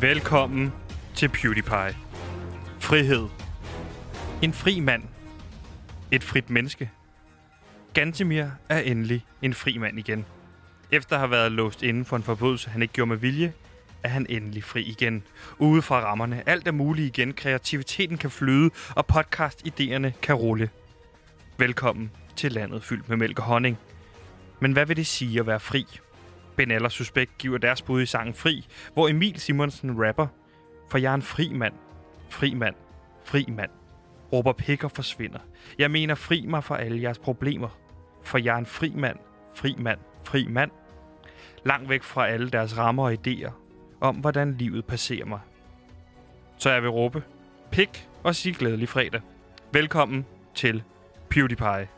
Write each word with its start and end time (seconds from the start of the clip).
Velkommen 0.00 0.72
til 1.14 1.28
PewDiePie. 1.28 1.96
Frihed. 2.78 3.28
En 4.42 4.52
fri 4.52 4.80
mand. 4.80 5.02
Et 6.10 6.24
frit 6.24 6.50
menneske. 6.50 6.90
Gantemir 7.94 8.46
er 8.68 8.78
endelig 8.78 9.24
en 9.42 9.54
fri 9.54 9.78
mand 9.78 9.98
igen. 9.98 10.24
Efter 10.90 11.16
at 11.16 11.20
have 11.20 11.30
været 11.30 11.52
låst 11.52 11.82
inden 11.82 12.04
for 12.04 12.16
en 12.16 12.22
forbrydelse, 12.22 12.70
han 12.70 12.82
ikke 12.82 12.94
gjorde 12.94 13.08
med 13.08 13.16
vilje, 13.16 13.52
er 14.02 14.08
han 14.08 14.26
endelig 14.28 14.64
fri 14.64 14.82
igen. 14.82 15.22
Ude 15.58 15.82
fra 15.82 16.00
rammerne. 16.00 16.42
Alt 16.46 16.68
er 16.68 16.72
muligt 16.72 17.18
igen. 17.18 17.32
Kreativiteten 17.32 18.18
kan 18.18 18.30
flyde, 18.30 18.70
og 18.90 19.04
podcast-idéerne 19.12 20.10
kan 20.22 20.34
rulle. 20.34 20.70
Velkommen 21.58 22.10
til 22.36 22.52
landet 22.52 22.84
fyldt 22.84 23.08
med 23.08 23.16
mælk 23.16 23.38
og 23.38 23.44
honning. 23.44 23.78
Men 24.60 24.72
hvad 24.72 24.86
vil 24.86 24.96
det 24.96 25.06
sige 25.06 25.40
at 25.40 25.46
være 25.46 25.60
fri? 25.60 25.86
Ben 26.60 26.70
Aller 26.70 26.88
Suspekt 26.88 27.38
giver 27.38 27.58
deres 27.58 27.82
bud 27.82 28.02
i 28.02 28.06
sangen 28.06 28.34
Fri, 28.34 28.66
hvor 28.94 29.08
Emil 29.08 29.40
Simonsen 29.40 30.06
rapper, 30.06 30.26
For 30.90 30.98
jeg 30.98 31.10
er 31.10 31.14
en 31.14 31.22
fri 31.22 31.52
mand, 31.52 31.72
fri 32.28 32.54
mand, 32.54 32.74
fri 33.24 33.44
mand. 33.48 33.70
Råber 34.32 34.52
pik 34.52 34.84
og 34.84 34.90
forsvinder. 34.90 35.38
Jeg 35.78 35.90
mener 35.90 36.14
fri 36.14 36.46
mig 36.48 36.64
fra 36.64 36.80
alle 36.80 37.02
jeres 37.02 37.18
problemer. 37.18 37.68
For 38.22 38.38
jeg 38.38 38.54
er 38.54 38.58
en 38.58 38.66
fri 38.66 38.92
mand, 38.96 39.16
fri 39.54 39.74
mand, 39.78 39.98
fri 40.24 40.46
mand. 40.48 40.70
Langt 41.64 41.88
væk 41.88 42.02
fra 42.02 42.28
alle 42.28 42.50
deres 42.50 42.78
rammer 42.78 43.04
og 43.04 43.12
idéer 43.12 43.50
om, 44.00 44.16
hvordan 44.16 44.54
livet 44.54 44.84
passerer 44.84 45.26
mig. 45.26 45.40
Så 46.58 46.70
jeg 46.70 46.82
vil 46.82 46.90
råbe, 46.90 47.22
pik 47.70 48.08
og 48.22 48.34
sige 48.34 48.54
glædelig 48.54 48.88
fredag. 48.88 49.20
Velkommen 49.72 50.26
til 50.54 50.82
PewDiePie. 51.30 51.88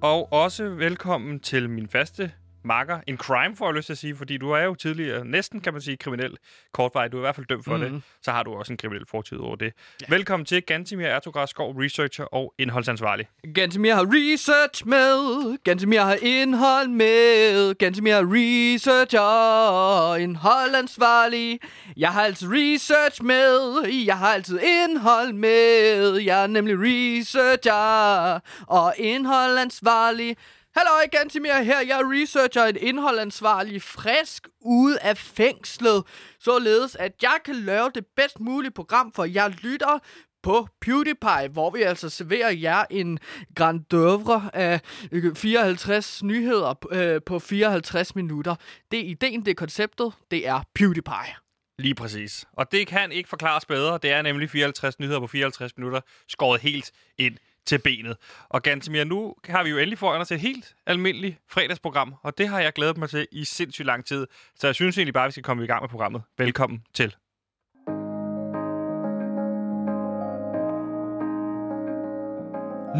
Og 0.00 0.32
også 0.32 0.68
velkommen 0.68 1.40
til 1.40 1.70
min 1.70 1.88
faste 1.88 2.32
makker. 2.64 3.00
En 3.06 3.16
crime, 3.16 3.56
får 3.56 3.66
jeg 3.66 3.74
lyst 3.74 3.86
til 3.86 3.92
at 3.92 3.98
sige, 3.98 4.16
fordi 4.16 4.36
du 4.36 4.50
er 4.50 4.62
jo 4.62 4.74
tidligere 4.74 5.24
næsten, 5.24 5.60
kan 5.60 5.72
man 5.72 5.82
sige, 5.82 5.96
kriminel 5.96 6.36
kortvej. 6.72 7.08
Du 7.08 7.16
er 7.16 7.20
i 7.20 7.22
hvert 7.22 7.34
fald 7.34 7.46
dømt 7.46 7.64
for 7.64 7.76
mm-hmm. 7.76 7.92
det. 7.92 8.02
Så 8.22 8.32
har 8.32 8.42
du 8.42 8.54
også 8.54 8.72
en 8.72 8.76
kriminel 8.76 9.06
fortid 9.10 9.38
over 9.38 9.56
det. 9.56 9.72
Ja. 10.00 10.06
Velkommen 10.08 10.46
til 10.46 10.62
Gantimir 10.62 11.06
Ertugras 11.06 11.50
Skov, 11.50 11.74
researcher 11.78 12.24
og 12.24 12.54
indholdsansvarlig. 12.58 13.28
Gantemir 13.54 13.94
har 13.94 14.06
research 14.08 14.86
med, 14.86 15.58
Gantemir 15.64 16.00
har 16.00 16.16
indhold 16.22 16.88
med, 16.88 17.74
Gantemir 17.74 18.14
har 18.14 18.26
researcher 18.26 19.20
og 19.20 20.20
indholdansvarlig. 20.20 21.60
Jeg 21.96 22.12
har 22.12 22.22
altid 22.22 22.48
research 22.50 23.24
med, 23.24 23.82
jeg 24.06 24.18
har 24.18 24.28
altid 24.28 24.60
indhold 24.60 25.32
med, 25.32 26.16
jeg 26.16 26.42
er 26.42 26.46
nemlig 26.46 26.76
researcher 26.78 28.40
og 28.66 28.94
indholdansvarlig. 28.98 30.36
Hallo, 30.78 31.08
Gantimir 31.12 31.62
her. 31.62 31.80
Jeg 31.80 32.00
er 32.00 32.12
researcher 32.12 32.62
et 32.62 32.76
indholdansvarlig 32.76 33.82
frisk 33.82 34.48
ude 34.60 34.98
af 35.00 35.16
fængslet, 35.16 36.04
således 36.40 36.96
at 36.96 37.12
jeg 37.22 37.38
kan 37.44 37.54
lave 37.54 37.90
det 37.94 38.06
bedst 38.16 38.40
mulige 38.40 38.70
program 38.70 39.12
for 39.12 39.24
jer 39.24 39.48
lytter 39.48 39.98
på 40.42 40.68
PewDiePie, 40.80 41.48
hvor 41.52 41.70
vi 41.70 41.82
altså 41.82 42.08
serverer 42.08 42.50
jer 42.50 42.84
en 42.90 43.18
grand 43.54 43.80
d'oeuvre 43.94 44.50
af 44.52 44.80
øh, 45.12 45.36
54 45.36 46.22
nyheder 46.22 46.74
øh, 46.92 47.20
på 47.26 47.38
54 47.38 48.14
minutter. 48.14 48.54
Det 48.90 49.00
er 49.00 49.04
ideen, 49.04 49.44
det 49.44 49.50
er 49.50 49.54
konceptet, 49.54 50.12
det 50.30 50.48
er 50.48 50.62
PewDiePie. 50.74 51.34
Lige 51.78 51.94
præcis. 51.94 52.44
Og 52.52 52.72
det 52.72 52.86
kan 52.86 53.12
ikke 53.12 53.28
forklares 53.28 53.64
bedre. 53.64 53.98
Det 54.02 54.12
er 54.12 54.22
nemlig 54.22 54.50
54 54.50 54.98
nyheder 54.98 55.20
på 55.20 55.26
54 55.26 55.76
minutter, 55.76 56.00
skåret 56.28 56.60
helt 56.60 56.92
ind 57.18 57.36
til 57.68 57.78
benet. 57.78 58.16
Og 58.48 58.62
Gantemir, 58.62 59.04
nu 59.04 59.34
har 59.48 59.64
vi 59.64 59.70
jo 59.70 59.76
endelig 59.76 59.98
foran 59.98 60.20
os 60.20 60.32
et 60.32 60.40
helt 60.40 60.74
almindeligt 60.86 61.36
fredagsprogram, 61.50 62.14
og 62.22 62.38
det 62.38 62.48
har 62.48 62.60
jeg 62.60 62.72
glædet 62.72 62.98
mig 62.98 63.10
til 63.10 63.26
i 63.32 63.44
sindssygt 63.44 63.86
lang 63.86 64.04
tid. 64.04 64.26
Så 64.54 64.66
jeg 64.66 64.74
synes 64.74 64.98
egentlig 64.98 65.14
bare, 65.14 65.24
at 65.24 65.28
vi 65.28 65.32
skal 65.32 65.42
komme 65.42 65.64
i 65.64 65.66
gang 65.66 65.82
med 65.82 65.88
programmet. 65.88 66.22
Velkommen 66.38 66.84
til. 66.94 67.16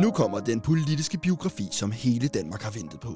Nu 0.02 0.10
kommer 0.10 0.40
den 0.40 0.60
politiske 0.60 1.18
biografi, 1.18 1.68
som 1.72 1.90
hele 1.92 2.28
Danmark 2.28 2.62
har 2.62 2.70
ventet 2.70 3.00
på. 3.00 3.12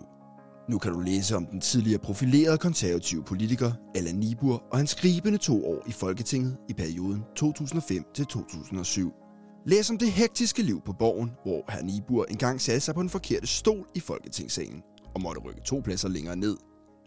Nu 0.71 0.79
kan 0.79 0.93
du 0.93 1.01
læse 1.01 1.37
om 1.37 1.47
den 1.47 1.61
tidligere 1.61 1.99
profilerede 1.99 2.59
konservative 2.59 3.25
politiker 3.25 3.73
Allan 3.95 4.15
Nibur 4.15 4.63
og 4.71 4.79
hans 4.79 4.91
skribende 4.91 5.39
to 5.39 5.67
år 5.67 5.83
i 5.89 5.93
Folketinget 5.93 6.57
i 6.69 6.75
perioden 6.75 7.25
2005 7.37 8.05
til 8.15 8.27
2007. 8.27 9.22
Læs 9.67 9.91
om 9.91 9.99
det 9.99 10.13
hektiske 10.13 10.63
liv 10.63 10.81
på 10.85 10.93
borgen, 10.93 11.31
hvor 11.43 11.65
herr 11.69 11.83
Nibur 11.83 12.25
engang 12.25 12.61
satte 12.61 12.81
sig 12.81 12.95
på 12.95 13.01
en 13.01 13.09
forkerte 13.09 13.47
stol 13.47 13.87
i 13.95 14.01
Folketingssalen 14.01 14.83
og 15.15 15.21
måtte 15.21 15.41
rykke 15.41 15.61
to 15.61 15.81
pladser 15.85 16.09
længere 16.09 16.37
ned. 16.37 16.57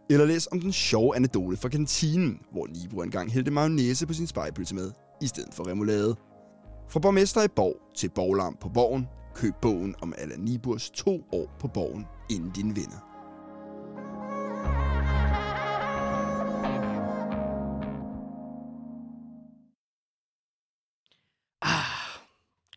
Eller 0.09 0.25
læs 0.25 0.47
om 0.51 0.61
den 0.61 0.73
sjove 0.73 1.15
anekdote 1.15 1.57
fra 1.57 1.69
kantinen, 1.69 2.39
hvor 2.51 2.67
Nibur 2.67 3.03
engang 3.03 3.31
hældte 3.31 3.51
mayonnaise 3.51 4.07
på 4.07 4.13
sin 4.13 4.27
spejpølse 4.27 4.75
med, 4.75 4.91
i 5.21 5.27
stedet 5.27 5.53
for 5.53 5.67
remoulade. 5.67 6.15
Fra 6.89 6.99
borgmester 6.99 7.43
i 7.43 7.47
Borg 7.55 7.75
til 7.95 8.09
borglarm 8.15 8.57
på 8.61 8.69
Borgen, 8.69 9.07
køb 9.35 9.53
bogen 9.61 9.95
om 10.01 10.13
Allan 10.17 10.39
Niburs 10.39 10.89
to 10.89 11.21
år 11.31 11.55
på 11.59 11.67
Borgen, 11.67 12.05
inden 12.29 12.51
din 12.51 12.75
vinder. 12.75 13.15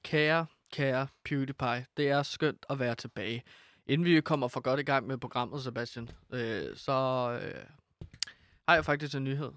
Kære, 0.09 0.47
kære 0.73 1.07
PewDiePie, 1.25 1.87
det 1.97 2.09
er 2.09 2.23
skønt 2.23 2.67
at 2.71 2.79
være 2.79 2.95
tilbage. 2.95 3.43
Inden 3.87 4.05
vi 4.05 4.21
kommer 4.21 4.49
for 4.49 4.61
godt 4.61 4.81
i 4.81 4.83
gang 4.83 5.07
med 5.07 5.19
programmet, 5.19 5.63
Sebastian, 5.63 6.09
øh, 6.33 6.77
så 6.77 6.93
øh, 7.43 7.63
har 8.69 8.75
jeg 8.75 8.85
faktisk 8.85 9.15
en 9.15 9.25
nyhed 9.25 9.53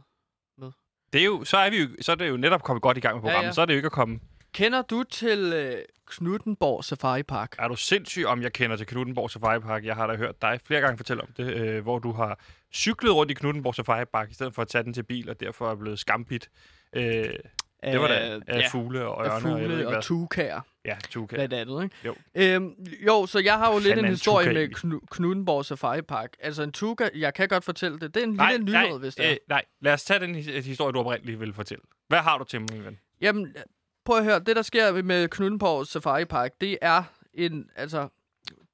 med. 0.57 0.71
Det 1.13 1.21
er 1.21 1.25
jo, 1.25 1.43
så, 1.43 1.57
er 1.57 1.69
vi 1.69 1.77
jo, 1.77 1.87
så 2.01 2.11
er 2.11 2.15
det 2.15 2.29
jo 2.29 2.37
netop 2.37 2.63
kommet 2.63 2.81
godt 2.81 2.97
i 2.97 2.99
gang 2.99 3.15
med 3.15 3.21
programmet. 3.21 3.41
Ja, 3.41 3.47
ja. 3.47 3.51
Så 3.51 3.61
er 3.61 3.65
det 3.65 3.73
jo 3.73 3.77
ikke 3.77 3.85
at 3.85 3.91
komme... 3.91 4.19
Kender 4.53 4.81
du 4.81 5.03
til 5.03 5.53
øh, 5.53 5.77
Knuttenborg 6.07 6.83
Safari 6.83 7.23
Park? 7.23 7.55
Er 7.59 7.67
du 7.67 7.75
sindssyg, 7.75 8.25
om 8.25 8.41
jeg 8.41 8.53
kender 8.53 8.75
til 8.75 8.87
Knuttenborg 8.87 9.31
Safari 9.31 9.59
Park? 9.59 9.85
Jeg 9.85 9.95
har 9.95 10.07
da 10.07 10.15
hørt 10.15 10.41
dig 10.41 10.59
flere 10.63 10.81
gange 10.81 10.97
fortælle 10.97 11.23
om 11.23 11.29
det, 11.37 11.53
øh, 11.53 11.83
hvor 11.83 11.99
du 11.99 12.11
har 12.11 12.39
cyklet 12.73 13.15
rundt 13.15 13.31
i 13.31 13.33
Knuttenborg 13.33 13.75
Safari 13.75 14.05
Park, 14.05 14.31
i 14.31 14.33
stedet 14.33 14.55
for 14.55 14.61
at 14.61 14.67
tage 14.67 14.83
den 14.83 14.93
til 14.93 15.03
bil, 15.03 15.29
og 15.29 15.39
derfor 15.39 15.71
er 15.71 15.75
blevet 15.75 15.99
skampit. 15.99 16.49
Øh, 16.93 17.33
det 17.83 17.99
var 18.01 18.07
da 18.07 18.39
af 18.47 18.59
ja, 18.59 18.67
fugle 18.67 19.05
og 19.05 19.25
ørne. 19.25 19.33
Af 19.33 19.41
fugle 19.41 19.87
og, 19.87 19.95
og 19.95 20.03
tukager. 20.03 20.61
Ja, 20.85 20.97
tukager. 21.09 21.47
Blandt 21.47 21.53
andet, 21.53 21.83
ikke? 21.83 21.95
Jo. 22.05 22.15
Øhm, 22.35 22.73
jo, 23.07 23.25
så 23.25 23.39
jeg 23.39 23.57
har 23.57 23.73
jo 23.73 23.79
lidt 23.79 23.99
en 23.99 24.05
historie 24.05 24.53
med 24.53 24.67
Knu- 24.75 25.05
Knuddenborg 25.11 25.65
Safari 25.65 26.01
Park. 26.01 26.29
Altså 26.39 26.63
en 26.63 26.71
tuka, 26.71 27.09
jeg 27.15 27.33
kan 27.33 27.47
godt 27.47 27.63
fortælle 27.63 27.99
det. 27.99 28.13
Det 28.15 28.23
er 28.23 28.27
en 28.27 28.33
nej, 28.33 28.51
lille 28.51 28.65
nyhed, 28.65 28.89
nej, 28.89 28.97
hvis 28.97 29.15
det 29.15 29.25
er. 29.25 29.31
Øh, 29.31 29.37
nej, 29.49 29.65
lad 29.81 29.93
os 29.93 30.03
tage 30.03 30.19
den 30.19 30.35
historie, 30.35 30.93
du 30.93 30.99
oprindeligt 30.99 31.39
vil 31.39 31.53
fortælle. 31.53 31.83
Hvad 32.07 32.19
har 32.19 32.37
du 32.37 32.43
til 32.43 32.61
mig, 32.61 32.69
min 32.71 32.85
ven? 32.85 32.99
Jamen, 33.21 33.55
prøv 34.05 34.17
at 34.17 34.23
høre. 34.23 34.39
Det, 34.39 34.55
der 34.55 34.61
sker 34.61 35.01
med 35.01 35.27
Knuddenborg 35.27 35.87
Safari 35.87 36.25
Park, 36.25 36.51
det 36.61 36.77
er 36.81 37.03
en, 37.33 37.69
altså, 37.75 38.07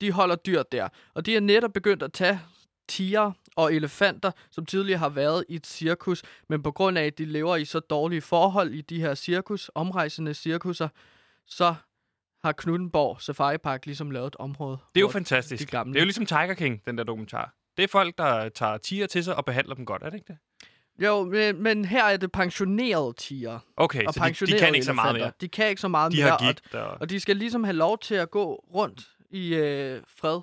de 0.02 0.12
holder 0.12 0.36
dyr 0.36 0.64
der. 0.64 0.90
Og 1.14 1.26
de 1.26 1.36
er 1.36 1.40
netop 1.40 1.74
begyndt 1.74 2.04
at 2.04 2.14
tage 2.14 2.40
tiger 2.88 3.32
og 3.58 3.74
elefanter, 3.74 4.32
som 4.52 4.66
tidligere 4.66 5.00
har 5.00 5.10
været 5.10 5.46
i 5.50 5.56
et 5.56 5.68
cirkus, 5.68 6.24
men 6.50 6.64
på 6.64 6.72
grund 6.72 6.98
af, 6.98 7.06
at 7.06 7.18
de 7.18 7.26
lever 7.26 7.56
i 7.56 7.66
så 7.66 7.80
dårlige 7.80 8.22
forhold 8.22 8.74
i 8.74 8.82
de 8.82 9.02
her 9.02 9.16
cirkus, 9.16 9.72
omrejsende 9.76 10.34
cirkusser, 10.34 10.90
så 11.46 11.76
har 12.44 12.52
Knuttenborg 12.52 13.22
Safari 13.22 13.58
Park 13.58 13.86
ligesom 13.86 14.12
lavet 14.12 14.28
et 14.28 14.36
område. 14.36 14.78
Det 14.96 15.00
er 15.00 15.02
jo 15.02 15.10
fantastisk. 15.10 15.62
De 15.62 15.66
gamle... 15.66 15.94
Det 15.94 16.00
er 16.00 16.04
jo 16.04 16.06
ligesom 16.06 16.26
Tiger 16.26 16.54
King, 16.54 16.82
den 16.86 16.98
der 16.98 17.04
dokumentar. 17.04 17.54
Det 17.78 17.84
er 17.84 17.88
folk, 17.88 18.18
der 18.18 18.50
tager 18.50 18.78
tiger 18.78 19.08
til 19.08 19.24
sig 19.24 19.36
og 19.36 19.46
behandler 19.46 19.76
dem 19.76 19.86
godt, 19.86 20.04
er 20.04 20.10
det 20.10 20.18
ikke 20.18 20.28
det? 20.28 20.38
Jo, 21.06 21.24
men, 21.24 21.64
men 21.64 21.86
her 21.86 22.04
er 22.04 22.18
det 22.18 22.32
pensionerede 22.32 23.14
tiger. 23.18 23.60
Okay, 23.78 24.06
og 24.06 24.14
så 24.14 24.34
de, 24.40 24.52
de 24.52 24.60
kan 24.60 24.76
ikke 24.76 24.86
så 24.86 24.94
meget 24.94 25.16
mere. 25.16 25.32
De 25.42 25.48
kan 25.48 25.70
ikke 25.70 25.82
så 25.82 25.88
meget 25.88 26.12
de 26.12 26.18
mere. 26.18 26.30
Har 26.30 26.38
gigt, 26.38 26.76
og, 26.76 26.98
og 27.02 27.10
de 27.10 27.20
skal 27.20 27.36
ligesom 27.36 27.64
have 27.64 27.76
lov 27.76 28.00
til 28.00 28.16
at 28.16 28.32
gå 28.32 28.56
rundt 28.74 29.08
i 29.30 29.56
øh, 29.56 30.02
fred 30.08 30.42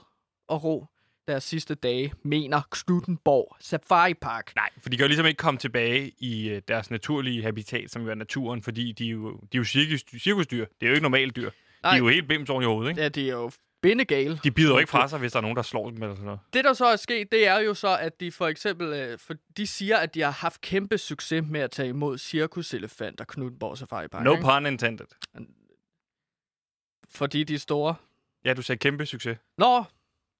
og 0.48 0.64
ro 0.64 0.86
deres 1.28 1.44
sidste 1.44 1.74
dage, 1.74 2.12
mener 2.22 2.60
Knuttenborg 2.70 3.56
Safari 3.60 4.14
Park. 4.14 4.52
Nej, 4.56 4.68
for 4.82 4.88
de 4.88 4.96
kan 4.96 5.04
jo 5.04 5.08
ligesom 5.08 5.26
ikke 5.26 5.38
komme 5.38 5.58
tilbage 5.58 6.12
i 6.18 6.48
øh, 6.48 6.62
deres 6.68 6.90
naturlige 6.90 7.42
habitat, 7.42 7.90
som 7.90 8.02
jo 8.02 8.10
er 8.10 8.14
naturen, 8.14 8.62
fordi 8.62 8.92
de 8.92 9.06
er 9.06 9.10
jo, 9.10 9.30
de 9.30 9.56
er 9.56 9.58
jo 9.58 9.64
cirkus, 9.64 10.04
cirkusdyr. 10.18 10.66
Det 10.80 10.86
er 10.86 10.86
jo 10.86 10.94
ikke 10.94 11.02
normalt 11.02 11.36
dyr. 11.36 11.50
Nej. 11.82 11.90
De 11.92 11.96
er 11.96 11.98
jo 11.98 12.08
helt 12.08 12.28
bims 12.28 12.50
oven 12.50 12.62
i 12.62 12.66
hovedet, 12.66 12.90
ikke? 12.90 13.02
Ja, 13.02 13.08
de 13.08 13.30
er 13.30 13.34
jo 13.34 13.50
bindegale. 13.82 14.40
De 14.44 14.50
bider 14.50 14.70
jo 14.70 14.78
ikke 14.78 14.90
fra 14.90 15.08
sig, 15.08 15.18
hvis 15.18 15.32
der 15.32 15.38
er 15.38 15.42
nogen, 15.42 15.56
der 15.56 15.62
slår 15.62 15.90
dem 15.90 16.02
eller 16.02 16.14
sådan 16.14 16.24
noget. 16.24 16.40
Det, 16.52 16.64
der 16.64 16.72
så 16.72 16.86
er 16.86 16.96
sket, 16.96 17.32
det 17.32 17.46
er 17.46 17.58
jo 17.58 17.74
så, 17.74 17.98
at 17.98 18.20
de 18.20 18.32
for 18.32 18.46
eksempel... 18.46 18.92
Øh, 18.92 19.18
for 19.18 19.34
de 19.56 19.66
siger, 19.66 19.96
at 19.96 20.14
de 20.14 20.20
har 20.20 20.30
haft 20.30 20.60
kæmpe 20.60 20.98
succes 20.98 21.44
med 21.48 21.60
at 21.60 21.70
tage 21.70 21.88
imod 21.88 22.18
cirkuselefanter, 22.18 23.24
Knuttenborg 23.24 23.78
Safari 23.78 24.08
Park. 24.08 24.24
No 24.24 24.32
ikke? 24.32 24.42
pun 24.42 24.66
intended. 24.66 25.06
Fordi 27.10 27.44
de 27.44 27.54
er 27.54 27.58
store. 27.58 27.94
Ja, 28.44 28.54
du 28.54 28.62
sagde 28.62 28.78
kæmpe 28.78 29.06
succes. 29.06 29.38
Nå, 29.58 29.84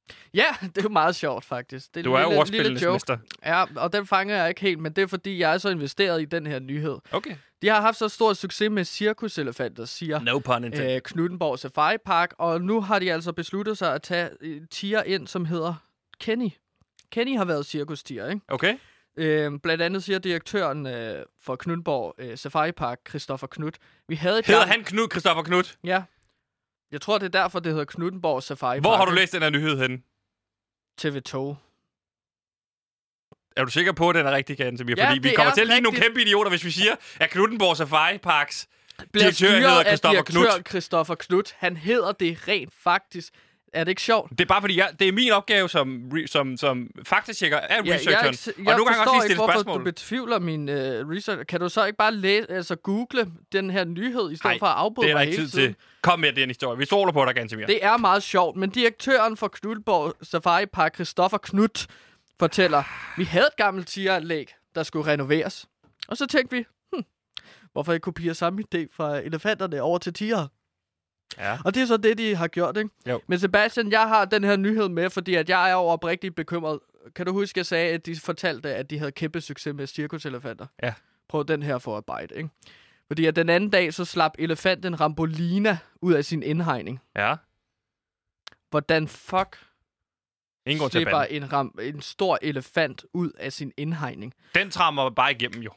Ja, 0.35 0.45
det 0.61 0.79
er 0.79 0.83
jo 0.83 0.89
meget 0.89 1.17
sjovt, 1.17 1.45
faktisk. 1.45 1.95
Det 1.95 2.05
Du 2.05 2.13
er 2.13 2.21
jo 2.21 2.27
lille, 2.29 2.41
ordspillenes 2.41 2.69
lille 2.81 2.85
joke. 2.87 2.95
mester. 2.95 3.19
Ja, 3.45 3.65
og 3.77 3.93
den 3.93 4.07
fanger 4.07 4.37
jeg 4.37 4.49
ikke 4.49 4.61
helt, 4.61 4.79
men 4.79 4.93
det 4.93 5.03
er 5.03 5.07
fordi, 5.07 5.39
jeg 5.39 5.55
er 5.55 5.59
så 5.59 5.69
investeret 5.69 6.23
i 6.23 6.25
den 6.25 6.47
her 6.47 6.59
nyhed. 6.59 6.99
Okay. 7.13 7.37
De 7.63 7.69
har 7.69 7.81
haft 7.81 7.99
så 7.99 8.09
stor 8.09 8.33
succes 8.33 8.71
med 8.71 8.85
cirkuselefanter, 8.85 9.85
siger 9.85 10.21
No 10.21 10.39
pun 10.39 10.65
intended. 10.65 10.95
øh, 10.95 11.01
Knuttenborg 11.01 11.59
Safari 11.59 11.97
Park, 12.05 12.35
og 12.39 12.61
nu 12.61 12.81
har 12.81 12.99
de 12.99 13.13
altså 13.13 13.33
besluttet 13.33 13.79
sig 13.79 13.95
at 13.95 14.03
tage 14.03 14.31
en 14.43 14.67
tiger 14.67 15.03
ind, 15.03 15.27
som 15.27 15.45
hedder 15.45 15.75
Kenny. 16.21 16.49
Kenny 17.13 17.37
har 17.37 17.45
været 17.45 17.67
cirkustiger, 17.67 18.29
ikke? 18.29 18.41
Okay. 18.49 18.77
Øh, 19.17 19.53
blandt 19.63 19.83
andet 19.83 20.03
siger 20.05 20.19
direktøren 20.19 20.87
øh, 20.87 21.25
for 21.43 21.57
Knuttenborg 21.57 22.15
øh, 22.19 22.39
Safari 22.39 22.73
Park, 22.73 22.99
Christoffer 23.09 23.47
Knut. 23.47 23.75
Vi 24.09 24.15
havde 24.15 24.43
Hedder 24.47 24.61
gang- 24.61 24.71
han 24.73 24.85
Knud 24.85 25.09
Christoffer 25.11 25.43
Knud? 25.43 25.77
Ja. 25.85 26.03
Jeg 26.93 27.01
tror, 27.01 27.19
det 27.19 27.35
er 27.35 27.43
derfor, 27.43 27.61
det 27.61 27.73
hedder 27.73 27.85
Knuttenborg 27.85 28.43
Safari 28.43 28.79
Hvor 28.79 28.91
Park. 28.91 28.99
har 28.99 29.05
du 29.05 29.13
læst 29.13 29.33
den 29.33 29.43
her 29.43 29.51
nyhed 29.51 29.79
henne? 29.79 29.99
TV2. 31.01 31.55
Er 33.57 33.65
du 33.65 33.71
sikker 33.71 33.93
på, 33.93 34.09
at 34.09 34.15
den 34.15 34.27
er 34.27 34.33
rigtig, 34.33 34.57
Gantemir? 34.57 34.95
Ja, 34.99 35.09
Fordi 35.09 35.19
vi 35.21 35.35
kommer 35.35 35.51
er 35.51 35.55
til 35.55 35.61
at 35.61 35.67
ligne 35.67 35.81
nogle 35.83 36.01
kæmpe 36.01 36.23
idioter, 36.23 36.51
hvis 36.51 36.65
vi 36.65 36.71
siger, 36.71 36.97
at 37.21 37.31
Knuttenborg 37.31 37.77
Safari 37.77 38.19
Parks 38.19 38.69
Bliver 38.97 39.07
Direktøren 39.13 39.35
styret 39.35 39.61
hedder 39.61 39.79
af 39.79 39.87
Christoffer 39.87 40.23
direktør 40.23 40.51
Knuth. 40.53 40.69
Christoffer 40.71 41.15
Knut. 41.15 41.55
Han 41.59 41.77
hedder 41.77 42.13
det 42.13 42.49
rent 42.49 42.75
faktisk. 42.75 43.35
Er 43.75 43.85
det 43.85 43.91
ikke 43.91 44.03
sjovt? 44.03 44.31
Det 44.31 44.41
er 44.41 44.45
bare 44.47 44.61
fordi, 44.61 44.79
jeg, 44.79 44.91
det 44.99 45.09
er 45.09 45.13
min 45.13 45.33
opgave 45.33 45.69
som, 45.69 46.11
re, 46.13 46.27
som, 46.27 46.57
som 46.57 46.91
faktatjekker 47.05 47.59
af 47.59 47.81
Ja, 47.87 47.95
researcheren. 47.95 48.25
jeg, 48.27 48.47
jeg, 48.47 48.55
og 48.59 48.65
jeg 48.65 48.77
nogle 48.77 48.85
gange 48.85 49.01
også 49.01 49.11
lige 49.13 49.17
ikke, 49.17 49.23
stille 49.25 49.37
hvorfor 49.37 49.53
spørgsmål. 49.53 49.79
du 49.81 49.85
betvivler 49.85 50.39
min 50.39 50.69
uh, 50.69 50.75
research. 50.75 51.47
Kan 51.47 51.61
du 51.61 51.69
så 51.69 51.85
ikke 51.85 51.97
bare 51.97 52.15
læse, 52.15 52.51
altså 52.51 52.77
google 52.77 53.27
den 53.53 53.71
her 53.71 53.85
nyhed, 53.85 54.31
i 54.33 54.37
stedet 54.37 54.45
Nej, 54.45 54.59
for 54.59 54.67
at 54.67 54.77
afbryde 54.77 55.07
det 55.07 55.13
er 55.13 55.17
der 55.17 55.25
mig 55.25 55.27
ikke 55.27 55.37
hele 55.37 55.49
tid 55.51 55.59
tiden? 55.59 55.75
til. 55.75 55.83
Kom 56.03 56.21
med 56.21 56.33
den 56.33 56.49
historie. 56.51 56.79
Vi 56.79 56.85
stoler 56.85 57.13
på 57.13 57.25
dig, 57.25 57.35
Gantemir. 57.35 57.67
Det 57.67 57.85
er 57.85 57.97
meget 57.97 58.23
sjovt, 58.23 58.57
men 58.57 58.71
direktøren 58.71 59.37
for 59.37 59.49
Knudborg 59.49 60.15
Safari 60.23 60.67
Park, 60.67 60.95
Christoffer 60.95 61.39
Knut, 61.39 61.87
fortæller, 62.39 62.83
vi 63.17 63.25
havde 63.25 63.47
et 63.47 63.57
gammelt 63.57 63.89
tigeranlæg, 63.89 64.55
der 64.75 64.83
skulle 64.83 65.13
renoveres. 65.13 65.67
Og 66.09 66.17
så 66.17 66.27
tænkte 66.27 66.57
vi, 66.57 66.65
hm, 66.95 67.05
hvorfor 67.73 67.93
ikke 67.93 68.05
kopiere 68.05 68.35
samme 68.35 68.63
idé 68.75 68.87
fra 68.97 69.19
elefanterne 69.19 69.83
over 69.83 69.99
til 69.99 70.13
tiger? 70.13 70.47
Ja. 71.39 71.59
Og 71.65 71.75
det 71.75 71.83
er 71.83 71.87
så 71.87 71.97
det, 71.97 72.19
de 72.19 72.35
har 72.37 72.49
gjort, 72.49 72.77
ikke? 72.77 72.91
Jo. 73.09 73.21
Men 73.27 73.39
Sebastian, 73.39 73.91
jeg 73.91 74.09
har 74.09 74.25
den 74.25 74.45
her 74.45 74.57
nyhed 74.57 74.89
med, 74.89 75.11
fordi 75.11 75.35
at 75.35 75.49
jeg 75.49 75.69
er 75.71 75.73
jo 75.73 75.79
oprigtigt 75.79 76.35
bekymret. 76.35 76.81
Kan 77.15 77.27
du 77.27 77.33
huske, 77.33 77.59
jeg 77.59 77.67
sagde, 77.67 77.95
at 77.95 78.07
de 78.07 78.17
fortalte, 78.17 78.75
at 78.75 78.91
de 78.91 78.99
havde 78.99 79.13
kæmpe 79.13 79.41
succes 79.41 79.75
med 79.75 79.87
cirkuselefanter? 79.87 80.67
Ja. 80.83 80.95
Prøv 81.29 81.45
den 81.49 81.63
her 81.63 81.79
for 81.79 81.97
at 81.97 82.05
bite, 82.05 82.37
ikke? 82.37 82.49
Fordi 83.07 83.27
at 83.27 83.37
den 83.37 83.49
anden 83.49 83.71
dag, 83.71 83.95
så 83.95 84.05
slap 84.05 84.33
elefanten 84.39 85.01
Rambolina 85.01 85.79
ud 86.01 86.13
af 86.13 86.25
sin 86.25 86.43
indhegning. 86.43 87.01
Ja. 87.17 87.35
Hvordan 88.71 89.09
fuck 89.09 89.59
Ingen 90.67 90.81
grund 90.81 90.91
slipper 90.91 91.23
en, 91.23 91.53
ram, 91.53 91.79
en 91.83 92.01
stor 92.01 92.39
elefant 92.43 93.05
ud 93.13 93.31
af 93.31 93.53
sin 93.53 93.73
indhegning? 93.77 94.35
Den 94.55 94.71
trammer 94.71 95.11
bare 95.11 95.33
igennem, 95.33 95.63
jo. 95.63 95.71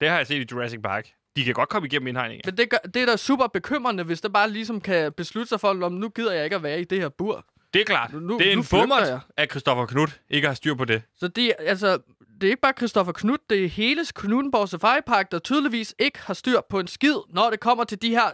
Det 0.00 0.08
har 0.08 0.16
jeg 0.16 0.26
set 0.26 0.42
i 0.42 0.46
Jurassic 0.52 0.82
Park. 0.82 1.12
De 1.36 1.44
kan 1.44 1.54
godt 1.54 1.68
komme 1.68 1.86
igennem 1.86 2.06
indhegningen. 2.06 2.42
Men 2.44 2.56
det, 2.56 2.70
gør, 2.70 2.78
det 2.94 3.02
er 3.02 3.06
da 3.06 3.16
super 3.16 3.46
bekymrende, 3.46 4.04
hvis 4.04 4.20
det 4.20 4.32
bare 4.32 4.50
ligesom 4.50 4.80
kan 4.80 5.12
beslutte 5.12 5.48
sig 5.48 5.60
for, 5.60 5.84
om 5.84 5.92
nu 5.92 6.08
gider 6.08 6.32
jeg 6.32 6.44
ikke 6.44 6.56
at 6.56 6.62
være 6.62 6.80
i 6.80 6.84
det 6.84 7.00
her 7.00 7.08
bur. 7.08 7.44
Det 7.74 7.80
er 7.80 7.84
klart. 7.84 8.12
Nu- 8.12 8.20
nu- 8.20 8.38
det 8.38 8.52
er 8.52 8.56
nu 8.56 8.60
en 8.62 8.66
bummer, 8.70 9.20
at 9.36 9.50
Christoffer 9.50 9.86
Knud 9.86 10.08
ikke 10.30 10.46
har 10.48 10.54
styr 10.54 10.74
på 10.74 10.84
det. 10.84 11.02
Så 11.16 11.28
det, 11.28 11.52
altså, 11.58 11.98
det 12.40 12.46
er 12.46 12.50
ikke 12.50 12.60
bare 12.60 12.72
Christoffer 12.78 13.12
Knud, 13.12 13.38
det 13.50 13.64
er 13.64 13.68
hele 13.68 14.04
Knuttenborg 14.14 14.68
Safari 14.68 15.00
Park, 15.06 15.32
der 15.32 15.38
tydeligvis 15.38 15.94
ikke 15.98 16.18
har 16.18 16.34
styr 16.34 16.60
på 16.70 16.80
en 16.80 16.86
skid, 16.86 17.16
når 17.30 17.50
det 17.50 17.60
kommer 17.60 17.84
til 17.84 18.02
de 18.02 18.10
her 18.10 18.30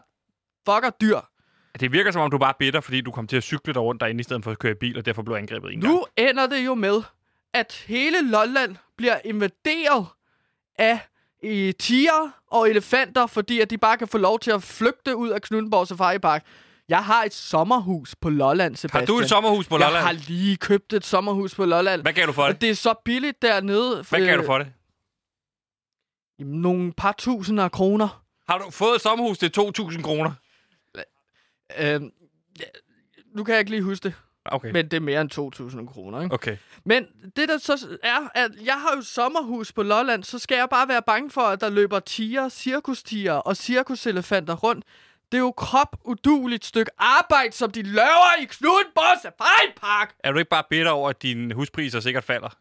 fucker 0.69 0.90
dyr. 1.00 1.19
Det 1.81 1.93
virker 1.93 2.10
som 2.10 2.22
om, 2.22 2.31
du 2.31 2.38
bare 2.38 2.50
er 2.50 2.56
bitter, 2.58 2.81
fordi 2.81 3.00
du 3.00 3.10
kom 3.10 3.26
til 3.26 3.37
at 3.37 3.43
cykle 3.43 3.75
dig 3.75 3.82
rundt 3.82 4.00
derinde, 4.00 4.20
i 4.20 4.25
stedet 4.25 4.44
for 4.44 4.50
at 4.50 4.58
køre 4.58 4.72
i 4.72 4.75
bil, 4.81 4.98
og 4.98 5.06
derfor 5.06 5.22
blev 5.22 5.37
angrebet 5.37 5.72
en 5.72 5.81
gang. 5.81 5.94
Nu 5.94 6.05
ender 6.16 6.46
det 6.46 6.66
jo 6.66 6.75
med, 6.75 7.02
at 7.55 7.84
hele 7.87 8.31
Lolland 8.31 8.76
bliver 8.96 9.19
invaderet 9.25 10.06
af 10.78 10.98
i 11.42 11.72
tiger 11.72 12.30
og 12.46 12.70
elefanter, 12.70 13.26
fordi 13.26 13.60
at 13.60 13.70
de 13.70 13.78
bare 13.78 13.98
kan 13.98 14.08
få 14.08 14.18
lov 14.18 14.38
til 14.38 14.50
at 14.50 14.62
flygte 14.62 15.16
ud 15.16 15.28
af 15.28 15.42
Knuttenborg 15.42 15.88
Safari 15.88 16.18
Park. 16.18 16.46
Jeg 16.88 17.04
har 17.04 17.24
et 17.24 17.34
sommerhus 17.34 18.14
på 18.20 18.30
Lolland, 18.30 18.76
Sebastian. 18.76 19.00
Har 19.00 19.06
du 19.06 19.18
et 19.18 19.28
sommerhus 19.28 19.68
på 19.68 19.76
Lolland? 19.76 19.94
Jeg 19.94 20.04
har 20.04 20.12
lige 20.12 20.56
købt 20.56 20.92
et 20.92 21.04
sommerhus 21.04 21.54
på 21.54 21.64
Lolland. 21.64 22.02
Hvad 22.02 22.12
gav 22.12 22.26
du 22.26 22.32
for 22.32 22.42
det? 22.42 22.54
Og 22.54 22.60
det 22.60 22.70
er 22.70 22.74
så 22.74 22.94
billigt 23.04 23.42
dernede. 23.42 24.04
Hvad 24.08 24.26
gav 24.26 24.36
du 24.36 24.44
for 24.46 24.58
det? 24.58 24.72
Jamen, 26.38 26.60
nogle 26.60 26.92
par 26.92 27.14
tusinder 27.18 27.64
af 27.64 27.72
kroner. 27.72 28.24
Har 28.48 28.58
du 28.58 28.70
fået 28.70 28.94
et 28.94 29.00
sommerhus 29.00 29.38
til 29.38 29.52
2.000 29.58 30.02
kroner? 30.02 30.32
Ja, 31.78 31.98
nu 33.34 33.44
kan 33.44 33.52
jeg 33.52 33.60
ikke 33.60 33.70
lige 33.70 33.82
huske 33.82 34.04
det, 34.04 34.14
Okay. 34.44 34.70
men 34.72 34.84
det 34.84 34.96
er 34.96 35.00
mere 35.00 35.20
end 35.20 35.78
2.000 35.80 35.86
kroner. 35.86 36.22
Ikke? 36.22 36.34
Okay. 36.34 36.56
Men 36.84 37.06
det 37.36 37.48
der 37.48 37.58
så 37.58 37.98
er, 38.02 38.28
at 38.34 38.50
jeg 38.64 38.80
har 38.80 38.96
jo 38.96 39.02
sommerhus 39.02 39.72
på 39.72 39.82
Lolland, 39.82 40.24
så 40.24 40.38
skal 40.38 40.56
jeg 40.56 40.68
bare 40.70 40.88
være 40.88 41.02
bange 41.02 41.30
for, 41.30 41.40
at 41.40 41.60
der 41.60 41.70
løber 41.70 42.00
tiger, 42.00 42.48
cirkustiger 42.48 43.32
og 43.32 43.56
cirkuselefanter 43.56 44.54
rundt. 44.54 44.84
Det 45.32 45.38
er 45.38 45.42
jo 45.42 45.52
krop 45.52 45.96
uduligt 46.04 46.64
stykke 46.64 46.90
arbejde, 46.98 47.52
som 47.52 47.70
de 47.70 47.82
laver 47.82 48.42
i 48.42 48.44
Knudborg 48.44 49.22
Safari 49.22 49.72
Park. 49.76 50.14
Er 50.18 50.32
du 50.32 50.38
ikke 50.38 50.48
bare 50.48 50.64
bitter 50.70 50.90
over, 50.90 51.10
at 51.10 51.22
dine 51.22 51.54
huspriser 51.54 52.00
sikkert 52.00 52.24
falder? 52.24 52.58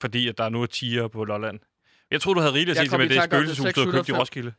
Fordi 0.00 0.28
at 0.28 0.38
der 0.38 0.48
nu 0.48 0.62
er 0.62 0.66
tiger 0.66 1.08
på 1.08 1.24
Lolland. 1.24 1.60
Jeg 2.10 2.20
tror 2.20 2.34
du 2.34 2.40
havde 2.40 2.52
rigeligt 2.54 2.78
at 2.78 2.90
kom 2.90 3.00
med 3.00 3.08
det 3.08 3.22
spøgelseshus, 3.24 3.74
du 3.74 3.80
havde 3.80 3.92
købt 3.92 4.08
i 4.08 4.12
605. 4.12 4.20
Roskilde. 4.20 4.52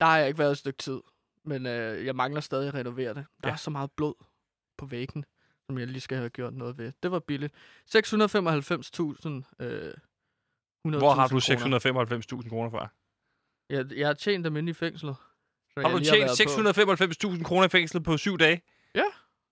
Der 0.00 0.06
har 0.06 0.18
jeg 0.18 0.26
ikke 0.26 0.38
været 0.38 0.50
et 0.52 0.58
stykke 0.58 0.78
tid, 0.78 1.00
men 1.44 1.66
øh, 1.66 2.06
jeg 2.06 2.16
mangler 2.16 2.40
stadig 2.40 2.68
at 2.68 2.74
renovere 2.74 3.14
det. 3.14 3.26
Der 3.42 3.48
Ja. 3.48 3.52
er 3.52 3.56
så 3.56 3.70
meget 3.70 3.90
blod 3.96 4.14
på 4.78 4.86
væggen, 4.86 5.24
som 5.66 5.78
jeg 5.78 5.86
lige 5.86 6.00
skal 6.00 6.18
have 6.18 6.30
gjort 6.30 6.54
noget 6.54 6.78
ved. 6.78 6.92
Det 7.02 7.10
var 7.10 7.18
billigt. 7.18 7.54
695.000 7.54 7.94
øh, 9.64 9.92
100.000 10.86 10.98
Hvor 10.98 11.12
har 11.12 11.28
du 11.28 11.40
kroner. 11.40 12.42
695.000 12.42 12.48
kroner 12.48 12.70
fra? 12.70 12.88
Jeg, 13.70 13.86
jeg 13.96 14.06
har 14.06 14.14
tjent 14.14 14.44
dem 14.44 14.56
inde 14.56 14.70
i 14.70 14.72
fængslet. 14.74 15.16
Så 15.74 15.80
Har 15.80 15.90
du 15.90 16.04
tjent 16.04 16.30
695.000 16.30 17.42
kroner 17.42 17.66
i 17.66 17.68
fængsel 17.68 18.02
på 18.02 18.16
syv 18.16 18.38
dage? 18.38 18.62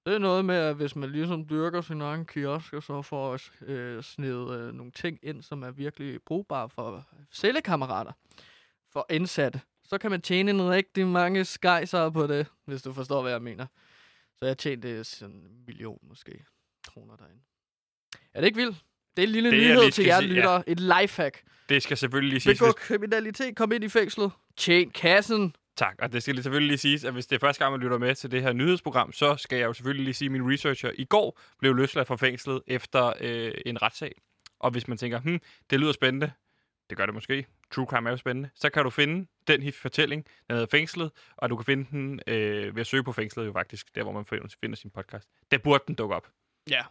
Det 0.07 0.15
er 0.15 0.19
noget 0.19 0.45
med, 0.45 0.55
at 0.55 0.77
hvis 0.77 0.97
man 0.97 1.11
ligesom 1.11 1.49
dyrker 1.49 1.81
sin 1.81 2.01
egen 2.01 2.27
kiosk, 2.27 2.73
og 2.73 2.83
så 2.83 3.03
får 3.03 3.39
øh, 3.67 4.03
snedet 4.03 4.61
øh, 4.61 4.75
nogle 4.75 4.93
ting 4.93 5.19
ind, 5.23 5.43
som 5.43 5.63
er 5.63 5.71
virkelig 5.71 6.23
brugbare 6.27 6.69
for 6.69 7.05
cellekammerater, 7.33 8.13
for 8.93 9.07
indsatte, 9.11 9.61
så 9.85 9.99
kan 9.99 10.11
man 10.11 10.23
tjene 10.23 10.51
en 10.51 10.71
rigtig 10.71 11.07
mange 11.07 11.45
skejser 11.45 12.11
på 12.11 12.27
det, 12.27 12.47
hvis 12.65 12.83
du 12.83 12.93
forstår, 12.93 13.23
hvad 13.23 13.33
jeg 13.33 13.43
mener. 13.43 13.67
Så 14.39 14.47
jeg 14.47 14.59
tjente 14.59 15.05
sådan 15.05 15.35
en 15.35 15.65
million 15.67 15.99
måske 16.03 16.45
kroner 16.89 17.17
derinde. 17.17 17.43
Er 18.35 18.41
det 18.41 18.47
ikke 18.47 18.57
vildt? 18.57 18.77
Det 19.17 19.23
er 19.23 19.27
en 19.27 19.33
lille 19.33 19.51
Det 19.51 19.59
nyhed 19.59 19.91
til 19.91 20.05
jer 20.05 20.21
lyttere. 20.21 20.69
Et 20.69 20.81
lifehack. 20.81 21.43
Det 21.69 21.83
skal 21.83 21.97
selvfølgelig 21.97 22.31
lige 22.31 22.41
siges. 22.41 22.59
Begå 22.59 22.67
Hvis, 22.67 22.75
kriminalitet, 22.75 23.57
kom 23.57 23.73
ind 23.73 23.85
i 23.85 23.89
fængslet. 23.89 24.31
Tjen 24.57 24.91
kassen. 24.91 25.55
tak, 25.77 25.97
og 25.99 26.13
det 26.13 26.23
skal 26.23 26.43
selvfølgelig 26.43 26.69
lige 26.69 26.79
siges, 26.79 27.05
at 27.05 27.13
hvis 27.13 27.27
det 27.27 27.37
er 27.37 27.41
første 27.41 27.65
gang, 27.65 27.73
man 27.73 27.81
lytter 27.81 27.99
med 27.99 28.15
til 28.15 28.31
det 28.31 28.43
her 28.43 28.53
nyhedsprogram, 28.53 29.13
så 29.13 29.37
skal 29.37 29.59
jeg 29.59 29.67
jo 29.67 29.73
selvfølgelig 29.73 30.05
lige 30.05 30.15
sige, 30.15 30.27
at 30.27 30.33
min 30.33 30.53
researcher 30.53 30.91
i 30.95 31.05
går 31.05 31.41
blev 31.59 31.75
løsladt 31.75 32.09
fra 32.09 32.17
fængslet 32.17 32.63
efter 32.67 33.13
øh, 33.21 33.53
en 33.67 33.83
retssag. 33.83 34.13
Og 34.61 34.71
hvis 34.71 34.89
man 34.89 34.99
tænker, 34.99 35.21
hm, 35.21 35.41
det 35.71 35.81
lyder 35.81 35.93
spændende, 35.93 36.33
det 36.91 36.99
gør 36.99 37.07
det 37.07 37.15
måske, 37.15 37.47
true 37.71 37.87
crime 37.87 38.09
er 38.09 38.13
jo 38.13 38.17
spændende, 38.17 38.51
så 38.55 38.71
kan 38.71 38.85
du 38.85 38.91
finde 38.91 39.27
den 39.47 39.63
her 39.63 39.73
fortælling, 39.73 40.25
den 40.25 40.55
hedder 40.57 40.67
Fængslet, 40.71 41.11
og 41.37 41.51
du 41.51 41.57
kan 41.57 41.65
finde 41.65 41.87
den 41.91 42.21
øh, 42.27 42.75
ved 42.75 42.81
at 42.81 42.87
søge 42.87 43.05
på 43.05 43.13
Fængslet 43.13 43.47
jo 43.47 43.53
faktisk, 43.53 43.95
der 43.95 44.03
hvor 44.03 44.13
man 44.13 44.25
finder, 44.25 44.77
sin 44.77 44.91
podcast. 44.91 45.29
Der 45.51 45.59
burde 45.59 45.85
den 45.87 45.95
dukke 45.95 46.15
op. 46.15 46.29
Ja, 46.71 46.85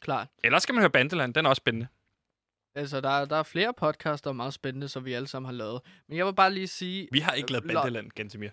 klart. 0.00 0.28
Ellers 0.44 0.62
skal 0.62 0.72
man 0.74 0.82
høre 0.82 0.90
Bandeland, 0.90 1.34
den 1.34 1.44
er 1.46 1.50
også 1.50 1.60
spændende. 1.60 1.88
Altså, 2.74 3.00
der, 3.00 3.08
er- 3.10 3.24
der 3.24 3.36
er 3.36 3.42
flere 3.42 3.74
podcasts, 3.74 4.22
der 4.22 4.30
er 4.30 4.34
meget 4.34 4.54
spændende, 4.54 4.88
som 4.88 5.04
vi 5.04 5.12
alle 5.12 5.28
sammen 5.28 5.46
har 5.46 5.52
lavet. 5.52 5.80
Men 6.08 6.18
jeg 6.18 6.26
vil 6.26 6.34
bare 6.34 6.52
lige 6.54 6.66
sige... 6.68 7.08
Vi 7.12 7.20
har 7.20 7.32
ikke 7.32 7.52
lavet 7.52 7.64
Bandeland, 7.66 8.10
Gantemir. 8.10 8.50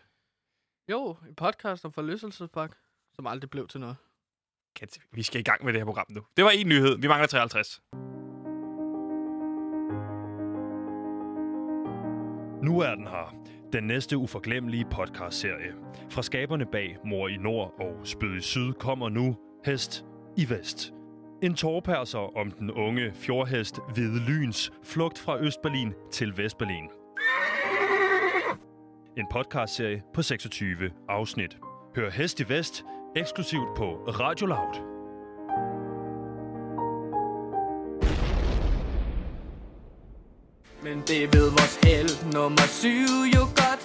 Jo, 0.91 1.17
en 1.29 1.35
podcast 1.35 1.85
om 1.85 1.93
forlystelsespark, 1.93 2.77
som 3.13 3.27
aldrig 3.27 3.49
blev 3.49 3.67
til 3.67 3.79
noget. 3.79 3.95
Vi 5.11 5.23
skal 5.23 5.39
i 5.39 5.43
gang 5.43 5.65
med 5.65 5.73
det 5.73 5.79
her 5.81 5.85
program 5.85 6.05
nu. 6.09 6.25
Det 6.37 6.45
var 6.45 6.51
en 6.51 6.67
nyhed. 6.67 6.97
Vi 6.97 7.07
mangler 7.07 7.27
53. 7.27 7.81
Nu 12.67 12.79
er 12.79 12.95
den 12.95 13.07
her. 13.07 13.35
Den 13.73 13.83
næste 13.83 14.17
uforglemmelige 14.17 14.85
podcastserie. 14.91 15.73
Fra 16.09 16.21
skaberne 16.21 16.65
bag 16.65 16.97
Mor 17.05 17.27
i 17.27 17.37
Nord 17.37 17.73
og 17.79 18.07
Spyd 18.07 18.37
i 18.37 18.41
Syd 18.41 18.73
kommer 18.73 19.09
nu 19.09 19.35
Hest 19.65 20.05
i 20.37 20.49
Vest. 20.49 20.93
En 21.43 21.53
tårperser 21.53 22.37
om 22.37 22.51
den 22.51 22.71
unge 22.71 23.11
fjordhest 23.13 23.79
Hvide 23.93 24.19
Lyns 24.29 24.71
flugt 24.83 25.19
fra 25.19 25.39
Østberlin 25.39 25.93
til 26.11 26.37
Vestberlin. 26.37 26.89
En 29.17 29.25
podcastserie 29.31 30.03
på 30.13 30.21
26 30.21 30.91
afsnit. 31.09 31.57
Hør 31.95 32.09
Hest 32.09 32.39
i 32.39 32.49
Vest 32.49 32.85
eksklusivt 33.15 33.77
på 33.77 33.85
Radio 34.07 34.45
Loud. 34.45 34.96
Men 40.83 41.03
det 41.07 41.33
ved 41.33 41.49
vores 41.49 41.77
held 41.83 42.33
nummer 42.33 42.67
syv 42.67 43.09
jo 43.35 43.39
godt. 43.39 43.81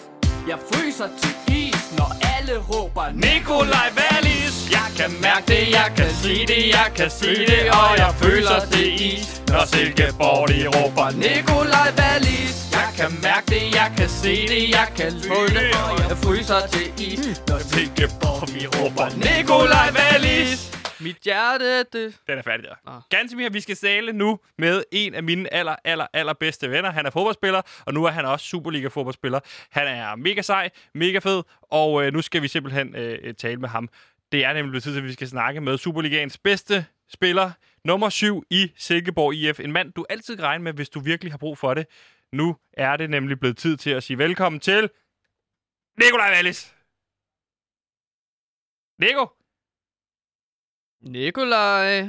Jeg 0.49 0.59
fryser 0.73 1.09
til 1.23 1.57
is, 1.57 1.93
når 1.99 2.11
alle 2.37 2.59
råber 2.59 3.07
Nikolaj 3.15 3.89
Wallis. 3.99 4.71
Jeg 4.71 4.89
kan 4.97 5.11
mærke 5.21 5.47
det, 5.47 5.71
jeg 5.71 5.93
kan 5.97 6.11
sige 6.23 6.47
det, 6.47 6.69
jeg 6.69 6.89
kan 6.97 7.11
sige 7.11 7.47
det, 7.47 7.71
og 7.71 7.99
jeg 7.99 8.15
føler 8.23 8.59
det 8.73 8.87
i, 9.01 9.13
når 9.49 9.65
Silkeborg 9.67 10.49
de 10.49 10.67
råber 10.67 11.11
Nikolaj 11.11 11.89
Wallis. 11.99 12.55
Jeg 12.73 12.89
kan 12.97 13.11
mærke 13.23 13.47
det, 13.55 13.75
jeg 13.75 13.93
kan 13.97 14.09
se 14.09 14.35
det, 14.49 14.71
jeg 14.71 14.89
kan 14.97 15.13
føle 15.29 15.61
det, 15.61 15.75
og 15.75 15.99
jeg 16.09 16.17
fryser 16.25 16.61
til 16.73 16.89
is, 16.99 17.43
når 17.49 17.59
Silkeborg 17.59 18.49
vi 18.55 18.67
råber 18.67 19.07
Nikolaj 19.17 19.89
Wallis. 19.99 20.72
Mit 21.03 21.17
hjerte, 21.17 21.83
det... 21.83 22.21
Den 22.27 22.39
er 22.39 22.43
færdig 22.43 22.65
der. 22.65 22.75
Ah. 22.87 23.03
Gansimir, 23.11 23.49
vi 23.49 23.61
skal 23.61 23.77
tale 23.77 24.13
nu 24.13 24.39
med 24.59 24.85
en 24.93 25.15
af 25.15 25.23
mine 25.23 25.55
aller, 25.55 25.77
aller, 25.85 26.07
aller 26.13 26.33
bedste 26.33 26.71
venner. 26.71 26.91
Han 26.91 27.07
er 27.07 27.11
fodboldspiller, 27.11 27.63
og 27.87 27.95
nu 27.95 28.05
er 28.05 28.11
han 28.11 28.25
også 28.25 28.47
Superliga-fodboldspiller. 28.47 29.41
Han 29.71 29.87
er 29.87 30.17
mega 30.17 30.43
sej, 30.43 30.71
mega 30.95 31.19
fed, 31.19 31.43
og 31.63 32.05
øh, 32.05 32.13
nu 32.13 32.23
skal 32.23 32.43
vi 32.43 32.49
simpelthen 32.49 32.97
øh, 32.97 33.35
tale 33.35 33.57
med 33.57 33.69
ham. 33.69 33.89
Det 34.33 34.45
er 34.45 34.53
nemlig 34.53 34.71
blevet 34.71 34.83
tid 34.83 34.93
til, 34.93 35.01
at 35.01 35.05
vi 35.05 35.13
skal 35.13 35.29
snakke 35.29 35.61
med 35.61 35.79
Superligaens 35.79 36.39
bedste 36.39 36.87
spiller, 37.13 37.51
nummer 37.85 38.09
7 38.09 38.43
i 38.51 38.73
Silkeborg 38.77 39.35
IF. 39.35 39.61
En 39.61 39.73
mand, 39.73 39.93
du 39.93 40.07
altid 40.11 40.37
kan 40.37 40.45
regne 40.45 40.65
med, 40.65 40.73
hvis 40.73 40.89
du 40.89 41.01
virkelig 41.01 41.33
har 41.33 41.39
brug 41.39 41.59
for 41.59 41.75
det. 41.75 41.87
Nu 42.33 42.57
er 42.73 42.97
det 42.97 43.11
nemlig 43.11 43.41
blevet 43.41 43.57
tid 43.57 43.77
til 43.77 43.91
at 43.91 44.03
sige 44.03 44.19
velkommen 44.19 44.61
til 44.61 44.91
Nikolaj 45.99 46.31
Wallis. 46.31 46.75
Nico? 48.99 49.42
Nikolaj. 51.03 52.09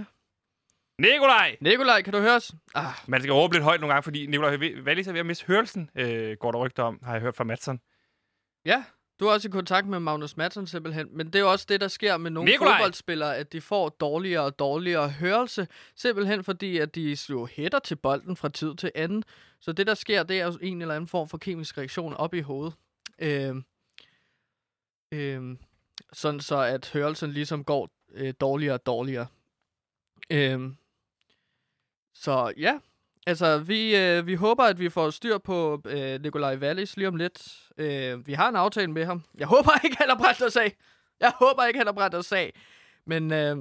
Nikolaj! 1.00 1.58
Nikolaj, 1.62 2.02
kan 2.02 2.14
du 2.14 2.20
høre 2.20 2.36
os? 2.36 2.52
Ah, 2.76 2.94
Man 3.08 3.22
skal 3.22 3.34
råbe 3.34 3.54
lidt 3.54 3.64
højt 3.64 3.80
nogle 3.82 3.94
gange, 3.94 4.04
fordi 4.04 4.26
Nikolaj 4.26 4.58
Wallis 4.86 5.08
er 5.08 5.12
ved 5.12 5.20
at 5.20 5.26
miste 5.26 5.46
hørelsen, 5.46 5.90
øh, 5.96 6.38
går 6.40 6.52
der 6.52 6.60
rygter 6.60 6.84
om, 6.84 7.00
har 7.04 7.12
jeg 7.14 7.22
hørt 7.22 7.36
fra 7.36 7.44
Madsen. 7.44 7.80
ja, 8.66 8.84
du 9.20 9.26
er 9.28 9.32
også 9.34 9.48
i 9.48 9.52
kontakt 9.52 9.88
med 9.88 10.00
Magnus 10.00 10.38
Madsen 10.38 10.68
simpelthen. 10.68 11.08
Men 11.12 11.26
det 11.28 11.36
er 11.36 11.40
jo 11.40 11.52
også 11.52 11.66
det, 11.70 11.82
der 11.82 11.88
sker 11.88 12.18
med 12.18 12.32
nogle 12.32 12.52
Nikolaj! 12.52 12.78
fodboldspillere, 12.78 13.38
at 13.38 13.54
de 13.54 13.62
får 13.62 13.90
dårligere 13.90 14.44
og 14.44 14.60
dårligere 14.60 15.10
hørelse. 15.10 15.68
Simpelthen 15.96 16.44
fordi, 16.44 16.78
at 16.78 16.96
de 16.96 17.16
slår 17.16 17.46
hætter 17.46 17.80
til 17.80 17.96
bolden 17.96 18.36
fra 18.36 18.50
tid 18.50 18.76
til 18.76 18.92
anden. 18.96 19.24
Så 19.60 19.72
det, 19.72 19.88
der 19.88 19.94
sker, 19.94 20.24
det 20.24 20.40
er 20.42 20.46
jo 20.46 20.58
en 20.62 20.82
eller 20.82 20.96
anden 20.96 21.08
form 21.08 21.30
for 21.30 21.38
kemisk 21.38 21.78
reaktion 21.78 22.14
op 22.14 22.34
i 22.34 22.40
hovedet. 22.42 22.74
Øhm, 23.20 23.64
øhm, 25.12 25.58
sådan 26.14 26.40
så, 26.40 26.58
at 26.58 26.90
hørelsen 26.94 27.32
ligesom 27.32 27.64
går 27.64 27.90
øh, 28.14 28.34
dårligere 28.42 28.74
og 28.74 28.86
dårligere. 28.86 29.28
Øhm, 30.30 30.76
så 32.14 32.54
ja, 32.58 32.80
altså 33.28 33.58
vi, 33.58 33.96
øh, 33.96 34.28
vi 34.28 34.36
håber, 34.36 34.64
at 34.64 34.80
vi 34.80 34.90
får 34.90 35.10
styr 35.10 35.38
på 35.38 35.82
øh, 35.86 36.22
Nikolaj 36.22 36.56
Wallis 36.56 36.98
lige 36.98 37.08
om 37.08 37.16
lidt. 37.16 37.60
Øh, 37.78 38.28
vi 38.28 38.34
har 38.34 38.50
en 38.50 38.56
aftale 38.56 38.92
med 38.92 39.06
ham. 39.06 39.24
Jeg 39.38 39.48
håber 39.48 39.84
ikke, 39.84 39.98
han 39.98 40.10
har 40.10 40.18
brændt 40.18 40.42
os 40.42 40.56
af. 40.56 40.76
Jeg 41.20 41.34
håber 41.40 41.66
ikke, 41.66 41.78
han 41.80 41.88
har 41.88 41.94
brændt 41.94 42.16
os 42.16 42.32
af. 42.32 42.54
Men 43.06 43.34
øh, 43.34 43.58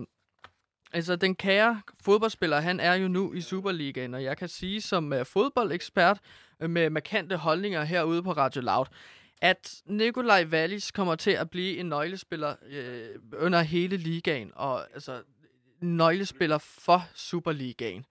altså, 0.93 1.17
den 1.17 1.35
kære 1.35 1.83
fodboldspiller, 2.05 2.61
han 2.61 2.81
er 2.81 2.95
jo 2.95 3.09
nu 3.09 3.33
i 3.33 3.41
Superligaen, 3.41 4.15
og 4.15 4.23
jeg 4.23 4.37
kan 4.37 4.49
sige 4.49 4.81
som 4.81 5.13
øh, 5.13 5.27
fodboldekspert 5.27 6.19
øh, 6.61 6.71
med 6.71 6.91
markante 6.91 7.37
holdninger 7.37 7.85
herude 7.85 8.23
på 8.23 8.33
Radio 8.33 8.63
Loud, 8.63 8.87
at 9.43 9.83
Nikolaj 9.87 10.45
Wallis 10.45 10.91
kommer 10.91 11.15
til 11.15 11.31
at 11.31 11.51
blive 11.51 11.77
en 11.77 11.87
nøglespiller 11.87 12.57
øh, 12.67 13.09
under 13.39 13.61
hele 13.63 13.97
ligaen, 13.97 14.53
og 14.55 14.93
altså 14.95 15.23
nøglespiller 15.81 16.59
for 16.59 17.05
Superligaen. 17.15 18.05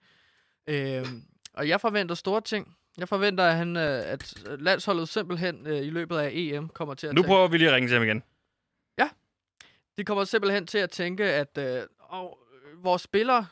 Øh, 0.66 1.06
og 1.52 1.68
jeg 1.68 1.80
forventer 1.80 2.14
store 2.14 2.40
ting. 2.40 2.76
Jeg 2.98 3.08
forventer, 3.08 3.44
at, 3.44 3.56
han, 3.56 3.76
øh, 3.76 4.12
at 4.12 4.34
landsholdet 4.44 5.08
simpelthen 5.08 5.66
øh, 5.66 5.86
i 5.86 5.90
løbet 5.90 6.16
af 6.16 6.30
EM 6.32 6.68
kommer 6.68 6.94
til 6.94 7.06
at 7.06 7.14
Nu 7.14 7.22
tænke, 7.22 7.28
prøver 7.28 7.48
vi 7.48 7.58
lige 7.58 7.68
at 7.68 7.74
ringe 7.74 7.88
til 7.88 7.94
ham 7.94 8.04
igen. 8.04 8.22
de 9.96 10.04
kommer 10.04 10.24
simpelthen 10.24 10.66
til 10.66 10.78
at 10.78 10.90
tænke, 10.90 11.24
at 11.24 11.58
øh, 11.58 11.82
og, 11.98 12.38
øh, 12.54 12.84
vores 12.84 13.02
spillere, 13.02 13.46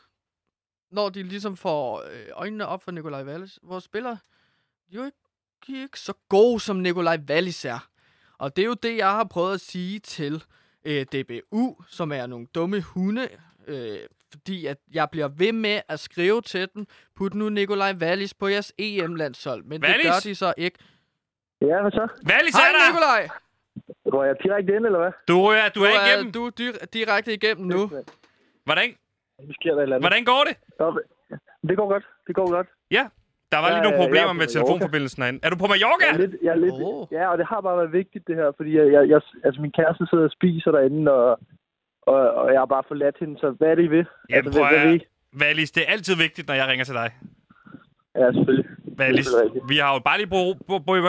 når 0.91 1.09
de 1.09 1.23
ligesom 1.23 1.57
får 1.57 2.03
øh, 2.11 2.27
øjnene 2.33 2.67
op 2.67 2.83
for 2.83 2.91
Nikolaj 2.91 3.23
Wallis, 3.23 3.59
vores 3.63 3.83
spillere, 3.83 4.17
de 4.89 4.95
er 4.95 4.99
jo 4.99 5.05
ikke, 5.05 5.17
ikke 5.69 5.99
så 5.99 6.13
gode, 6.29 6.59
som 6.59 6.75
Nikolaj 6.75 7.17
Wallis 7.29 7.65
er. 7.65 7.87
Og 8.37 8.55
det 8.55 8.61
er 8.61 8.65
jo 8.67 8.73
det, 8.73 8.97
jeg 8.97 9.09
har 9.11 9.23
prøvet 9.23 9.53
at 9.53 9.61
sige 9.61 9.99
til 9.99 10.43
øh, 10.85 11.05
DBU, 11.05 11.75
som 11.87 12.11
er 12.11 12.25
nogle 12.27 12.47
dumme 12.55 12.81
hunde, 12.81 13.27
øh, 13.67 13.97
fordi 14.31 14.65
at 14.65 14.77
jeg 14.93 15.09
bliver 15.11 15.27
ved 15.27 15.51
med 15.53 15.81
at 15.89 15.99
skrive 15.99 16.41
til 16.41 16.67
dem, 16.75 16.85
put 17.15 17.33
nu 17.33 17.49
Nikolaj 17.49 17.93
Wallis 18.01 18.33
på 18.33 18.47
jeres 18.47 18.73
EM-landshold, 18.77 19.63
men 19.63 19.81
Wallis? 19.83 19.95
det 20.05 20.05
gør 20.11 20.19
de 20.29 20.35
så 20.35 20.53
ikke. 20.57 20.79
Ja, 21.61 21.81
hvad 21.81 21.91
så? 21.91 22.07
Wallis 22.31 22.55
Hej 22.55 22.67
er 22.67 22.71
der! 22.71 22.91
Nikolaj! 22.91 23.29
Går 24.11 24.23
jeg 24.23 24.35
direkte 24.43 24.75
ind, 24.75 24.85
eller 24.85 24.99
hvad? 24.99 25.11
Du, 25.27 25.45
er, 25.45 25.69
du 25.69 25.81
er 25.83 25.89
Du 25.89 26.05
igennem. 26.07 26.27
er, 26.27 26.31
du 26.31 26.45
er 26.45 26.51
dir- 26.59 26.85
direkte 26.85 27.33
igennem 27.33 27.65
nu. 27.67 27.87
Hvordan, 28.63 28.89
Nu 29.47 29.53
sker 29.53 29.69
der 29.71 29.77
et 29.77 29.83
eller 29.83 29.95
andet. 29.95 30.01
hvordan 30.09 30.25
går 30.25 30.43
det? 30.47 30.57
Det 31.69 31.77
går 31.77 31.87
godt. 31.89 32.05
Det 32.27 32.35
går 32.35 32.49
godt. 32.51 32.67
Ja, 32.91 33.07
der 33.51 33.57
var 33.63 33.69
lige 33.69 33.83
Ja, 33.83 33.87
nogle 33.87 33.97
er 33.97 34.03
problemer 34.05 34.33
med 34.33 34.47
telefonforbindelsen 34.47 35.19
herinde. 35.23 35.39
Er 35.43 35.49
du 35.49 35.57
på 35.63 35.67
Mallorca? 35.71 36.05
Jeg 36.07 36.13
er 36.13 36.23
lidt, 36.25 36.35
jeg 36.45 36.51
er 36.57 36.61
lidt, 36.65 36.73
Åh. 36.73 37.07
Ja, 37.17 37.23
og 37.31 37.37
det 37.39 37.45
har 37.51 37.61
bare 37.61 37.77
været 37.81 37.93
vigtigt, 38.01 38.27
det 38.27 38.35
her. 38.35 38.51
Fordi 38.57 38.71
jeg, 38.77 38.85
jeg, 38.95 39.09
jeg, 39.13 39.21
altså, 39.45 39.61
min 39.61 39.73
kæreste 39.79 40.03
sidder 40.09 40.23
og 40.23 40.35
spiser 40.37 40.71
derinde, 40.71 41.11
og, 41.11 41.39
og, 42.11 42.19
og 42.41 42.47
jeg 42.53 42.59
har 42.61 42.69
bare 42.75 42.83
forladt 42.87 43.17
hende. 43.19 43.35
Så 43.39 43.47
hvad 43.57 43.67
er 43.71 43.75
det, 43.75 43.83
I 43.83 43.87
vil? 43.87 44.05
Jamen, 44.29 44.45
altså, 44.45 44.59
prøv 44.59 44.69
hvad, 44.69 44.85
hvad? 44.87 44.99
Wallis, 45.41 45.71
det 45.71 45.81
er 45.83 45.91
altid 45.95 46.15
vigtigt, 46.25 46.47
når 46.47 46.55
jeg 46.55 46.67
ringer 46.67 46.85
til 46.85 46.95
dig. 47.01 47.09
Ja, 48.15 48.31
selvfølgelig. 48.31 48.69
Er 48.99 49.07
rigtigt. 49.07 49.69
vi 49.69 49.77
har 49.77 49.93
jo 49.93 49.99
bare 49.99 50.17
lige 50.17 50.29
brug, 50.29 50.55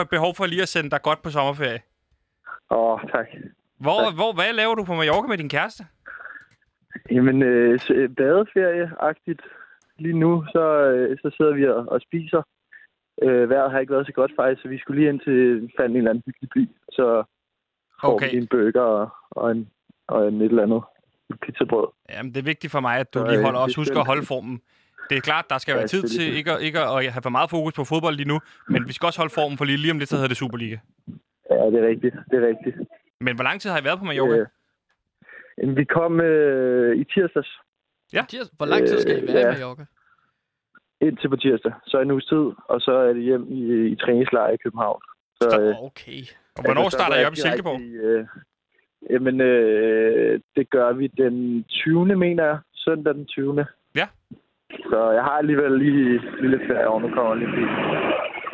behov 0.09 0.35
for 0.35 0.45
lige 0.45 0.61
at 0.61 0.67
sende 0.75 0.89
dig 0.89 1.01
godt 1.01 1.21
på 1.21 1.29
sommerferie. 1.29 1.81
Åh, 2.71 2.99
tak. 3.11 3.27
Hvor, 3.79 4.15
hvor, 4.15 4.33
hvad 4.33 4.53
laver 4.53 4.75
du 4.75 4.83
på 4.83 4.93
Mallorca 4.93 5.27
med 5.27 5.37
din 5.37 5.49
kæreste? 5.49 5.83
Jamen, 7.11 7.43
øh, 7.43 7.79
øh, 7.89 8.09
badeferie-agtigt. 8.19 9.43
Lige 9.99 10.19
nu, 10.19 10.43
så, 10.51 10.63
øh, 10.91 11.17
så 11.21 11.35
sidder 11.37 11.53
vi 11.53 11.67
og, 11.67 11.85
og 11.89 12.01
spiser. 12.01 12.41
Øh, 13.23 13.49
vejret 13.49 13.71
har 13.71 13.79
ikke 13.79 13.93
været 13.93 14.05
så 14.07 14.11
godt 14.13 14.31
faktisk, 14.35 14.61
så 14.61 14.67
vi 14.67 14.77
skulle 14.79 14.99
lige 14.99 15.09
ind 15.09 15.19
til 15.19 15.71
fandt 15.79 15.91
en 15.91 15.97
eller 15.97 16.09
anden 16.09 16.23
hyggelig 16.25 16.49
by. 16.55 16.69
Så 16.91 17.23
får 18.01 18.13
Okay. 18.13 18.31
vi 18.31 18.37
en 18.37 18.47
burger 18.47 18.81
og, 18.81 19.09
og, 19.31 19.51
en, 19.51 19.69
og 20.07 20.27
en 20.27 20.41
et 20.41 20.45
eller 20.49 20.63
andet 20.63 20.81
et 21.29 21.39
pizzabrød. 21.39 21.87
Jamen, 22.09 22.31
det 22.33 22.39
er 22.39 22.43
vigtigt 22.53 22.71
for 22.71 22.79
mig, 22.79 22.97
at 22.97 23.13
du 23.13 23.19
Så, 23.19 23.25
lige 23.25 23.37
øh, 23.37 23.43
holder, 23.43 23.59
også 23.59 23.79
er 23.79 23.81
husker 23.81 23.99
at 23.99 24.05
holde 24.07 24.25
formen. 24.25 24.61
Det 25.09 25.17
er 25.17 25.21
klart, 25.21 25.45
der 25.49 25.57
skal 25.57 25.71
Ja, 25.71 25.77
være 25.77 25.87
tid 25.87 26.03
til 26.03 26.35
ikke, 26.37 26.51
at- 26.51 26.61
ikke 26.61 26.79
at 26.79 27.11
have 27.15 27.21
for 27.23 27.29
meget 27.37 27.49
fokus 27.49 27.73
på 27.73 27.83
fodbold 27.83 28.15
lige 28.15 28.27
nu, 28.27 28.39
men 28.69 28.87
vi 28.87 28.93
skal 28.93 29.05
også 29.07 29.19
holde 29.19 29.33
formen, 29.33 29.57
for 29.57 29.65
lige, 29.65 29.77
lige 29.77 29.91
om 29.91 29.99
lidt, 29.99 30.09
så 30.09 30.15
hedder 30.15 30.27
det 30.27 30.37
Superliga. 30.37 30.77
Ja, 31.51 31.65
det 31.71 31.77
er 31.83 31.87
rigtigt. 31.87 32.15
Det 32.31 32.43
er 32.43 32.47
rigtigt. 32.47 32.75
Men 33.25 33.35
hvor 33.35 33.43
lang 33.43 33.61
tid 33.61 33.69
har 33.69 33.81
I 33.81 33.83
været 33.83 33.99
på 33.99 34.05
Mallorca? 34.05 34.45
Øh, 35.61 35.77
vi 35.77 35.83
kom 35.83 36.21
øh, 36.21 36.95
i 37.01 37.03
tirsdags 37.03 37.51
Tirs, 38.21 38.49
hvor 38.57 38.65
lang 38.65 38.87
tid 38.87 38.97
skal 38.99 39.17
I 39.17 39.21
Øh, 39.21 39.27
være 39.27 39.41
i 39.41 39.45
ja. 39.45 39.51
Mallorca? 39.51 39.85
ind 41.01 41.17
til 41.17 41.29
på 41.29 41.35
tirsdag. 41.35 41.73
Så 41.87 41.99
en 41.99 42.11
uges 42.11 42.25
tid, 42.25 42.45
og 42.71 42.81
så 42.81 42.91
er 42.91 43.13
det 43.13 43.23
hjem 43.23 43.45
i, 43.51 43.59
i 43.93 43.95
træningslejr 43.95 44.49
i 44.51 44.57
København. 44.63 45.01
Så, 45.41 45.47
øh, 45.61 45.75
Okay. 45.89 46.21
Og 46.57 46.61
hvornår 46.65 46.81
altså, 46.83 46.97
så 46.97 47.01
starter 47.01 47.15
I 47.15 47.19
jeg 47.19 47.27
op 47.27 47.33
i 47.33 47.35
Silkeborg? 47.35 47.79
i, 47.81 47.89
Øh, 47.93 48.25
jamen, 49.09 49.41
øh, 49.41 50.39
det 50.55 50.69
gør 50.69 50.93
vi 50.93 51.07
den 51.07 51.63
20. 51.69 52.15
mener 52.15 52.43
jeg. 52.45 52.57
Søndag 52.73 53.13
den 53.13 53.25
20. 53.25 53.65
Ja. 53.95 54.07
Så 54.89 55.11
jeg 55.11 55.23
har 55.23 55.37
alligevel 55.43 55.71
lige 55.79 56.21
lille 56.41 56.59
ferie 56.67 56.87
over. 56.87 56.99
Nu 56.99 57.09
kommer 57.15 57.35
lige 57.35 57.47
en 57.49 57.55
bil. 57.55 57.67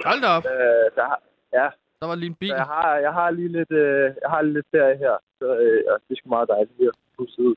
Hold 0.10 0.22
da 0.25 0.28
op. 0.38 0.44
Øh, 0.46 0.86
har- 1.10 1.24
ja, 1.54 1.68
Der 2.01 2.08
var 2.08 2.16
lige 2.16 2.30
en 2.30 2.36
bil. 2.36 2.50
så 2.50 2.56
jeg 2.56 2.66
har, 2.66 2.96
jeg 2.96 3.13
har 3.13 3.30
lige 3.32 3.48
lidt, 3.58 3.72
øh, 3.72 4.04
jeg 4.24 4.30
har 4.34 4.42
lige 4.42 4.54
lidt 4.54 4.68
ferie 4.75 4.98
her. 4.98 5.16
Så 5.39 5.46
øh, 5.66 5.82
og 5.92 5.96
det 6.08 6.12
er 6.13 6.20
sgu 6.20 6.30
meget 6.30 6.50
dejligt 6.54 6.78
lige 6.78 6.88
at 6.88 6.96
pusse 7.18 7.42
ud. 7.42 7.56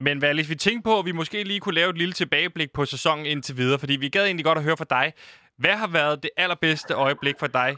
Men 0.00 0.18
hvad, 0.18 0.34
hvis 0.34 0.50
vi 0.50 0.54
tænker 0.54 0.82
på, 0.90 0.98
at 0.98 1.04
vi 1.06 1.12
måske 1.12 1.44
lige 1.44 1.60
kunne 1.60 1.74
lave 1.74 1.90
et 1.90 1.98
lille 1.98 2.12
tilbageblik 2.12 2.72
på 2.72 2.84
sæsonen 2.84 3.26
indtil 3.26 3.56
videre, 3.56 3.78
fordi 3.78 3.96
vi 3.96 4.08
gad 4.08 4.24
egentlig 4.24 4.44
godt 4.44 4.58
at 4.58 4.64
høre 4.64 4.76
fra 4.76 4.84
dig. 4.98 5.12
Hvad 5.56 5.76
har 5.82 5.90
været 5.92 6.22
det 6.22 6.30
allerbedste 6.36 6.94
øjeblik 6.94 7.34
for 7.38 7.46
dig 7.46 7.76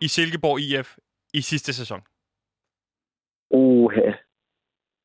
i 0.00 0.08
Silkeborg 0.08 0.60
IF 0.60 0.96
i 1.34 1.40
sidste 1.40 1.72
sæson? 1.74 2.00
Uha. 3.50 4.10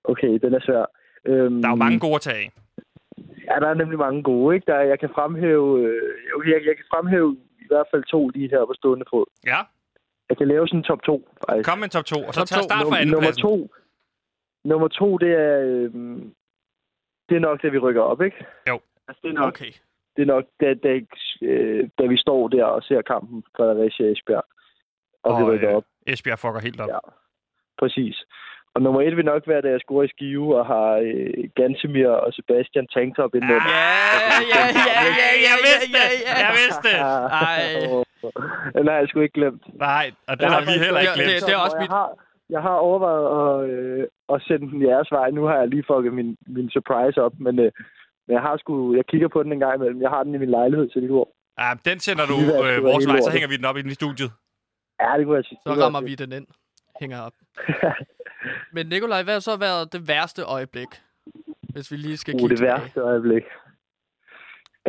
Okay, 0.04 0.34
den 0.44 0.54
er 0.54 0.60
svær. 0.68 0.86
Øhm, 1.26 1.62
Der 1.62 1.68
er 1.68 1.72
jo 1.72 1.76
mange 1.86 2.00
gode 2.00 2.16
at 2.16 2.22
tage 2.22 2.38
af. 2.38 2.52
Ja, 3.50 3.56
der 3.60 3.68
er 3.70 3.74
nemlig 3.74 3.98
mange 4.00 4.24
gode, 4.24 4.56
ikke? 4.56 4.66
Der, 4.72 4.80
jeg 4.80 5.00
kan 5.00 5.10
fremhæve, 5.16 5.70
øh, 5.88 6.50
jeg, 6.52 6.60
jeg 6.70 6.76
kan 6.80 6.86
fremhæve 6.94 7.38
i 7.64 7.68
hvert 7.68 7.88
fald 7.92 8.04
to 8.04 8.30
lige 8.30 8.50
her 8.50 8.66
på 8.66 8.74
stående 8.74 9.06
fod. 9.10 9.26
Ja, 9.46 9.60
Jeg 10.30 10.38
kan 10.38 10.48
lave 10.48 10.68
sådan 10.68 10.80
en 10.80 10.84
top 10.84 11.02
to, 11.04 11.16
faktisk. 11.48 11.70
kom 11.70 11.78
med 11.78 11.84
en 11.84 11.90
top 11.98 12.06
2, 12.06 12.16
og 12.28 12.34
så 12.34 12.40
Top 12.40 12.48
tag 12.48 12.58
to. 12.62 12.64
start 12.64 12.86
fra 12.90 12.98
anden 13.00 13.12
nummer 13.16 13.32
to, 13.32 13.54
nummer 14.66 14.88
to, 14.88 15.18
det 15.18 15.32
er, 15.48 15.56
øh, 15.70 15.92
det 17.34 17.40
er 17.42 17.46
nok, 17.50 17.62
da 17.63 17.68
vi 17.68 17.80
rykker 17.86 18.02
op, 18.02 18.22
ikke? 18.22 18.46
Jo. 18.70 18.80
Altså, 19.08 19.20
det 19.24 19.30
er 19.30 19.34
nok, 19.42 19.48
Okay. 19.48 19.72
det 20.16 20.22
er 20.22 20.25
nok 20.36 20.46
da, 20.62 20.74
da, 20.86 20.92
øh, 21.42 21.90
da 22.00 22.04
vi 22.12 22.18
står 22.18 22.48
der 22.48 22.66
og 22.66 22.84
ser 22.84 23.02
kampen 23.02 23.44
Fredericia 23.58 24.06
Esbjerg, 24.12 24.46
og, 25.24 25.32
og 25.34 25.40
vi 25.40 25.44
rykker 25.52 25.70
øh, 25.70 25.75
op. 25.78 25.84
Esbjerg 26.08 26.40
fucker 26.40 26.60
helt 26.68 26.82
op. 26.82 26.90
Ja. 26.90 27.00
Præcis. 27.80 28.18
Og 28.75 28.82
nummer 28.82 29.02
et 29.02 29.18
vil 29.18 29.25
nok 29.25 29.44
være, 29.48 29.62
da 29.62 29.70
jeg 29.70 29.80
scorer 29.80 30.04
i 30.04 30.08
Skive 30.08 30.58
og 30.60 30.66
har 30.66 30.90
øh, 31.08 31.50
Gansimir 31.56 32.08
og 32.10 32.34
Sebastian 32.34 32.88
tanktop 32.88 33.36
ind. 33.36 33.44
Ah, 33.44 33.50
Ja, 33.50 33.58
ja, 34.54 34.62
ja, 34.80 34.86
ja, 34.92 35.06
ja, 35.22 35.30
jeg 35.50 35.56
vidste 35.68 35.90
ja, 35.98 36.04
det! 36.12 36.20
ja. 36.28 36.36
Jeg 36.46 36.52
vidste 36.62 36.82
det! 36.90 36.98
Ej. 37.50 37.62
Den 38.78 38.88
har 38.88 38.96
jeg 39.00 39.08
sgu 39.10 39.20
ikke 39.20 39.34
glemt. 39.40 39.63
Nej, 39.88 40.06
og 40.30 40.40
den 40.40 40.48
har 40.56 40.62
vi 40.70 40.74
heller 40.86 41.00
ikke 41.06 41.13
det- 41.18 41.25
glemt. 41.28 41.46
det 41.48 41.54
er 41.58 41.62
også 41.66 41.78
mit- 41.82 41.90
Har, 41.98 42.08
jeg 42.50 42.62
har 42.62 42.76
overvejet 42.88 43.28
at, 43.42 43.70
øh, 43.70 44.08
at 44.34 44.42
sende 44.48 44.72
den 44.72 44.82
jeres 44.82 45.12
vej. 45.12 45.32
Nu 45.32 45.44
har 45.44 45.58
jeg 45.58 45.68
lige 45.68 45.84
fucket 45.88 46.14
min, 46.14 46.38
min 46.48 46.70
surprise 46.70 47.22
op, 47.22 47.34
men, 47.40 47.60
øh, 47.60 47.72
men 48.28 48.34
jeg 48.38 48.42
har 48.42 48.58
sgu, 48.58 48.96
jeg 48.96 49.06
kigger 49.06 49.28
på 49.28 49.44
den 49.44 49.54
en 49.54 49.60
gang 49.60 49.76
imellem. 49.76 50.02
Jeg 50.02 50.10
har 50.10 50.24
den 50.24 50.36
i 50.36 50.38
min 50.38 50.50
lejlighed 50.50 50.90
til 50.90 51.02
Lilleborg. 51.02 51.30
Ja, 51.60 51.70
den 51.90 52.00
sender 52.00 52.26
du 52.26 52.34
Det 52.34 52.48
det 52.48 52.78
øh, 52.78 52.84
vores 52.84 53.08
vej, 53.08 53.20
så 53.22 53.32
hænger 53.32 53.48
vi 53.48 53.58
den 53.58 53.66
op 53.66 53.78
inde 53.78 53.92
i 53.92 53.94
studiet. 53.94 54.32
Ja, 55.02 55.18
det 55.18 55.26
kunne 55.26 55.36
jeg 55.36 55.46
sige. 55.46 55.60
Så 55.68 55.74
Det 55.74 55.84
rammer 55.84 56.02
vi 56.02 56.16
den 56.16 56.32
ind. 56.32 56.48
Hænger 57.02 57.20
op. 57.22 57.34
Men 58.76 58.86
Nikolaj, 58.88 59.24
hvad 59.24 59.34
har 59.34 59.40
så 59.40 59.58
været 59.58 59.94
det 59.94 60.08
værste 60.08 60.42
øjeblik? 60.44 60.88
Hvis 61.74 61.92
vi 61.92 61.96
lige 61.98 62.18
skal 62.18 62.34
Uh, 62.34 62.40
kigge 62.40 62.56
det 62.56 62.64
værste 62.64 63.00
øjeblik. 63.00 63.44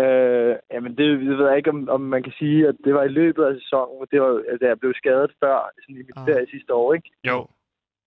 Øh, 0.03 0.55
jamen, 0.73 0.93
det, 0.99 1.07
det 1.29 1.39
ved 1.39 1.47
jeg 1.49 1.57
ikke, 1.57 1.71
om, 1.71 1.89
om 1.89 2.01
man 2.01 2.23
kan 2.23 2.33
sige, 2.39 2.69
at 2.69 2.77
det 2.85 2.95
var 2.95 3.03
i 3.05 3.09
løbet 3.21 3.45
af 3.45 3.55
sæsonen. 3.61 4.07
Det 4.13 4.21
var, 4.21 4.33
da 4.61 4.67
jeg 4.67 4.79
blev 4.81 4.93
skadet 4.97 5.31
før, 5.43 5.57
sådan 5.83 5.95
i 5.97 5.99
min 5.99 6.11
Ah. 6.17 6.27
ferie 6.27 6.47
sidste 6.51 6.75
år, 6.75 6.95
ikke? 6.95 7.11
Jo. 7.31 7.47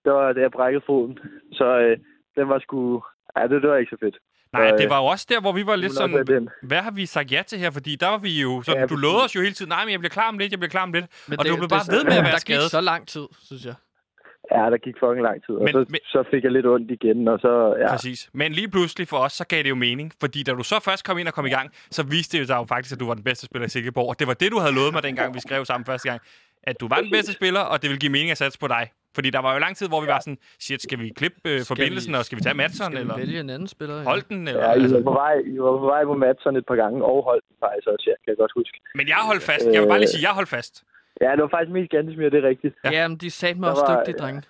Det 0.06 0.12
var, 0.13 0.34
da 0.34 0.39
jeg 0.41 0.51
brækkede 0.51 0.84
foden. 0.86 1.20
Så 1.53 1.65
øh, 1.79 1.98
den 2.38 2.50
var 2.50 2.60
sgu... 2.60 3.03
Ja, 3.38 3.41
det, 3.48 3.62
det 3.62 3.70
var 3.70 3.77
ikke 3.77 3.89
så 3.96 3.98
fedt. 4.00 4.17
Nej, 4.53 4.72
Øh, 4.72 4.77
det 4.77 4.89
var 4.89 5.00
jo 5.01 5.06
også 5.06 5.25
der, 5.29 5.41
hvor 5.41 5.51
vi 5.51 5.65
var 5.65 5.75
lidt 5.75 5.89
Det 5.89 5.98
sådan, 5.98 6.50
hvad 6.62 6.77
har 6.82 6.91
vi 6.91 7.06
sagt 7.06 7.32
ja 7.32 7.41
til 7.48 7.60
her? 7.60 7.72
Fordi 7.72 7.96
der 7.96 8.08
var 8.10 8.17
vi 8.17 8.41
jo 8.41 8.62
sådan, 8.62 8.82
Ja, 8.82 8.86
du 8.86 8.96
lovede 8.96 9.24
os 9.24 9.36
jo 9.36 9.41
hele 9.41 9.53
tiden, 9.53 9.70
nej, 9.70 9.84
men 9.86 9.91
jeg 9.91 10.00
bliver 10.00 10.10
klar 10.20 10.29
om 10.29 10.38
lidt, 10.38 10.51
jeg 10.51 10.60
bliver 10.60 10.70
klar 10.70 10.84
om 10.84 10.94
lidt. 10.94 11.06
Men 11.29 11.39
Og 11.39 11.46
du 11.46 11.56
blev 11.62 11.70
bare 11.70 11.88
ved 11.96 12.03
med 12.03 12.13
at 12.22 12.24
være 12.24 12.32
der 12.38 12.46
skadet. 12.48 12.62
gik 12.62 12.72
så 12.77 12.82
lang 12.82 13.08
tid, 13.08 13.25
synes 13.50 13.65
jeg. 13.65 13.75
Ja, 14.51 14.63
der 14.74 14.77
gik 14.77 14.96
fucking 15.04 15.24
lang 15.30 15.38
tid. 15.46 15.56
Og 15.56 15.63
Men- 15.63 15.74
så, 15.74 15.86
men- 15.89 16.00
så 16.06 16.24
fik 16.32 16.44
jeg 16.44 16.51
lidt 16.51 16.66
ondt 16.66 16.92
igen, 16.92 17.27
og 17.27 17.39
så... 17.39 17.75
Ja, 17.80 17.92
Præcis. 17.92 18.30
Men 18.34 18.51
lige 18.51 18.70
pludselig 18.70 19.08
for 19.08 19.18
os, 19.18 19.34
så 19.34 19.46
gav 19.48 19.63
det 19.63 19.70
jo 19.70 19.75
mening. 19.75 20.13
Fordi 20.20 20.44
da 20.44 20.51
du 20.51 20.63
så 20.63 20.80
først 20.80 21.06
kom 21.06 21.18
ind 21.18 21.27
og 21.27 21.34
kom 21.34 21.46
i 21.46 21.50
gang, 21.50 21.72
så 21.92 22.04
viste 22.04 22.38
det 22.38 22.42
jo 22.44 22.48
sig 22.48 22.56
jo 22.56 22.66
faktisk, 22.66 22.94
at 22.94 23.00
du 23.00 23.08
var 23.08 23.13
den 23.13 23.24
bedste 23.24 23.46
spiller 23.46 23.66
i 23.66 23.70
Silkeborg. 23.70 24.10
Og 24.10 24.20
det 24.20 24.27
var 24.27 24.34
det, 24.34 24.51
du 24.51 24.60
havde 24.60 24.75
lovet 24.75 24.94
mig, 24.94 25.04
dengang 25.04 25.34
vi 25.36 25.39
skrev 25.39 25.66
sammen 25.66 25.86
første 25.86 26.10
gang. 26.10 26.22
At 26.63 26.75
du 26.82 26.88
var 26.88 26.96
den 27.06 27.12
bedste 27.12 27.34
spiller, 27.34 27.60
og 27.72 27.82
det 27.82 27.88
ville 27.89 28.00
give 28.00 28.12
mening 28.12 28.32
at 28.32 28.38
satse 28.38 28.60
på 28.60 28.68
dig. 28.68 28.84
Fordi 29.16 29.30
der 29.30 29.39
var 29.39 29.54
jo 29.54 29.60
lang 29.60 29.74
tid, 29.77 29.88
hvor 29.88 30.01
vi 30.01 30.08
var 30.08 30.20
sådan, 30.20 30.38
shit, 30.66 30.82
skal 30.82 31.00
vi 31.00 31.08
klippe 31.20 31.39
øh, 31.46 31.60
forbindelsen, 31.72 32.16
og 32.16 32.25
skal 32.25 32.36
vi 32.38 32.42
tage 32.48 32.56
Madsen, 32.56 32.86
Skal 32.86 32.98
eller 33.01 33.16
vi 33.16 33.22
vælge 33.22 33.39
en 33.39 33.50
anden 33.50 33.68
spiller? 33.68 34.04
holde 34.04 34.25
den? 34.30 34.48
Eller, 34.48 34.63
ja 34.70 34.74
I, 34.74 34.94
var 34.94 35.01
på 35.01 35.16
vej, 35.24 35.36
I 35.56 35.60
var 35.60 35.77
på 35.84 35.86
vej 35.94 36.04
på 36.12 36.16
Madsen 36.24 36.56
et 36.62 36.66
par 36.72 36.75
gange, 36.84 36.98
og 37.12 37.24
holdt 37.30 37.44
den 37.50 37.56
faktisk 37.66 37.88
også, 37.94 38.06
ja, 38.12 38.16
kan 38.24 38.27
jeg 38.34 38.38
godt 38.44 38.51
huske. 38.60 38.75
Men 39.00 39.08
jeg 39.08 39.16
holdt 39.30 39.44
fast. 39.44 39.66
Jeg 39.74 39.82
vil 39.82 39.88
bare 39.88 40.00
lige 40.04 40.13
sige, 40.16 40.24
jeg 40.27 40.34
holdt 40.39 40.50
fast. 40.58 40.74
Ja, 41.21 41.31
det 41.31 41.41
var 41.41 41.51
faktisk 41.55 41.71
mest 41.74 41.91
Gantemir, 41.91 42.29
det 42.29 42.43
er 42.43 42.47
rigtigt. 42.47 42.75
Ja. 42.83 42.89
Ja, 42.91 43.07
men 43.07 43.17
de 43.17 43.31
sagde 43.31 43.59
mig 43.59 43.69
også 43.71 43.86
var- 43.88 44.00
dygtige, 44.00 44.17
drenge. 44.21 44.41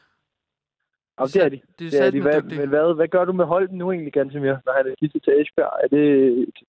Og 1.17 1.27
det 1.33 1.43
er 1.43 1.49
de. 1.49 1.55
De 1.55 1.61
Det 1.79 1.87
er 1.87 1.91
sagde 1.91 2.11
de. 2.11 2.17
mig 2.21 2.31
Hvad, 2.31 2.41
dygtige. 2.41 2.59
men 2.59 2.69
hvad, 2.69 2.95
hvad 2.95 3.07
gør 3.07 3.25
du 3.25 3.33
med 3.33 3.45
Holden 3.45 3.77
nu 3.77 3.91
egentlig, 3.91 4.13
Gantemir, 4.13 4.55
når 4.65 4.73
han 4.77 4.85
er 4.87 4.93
skiftet 4.97 5.23
til 5.23 5.33
Esbjerg? 5.41 5.73
Er 5.83 5.87
det, 5.87 6.05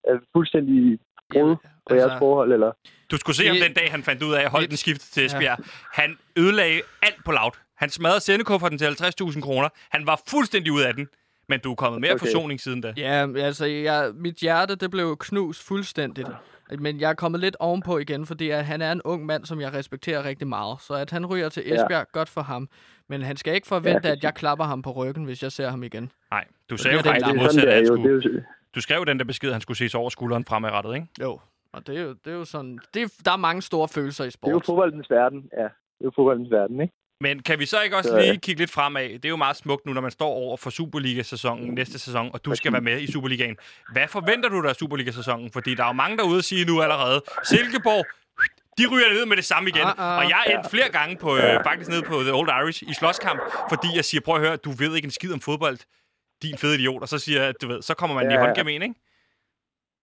er 0.04 0.12
det 0.12 0.22
fuldstændig 0.36 0.98
brud 1.32 1.56
på 1.88 1.94
jeres 1.94 2.12
forhold, 2.18 2.52
eller? 2.52 2.72
Du 3.10 3.16
skulle 3.16 3.36
se 3.36 3.44
Det- 3.44 3.62
den 3.66 3.74
dag, 3.74 3.90
han 3.90 4.02
fandt 4.02 4.22
ud 4.22 4.32
af 4.34 4.42
at 4.44 4.50
holde 4.50 4.62
Lidt- 4.62 4.70
den 4.70 4.76
skiftet 4.76 5.08
til 5.14 5.24
Esbjerg. 5.26 5.58
Han 5.92 6.18
ødelagde 6.38 6.80
alt 7.02 7.24
på 7.24 7.32
laut. 7.32 7.54
Han 7.76 7.88
smadrede 7.90 8.20
sendekufferten 8.20 8.78
til 8.78 8.86
50.000 8.86 9.42
kroner. 9.42 9.68
Han 9.90 10.06
var 10.06 10.20
fuldstændig 10.28 10.72
ud 10.72 10.82
af 10.82 10.94
den. 10.94 11.08
Men 11.50 11.60
du 11.60 11.70
er 11.70 11.74
kommet 11.74 12.00
mere 12.00 12.10
okay. 12.12 12.20
Okay. 12.20 12.26
forsoning 12.26 12.60
siden 12.60 12.80
da. 12.80 12.92
Ja, 12.96 13.26
altså, 13.36 13.66
jeg, 13.66 14.10
mit 14.14 14.34
hjerte, 14.36 14.76
det 14.76 14.90
blev 14.90 15.16
knust 15.20 15.66
fuldstændigt. 15.68 16.28
Men 16.78 17.00
jeg 17.00 17.10
er 17.10 17.14
kommet 17.14 17.40
lidt 17.40 17.56
ovenpå 17.60 17.98
igen, 17.98 18.26
fordi 18.26 18.50
at 18.50 18.64
han 18.64 18.82
er 18.82 18.92
en 18.92 19.02
ung 19.04 19.26
mand, 19.26 19.44
som 19.44 19.60
jeg 19.60 19.74
respekterer 19.74 20.24
rigtig 20.24 20.48
meget. 20.48 20.80
Så 20.80 20.94
at 20.94 21.10
han 21.10 21.26
ryger 21.26 21.48
til 21.48 21.62
Esbjerg, 21.62 21.90
ja. 21.90 22.02
godt 22.12 22.28
for 22.28 22.40
ham. 22.40 22.68
Men 23.08 23.22
han 23.22 23.36
skal 23.36 23.54
ikke 23.54 23.66
forvente, 23.66 24.08
Ja, 24.08 24.12
at 24.12 24.24
jeg 24.24 24.34
klapper 24.34 24.64
ham 24.64 24.82
på 24.82 24.90
ryggen, 24.90 25.24
hvis 25.24 25.42
jeg 25.42 25.52
ser 25.52 25.68
ham 25.70 25.82
igen. 25.82 26.12
Nej, 26.30 26.44
du 26.70 26.76
sagde 26.76 26.96
jo 26.96 27.02
det 27.02 27.06
faktisk 27.06 27.66
at 27.66 27.86
skulle, 27.86 28.10
jo 28.10 28.42
du 28.74 28.80
skrev 28.80 29.06
den 29.06 29.18
der 29.18 29.24
besked, 29.24 29.48
at 29.48 29.54
han 29.54 29.60
skulle 29.60 29.78
ses 29.78 29.94
over 29.94 30.08
skulderen 30.10 30.44
fremadrettet, 30.44 30.94
ikke? 30.94 31.06
Jo, 31.22 31.38
og 31.72 31.86
det 31.86 31.98
er 31.98 32.02
jo, 32.02 32.08
det 32.24 32.32
er 32.32 32.36
jo 32.36 32.44
sådan... 32.44 32.78
Det 32.94 33.02
er, 33.02 33.08
der 33.24 33.32
er 33.32 33.36
mange 33.36 33.62
store 33.62 33.88
følelser 33.88 34.24
i 34.24 34.26
det 34.26 34.34
er 34.34 34.50
jo 34.50 34.60
sport. 34.60 34.66
fodboldens 34.66 35.10
verden, 35.10 35.50
ja. 35.56 35.62
Det 35.62 35.70
er 36.00 36.04
jo 36.04 36.12
fodboldens 36.16 36.50
verden, 36.50 36.80
ikke? 36.80 36.94
Men 37.20 37.42
kan 37.42 37.58
vi 37.58 37.66
så 37.66 37.82
ikke 37.82 37.96
også 37.96 38.10
Så, 38.10 38.18
lige 38.18 38.38
kigge 38.38 38.60
lidt 38.60 38.70
fremad? 38.70 39.08
Det 39.08 39.24
er 39.24 39.28
jo 39.28 39.36
meget 39.36 39.56
smukt 39.56 39.86
nu, 39.86 39.92
når 39.92 40.00
man 40.00 40.10
står 40.10 40.28
over 40.28 40.56
for 40.56 40.70
Superliga-sæsonen 40.70 41.74
næste 41.74 41.98
sæson, 41.98 42.30
og 42.32 42.44
du 42.44 42.54
skal 42.54 42.72
være 42.72 42.80
med 42.80 43.00
i 43.00 43.12
Superligaen. 43.12 43.56
Hvad 43.92 44.08
forventer 44.08 44.48
du 44.48 44.62
dig 44.62 44.68
af 44.68 44.76
Superliga-sæsonen? 44.76 45.50
Fordi 45.52 45.74
der 45.74 45.82
er 45.82 45.86
jo 45.86 45.92
mange 45.92 46.16
derude 46.16 46.38
at 46.38 46.44
sige 46.44 46.64
nu 46.64 46.82
allerede, 46.82 47.22
Silkeborg, 47.44 48.06
de 48.78 48.84
ryger 48.92 49.08
ned 49.14 49.26
med 49.26 49.36
det 49.36 49.44
samme 49.44 49.68
igen. 49.68 49.82
Ah, 49.82 49.94
ah. 49.98 50.18
Og 50.18 50.24
jeg 50.30 50.44
er 50.46 50.58
endt 50.58 50.70
flere 50.70 50.88
gange 50.98 51.16
på, 51.16 51.36
øh, 51.36 51.54
faktisk 51.64 51.90
nede 51.90 52.02
på 52.02 52.14
The 52.22 52.34
Old 52.34 52.48
Irish 52.62 52.82
i 52.90 52.94
slåskamp, 52.94 53.40
fordi 53.68 53.88
jeg 53.96 54.04
siger, 54.04 54.20
prøv 54.24 54.34
at 54.34 54.40
høre, 54.40 54.56
du 54.56 54.70
ved 54.70 54.96
ikke 54.96 55.06
en 55.06 55.10
skid 55.18 55.32
om 55.32 55.40
fodbold, 55.40 55.78
din 56.42 56.58
fede 56.58 56.74
idiot. 56.78 57.02
Og 57.02 57.08
så 57.08 57.18
siger 57.18 57.42
jeg, 57.42 57.54
du 57.62 57.68
ved, 57.68 57.82
så 57.82 57.94
kommer 57.94 58.14
man 58.16 58.24
ja, 58.24 58.30
i 58.30 58.32
Ja, 58.34 58.40
ja. 58.40 58.44
håndgemen, 58.46 58.82
ikke? 58.82 58.94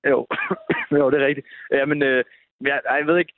Jo, 0.10 0.28
jo 1.00 1.12
det 1.12 1.22
er 1.22 1.26
rigtigt. 1.26 1.48
Jamen, 1.72 2.04
øh, 2.04 2.24
men 2.60 2.68
jeg, 2.68 2.82
ej, 2.90 2.96
jeg 2.96 3.08
ved 3.08 3.18
ikke, 3.18 3.34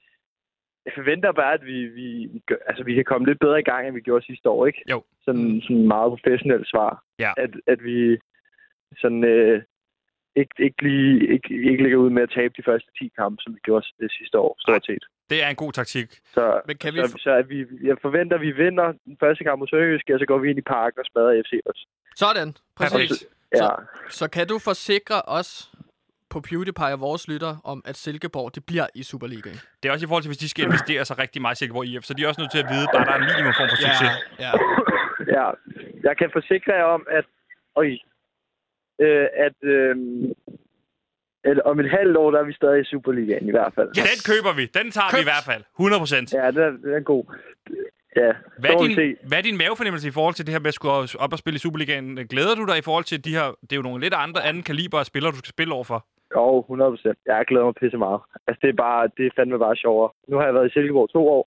jeg 0.87 0.93
forventer 0.95 1.31
bare, 1.31 1.53
at 1.53 1.65
vi, 1.65 1.77
vi, 1.99 2.07
vi, 2.33 2.39
gør, 2.47 2.55
altså, 2.69 2.83
vi 2.83 2.93
kan 2.95 3.05
komme 3.11 3.27
lidt 3.27 3.39
bedre 3.39 3.59
i 3.59 3.67
gang, 3.71 3.81
end 3.87 3.95
vi 3.95 4.01
gjorde 4.07 4.25
sidste 4.25 4.49
år, 4.49 4.65
ikke? 4.65 4.81
Jo. 4.91 5.03
Sådan, 5.25 5.61
sådan 5.61 5.87
meget 5.87 6.09
professionelt 6.15 6.67
svar. 6.73 7.03
Ja. 7.19 7.31
At, 7.37 7.51
at 7.67 7.79
vi 7.83 8.17
sådan, 9.01 9.23
øh, 9.23 9.61
ikke, 10.35 10.55
ikke, 10.59 10.81
lige, 10.87 11.33
ikke, 11.33 11.49
ikke 11.71 11.83
ligger 11.83 11.97
ud 11.97 12.09
med 12.09 12.23
at 12.23 12.33
tabe 12.37 12.53
de 12.57 12.63
første 12.69 12.89
10 12.99 13.11
kampe, 13.19 13.41
som 13.43 13.53
vi 13.55 13.59
gjorde 13.63 13.85
det 13.99 14.11
sidste 14.17 14.39
år, 14.39 14.55
stort 14.59 14.85
set. 14.85 15.03
Det 15.29 15.43
er 15.43 15.49
en 15.49 15.55
god 15.55 15.73
taktik. 15.73 16.09
Så, 16.35 16.61
Men 16.67 16.77
kan 16.77 16.93
vi... 16.93 16.99
så, 16.99 17.17
så 17.19 17.31
at 17.31 17.49
vi, 17.49 17.65
jeg 17.83 17.97
forventer, 18.01 18.35
at 18.35 18.41
vi 18.41 18.51
vinder 18.51 18.93
den 19.05 19.17
første 19.19 19.43
kamp 19.43 19.59
mod 19.59 19.67
Sønderjysk, 19.67 20.09
og 20.13 20.19
så 20.19 20.25
går 20.25 20.37
vi 20.37 20.49
ind 20.49 20.59
i 20.59 20.61
parken 20.61 20.99
og 20.99 21.05
smadrer 21.05 21.43
FC 21.43 21.53
også. 21.65 21.87
Sådan, 22.15 22.53
præcis. 22.75 22.91
Perfekt. 22.93 23.37
Ja, 23.55 23.69
Så 24.09 24.29
kan 24.29 24.47
du 24.47 24.59
forsikre 24.59 25.21
os 25.21 25.71
på 26.37 26.41
PewDiePie 26.49 26.93
og 26.97 27.01
vores 27.07 27.23
lytter 27.31 27.53
om, 27.71 27.77
at 27.89 27.95
Silkeborg 28.03 28.55
det 28.55 28.63
bliver 28.69 28.87
i 28.99 29.03
Superligaen? 29.11 29.57
Det 29.79 29.85
er 29.89 29.93
også 29.93 30.05
i 30.05 30.09
forhold 30.09 30.23
til, 30.23 30.29
hvis 30.33 30.43
de 30.45 30.49
skal 30.53 30.63
investere 30.69 31.05
sig 31.05 31.15
rigtig 31.23 31.39
meget 31.41 31.55
i 31.55 31.57
Silkeborg 31.59 31.85
IF, 31.85 32.03
så 32.03 32.13
de 32.13 32.23
er 32.23 32.27
også 32.27 32.41
nødt 32.41 32.51
til 32.55 32.61
at 32.65 32.69
vide, 32.73 32.85
bare 32.93 33.05
der 33.05 33.11
er 33.11 33.19
en 33.23 33.27
minimum 33.31 33.53
form 33.59 33.69
for 33.73 33.79
succes. 33.85 34.11
ja. 34.45 34.51
ja. 35.37 35.45
Jeg 36.07 36.17
kan 36.19 36.29
forsikre 36.37 36.73
jer 36.81 36.83
om, 36.97 37.03
at, 37.19 37.25
øj, 37.81 37.87
øh, 39.05 39.27
at 39.45 39.57
øh, 39.73 39.95
at 41.49 41.57
om 41.71 41.79
et 41.79 41.89
halvt 41.97 42.17
år, 42.17 42.31
der 42.31 42.39
er 42.39 42.43
vi 42.51 42.53
stadig 42.53 42.81
i 42.81 42.83
Superligaen 42.93 43.47
i 43.47 43.51
hvert 43.51 43.73
fald. 43.75 43.89
Ja, 43.97 44.01
den 44.13 44.19
køber 44.31 44.51
vi. 44.59 44.65
Den 44.79 44.91
tager 44.91 45.09
vi 45.11 45.17
i 45.17 45.21
Købt. 45.21 45.31
hvert 45.31 45.45
fald. 45.51 45.63
100 45.79 45.99
procent. 45.99 46.33
Ja, 46.33 46.45
den 46.51 46.61
er, 46.67 46.71
den 46.85 46.93
er 46.99 47.03
god. 47.13 47.23
Ja, 48.15 48.31
Hvad, 48.59 48.69
er 48.69 48.77
se. 48.79 49.01
din, 49.01 49.15
hvad 49.27 49.37
er 49.37 49.41
din 49.41 49.57
mavefornemmelse 49.57 50.07
i 50.07 50.11
forhold 50.11 50.33
til 50.35 50.45
det 50.45 50.51
her 50.53 50.59
med 50.59 50.67
at 50.67 50.73
skulle 50.73 50.93
op 51.19 51.33
og 51.33 51.39
spille 51.39 51.55
i 51.55 51.59
Superligaen? 51.59 52.15
Glæder 52.27 52.55
du 52.55 52.65
dig 52.65 52.77
i 52.77 52.81
forhold 52.81 53.03
til 53.03 53.25
de 53.25 53.31
her... 53.37 53.45
Det 53.61 53.71
er 53.71 53.75
jo 53.75 53.81
nogle 53.81 54.01
lidt 54.03 54.13
andre 54.13 54.43
anden 54.45 54.63
kaliber 54.63 54.99
af 54.99 55.05
spillere, 55.05 55.31
du 55.31 55.37
skal 55.37 55.49
spille 55.49 55.73
overfor. 55.73 56.05
Jo, 56.35 56.59
100 56.59 56.91
procent. 56.91 57.17
Jeg 57.25 57.45
glæder 57.47 57.65
mig 57.65 57.75
pisse 57.81 57.97
meget. 57.97 58.21
Altså, 58.47 58.59
det 58.63 58.69
er, 58.69 58.79
bare, 58.85 59.09
det 59.17 59.25
er 59.25 59.35
fandme 59.35 59.59
bare 59.59 59.75
sjovere. 59.75 60.09
Nu 60.27 60.37
har 60.37 60.45
jeg 60.45 60.53
været 60.53 60.69
i 60.69 60.73
Silkeborg 60.73 61.09
to 61.09 61.27
år, 61.37 61.43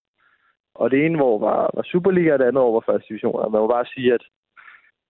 og 0.75 0.91
det 0.91 1.07
ene 1.07 1.23
år 1.23 1.39
var, 1.39 1.71
var 1.75 1.83
Superliga, 1.83 2.33
og 2.33 2.39
det 2.39 2.45
andet 2.45 2.63
år 2.63 2.73
var 2.73 2.93
første 2.93 3.09
division. 3.09 3.35
Og 3.45 3.53
man 3.53 3.61
må 3.61 3.69
bare 3.69 3.87
sige, 3.95 4.15
at 4.15 4.23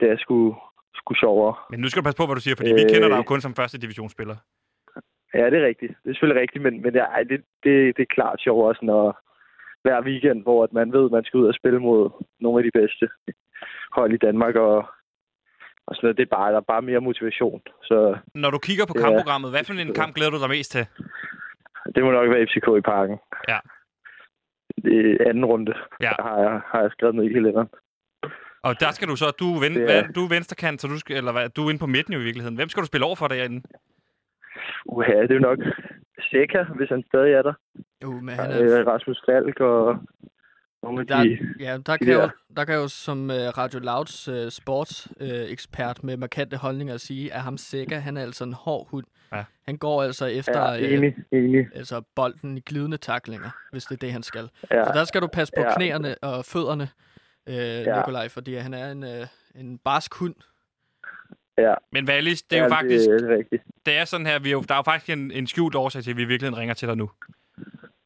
det 0.01 0.11
er 0.11 0.17
sgu, 0.19 0.57
sgu 0.95 1.15
sjovere. 1.15 1.55
Men 1.71 1.81
nu 1.81 1.89
skal 1.89 2.01
du 2.01 2.07
passe 2.07 2.21
på, 2.21 2.27
hvad 2.27 2.37
du 2.37 2.41
siger, 2.41 2.57
fordi 2.57 2.71
øh... 2.73 2.77
vi 2.77 2.85
Øh. 2.85 2.91
kender 2.93 3.09
dig 3.09 3.17
jo 3.17 3.23
kun 3.33 3.41
som 3.41 3.55
første 3.55 3.79
divisionsspiller. 3.79 4.37
Ja, 5.35 5.51
det 5.51 5.59
er 5.63 5.67
rigtigt. 5.67 5.93
Det 6.03 6.09
er 6.09 6.15
selvfølgelig 6.15 6.43
rigtigt, 6.43 6.63
men, 6.65 6.83
men 6.83 6.97
ej, 6.97 7.23
det, 7.23 7.39
det, 7.65 7.97
det 7.97 8.03
er 8.03 8.15
klart 8.17 8.41
sjovere 8.41 8.75
sådan 8.75 8.97
at 9.01 9.13
hver 9.83 10.03
weekend, 10.09 10.43
hvor 10.43 10.65
at 10.65 10.73
man 10.73 10.93
ved, 10.93 11.05
at 11.05 11.11
man 11.11 11.25
skal 11.25 11.41
ud 11.41 11.47
og 11.47 11.55
spille 11.55 11.81
mod 11.81 12.11
nogle 12.41 12.59
af 12.59 12.65
de 12.65 12.79
bedste 12.81 13.09
hold 13.97 14.13
i 14.13 14.25
Danmark, 14.27 14.55
og, 14.57 14.77
og 15.91 15.95
sådan 15.97 16.05
noget. 16.07 16.17
Det 16.19 16.23
er 16.27 16.37
bare, 16.39 16.51
der 16.53 16.57
er 16.61 16.71
bare 16.75 16.83
mere 16.83 17.01
motivation. 17.09 17.61
Så 17.89 17.97
Når 18.35 18.51
du 18.51 18.59
kigger 18.59 18.85
på 18.87 18.95
Ja. 18.97 19.01
kampprogrammet, 19.03 19.51
hvad 19.51 19.65
for 19.65 19.73
en 19.73 19.95
kamp 20.01 20.15
glæder 20.17 20.31
du 20.35 20.41
dig 20.45 20.49
mest 20.57 20.71
til? 20.73 20.85
det 21.95 22.01
må 22.05 22.11
nok 22.11 22.29
være 22.33 22.47
FCK 22.49 22.69
i 22.79 22.85
parken. 22.95 23.17
Ja. 23.53 23.59
Det 24.85 24.97
er 25.21 25.29
anden 25.31 25.45
runde, 25.45 25.73
Ja. 26.07 26.13
har, 26.27 26.39
jeg, 26.47 26.61
har 26.71 26.81
jeg 26.85 26.91
skrevet 26.93 27.15
ned 27.15 27.25
i 27.25 27.33
kalenderen. 27.33 27.69
Og 28.63 28.81
der 28.81 28.91
skal 28.97 29.09
du 29.09 29.17
så... 29.17 29.27
Du 29.41 29.47
er, 29.57 29.61
ven, 29.65 29.77
er- 29.77 29.85
hvad, 29.85 30.03
du 30.17 30.21
er 30.25 30.29
venstrekant, 30.37 30.81
så 30.81 30.87
du 30.89 30.99
skal, 30.99 31.17
eller 31.17 31.33
hvad, 31.33 31.49
du 31.49 31.61
er 31.67 31.71
inde 31.71 31.81
på 31.85 31.87
midten 31.97 32.13
jo 32.15 32.21
i 32.21 32.23
virkeligheden. 32.29 32.57
Hvem 32.57 32.69
skal 32.69 32.81
du 32.83 32.87
spille 32.87 33.07
over 33.07 33.17
for 33.17 33.29
derinde? 33.29 33.63
Uha, 34.87 35.13
det 35.23 35.31
er 35.31 35.35
jo 35.35 35.49
nok 35.51 35.59
Seca, 36.31 36.63
hvis 36.77 36.89
han 36.89 37.03
stadig 37.09 37.33
er 37.33 37.43
der. 37.43 37.55
Jo, 38.05 38.11
men 38.27 38.35
han 38.41 38.51
er... 38.51 38.81
Øh, 38.81 38.87
Rasmus 38.87 39.21
Falk 39.29 39.61
og 39.61 39.99
nogle 40.83 41.05
Der, 41.05 41.23
de... 41.25 41.39
ja, 41.61 41.79
der 41.87 41.97
de 41.97 42.05
kan, 42.05 42.15
jo, 42.15 42.21
der. 42.21 42.29
der 42.57 42.65
kan 42.65 42.75
jo 42.75 42.89
som 42.89 43.31
uh, 43.31 43.37
Radio 43.37 43.79
Louds 43.81 44.29
uh, 44.29 44.49
sportsekspert 44.49 45.45
uh, 45.45 45.51
ekspert 45.51 46.05
med 46.05 46.17
markante 46.17 46.57
holdninger 46.57 46.97
sige, 46.97 47.35
at 47.35 47.41
ham 47.41 47.57
Sega, 47.59 47.99
han 47.99 48.17
er 48.17 48.23
altså 48.23 48.45
en 48.45 48.53
hård 48.53 48.89
hund. 48.91 49.05
Ja. 49.33 49.45
Han 49.67 49.77
går 49.77 50.03
altså 50.03 50.27
efter 50.27 50.73
Ja, 50.73 50.95
enig, 50.95 51.15
enig. 51.33 51.67
altså 51.75 52.03
bolden 52.15 52.57
i 52.57 52.61
glidende 52.61 52.97
taklinger, 52.97 53.51
hvis 53.73 53.85
det 53.85 53.93
er 53.95 53.99
det, 53.99 54.13
han 54.13 54.23
skal. 54.23 54.49
Ja. 54.71 54.85
Så 54.85 54.91
der 54.95 55.05
skal 55.05 55.21
du 55.23 55.27
passe 55.27 55.53
på 55.57 55.63
Ja. 55.63 55.75
knæerne 55.77 56.15
og 56.23 56.45
fødderne, 56.45 56.89
øh, 57.47 57.55
Ja. 57.57 57.97
Nikolaj, 57.97 58.29
fordi 58.29 58.55
han 58.55 58.75
er 58.75 58.91
en, 58.93 59.05
øh, 59.05 59.27
en 59.55 59.79
barsk 59.79 60.15
hund. 60.15 60.35
Ja, 61.59 61.75
Men 61.93 62.07
Valis, 62.07 62.43
det 62.43 62.59
er 62.59 62.63
jo 62.65 62.69
ja, 62.69 62.77
faktisk... 62.77 63.11
Det 63.11 63.31
er 63.31 63.37
rigtigt. 63.37 63.63
Det 63.87 63.97
er 63.97 64.05
sådan 64.05 64.27
her, 64.27 64.39
vi 64.39 64.49
er 64.49 64.53
jo, 64.53 64.61
der 64.69 64.75
er 64.75 64.79
jo 64.79 64.83
faktisk 64.83 65.11
en, 65.11 65.31
en 65.31 65.47
skjult 65.47 65.75
årsag 65.75 66.03
til, 66.03 66.11
at 66.11 66.17
vi 66.17 66.23
i 66.23 66.25
virkeligheden 66.25 66.59
ringer 66.61 66.75
til 66.75 66.89
dig 66.89 66.97
nu. 66.97 67.11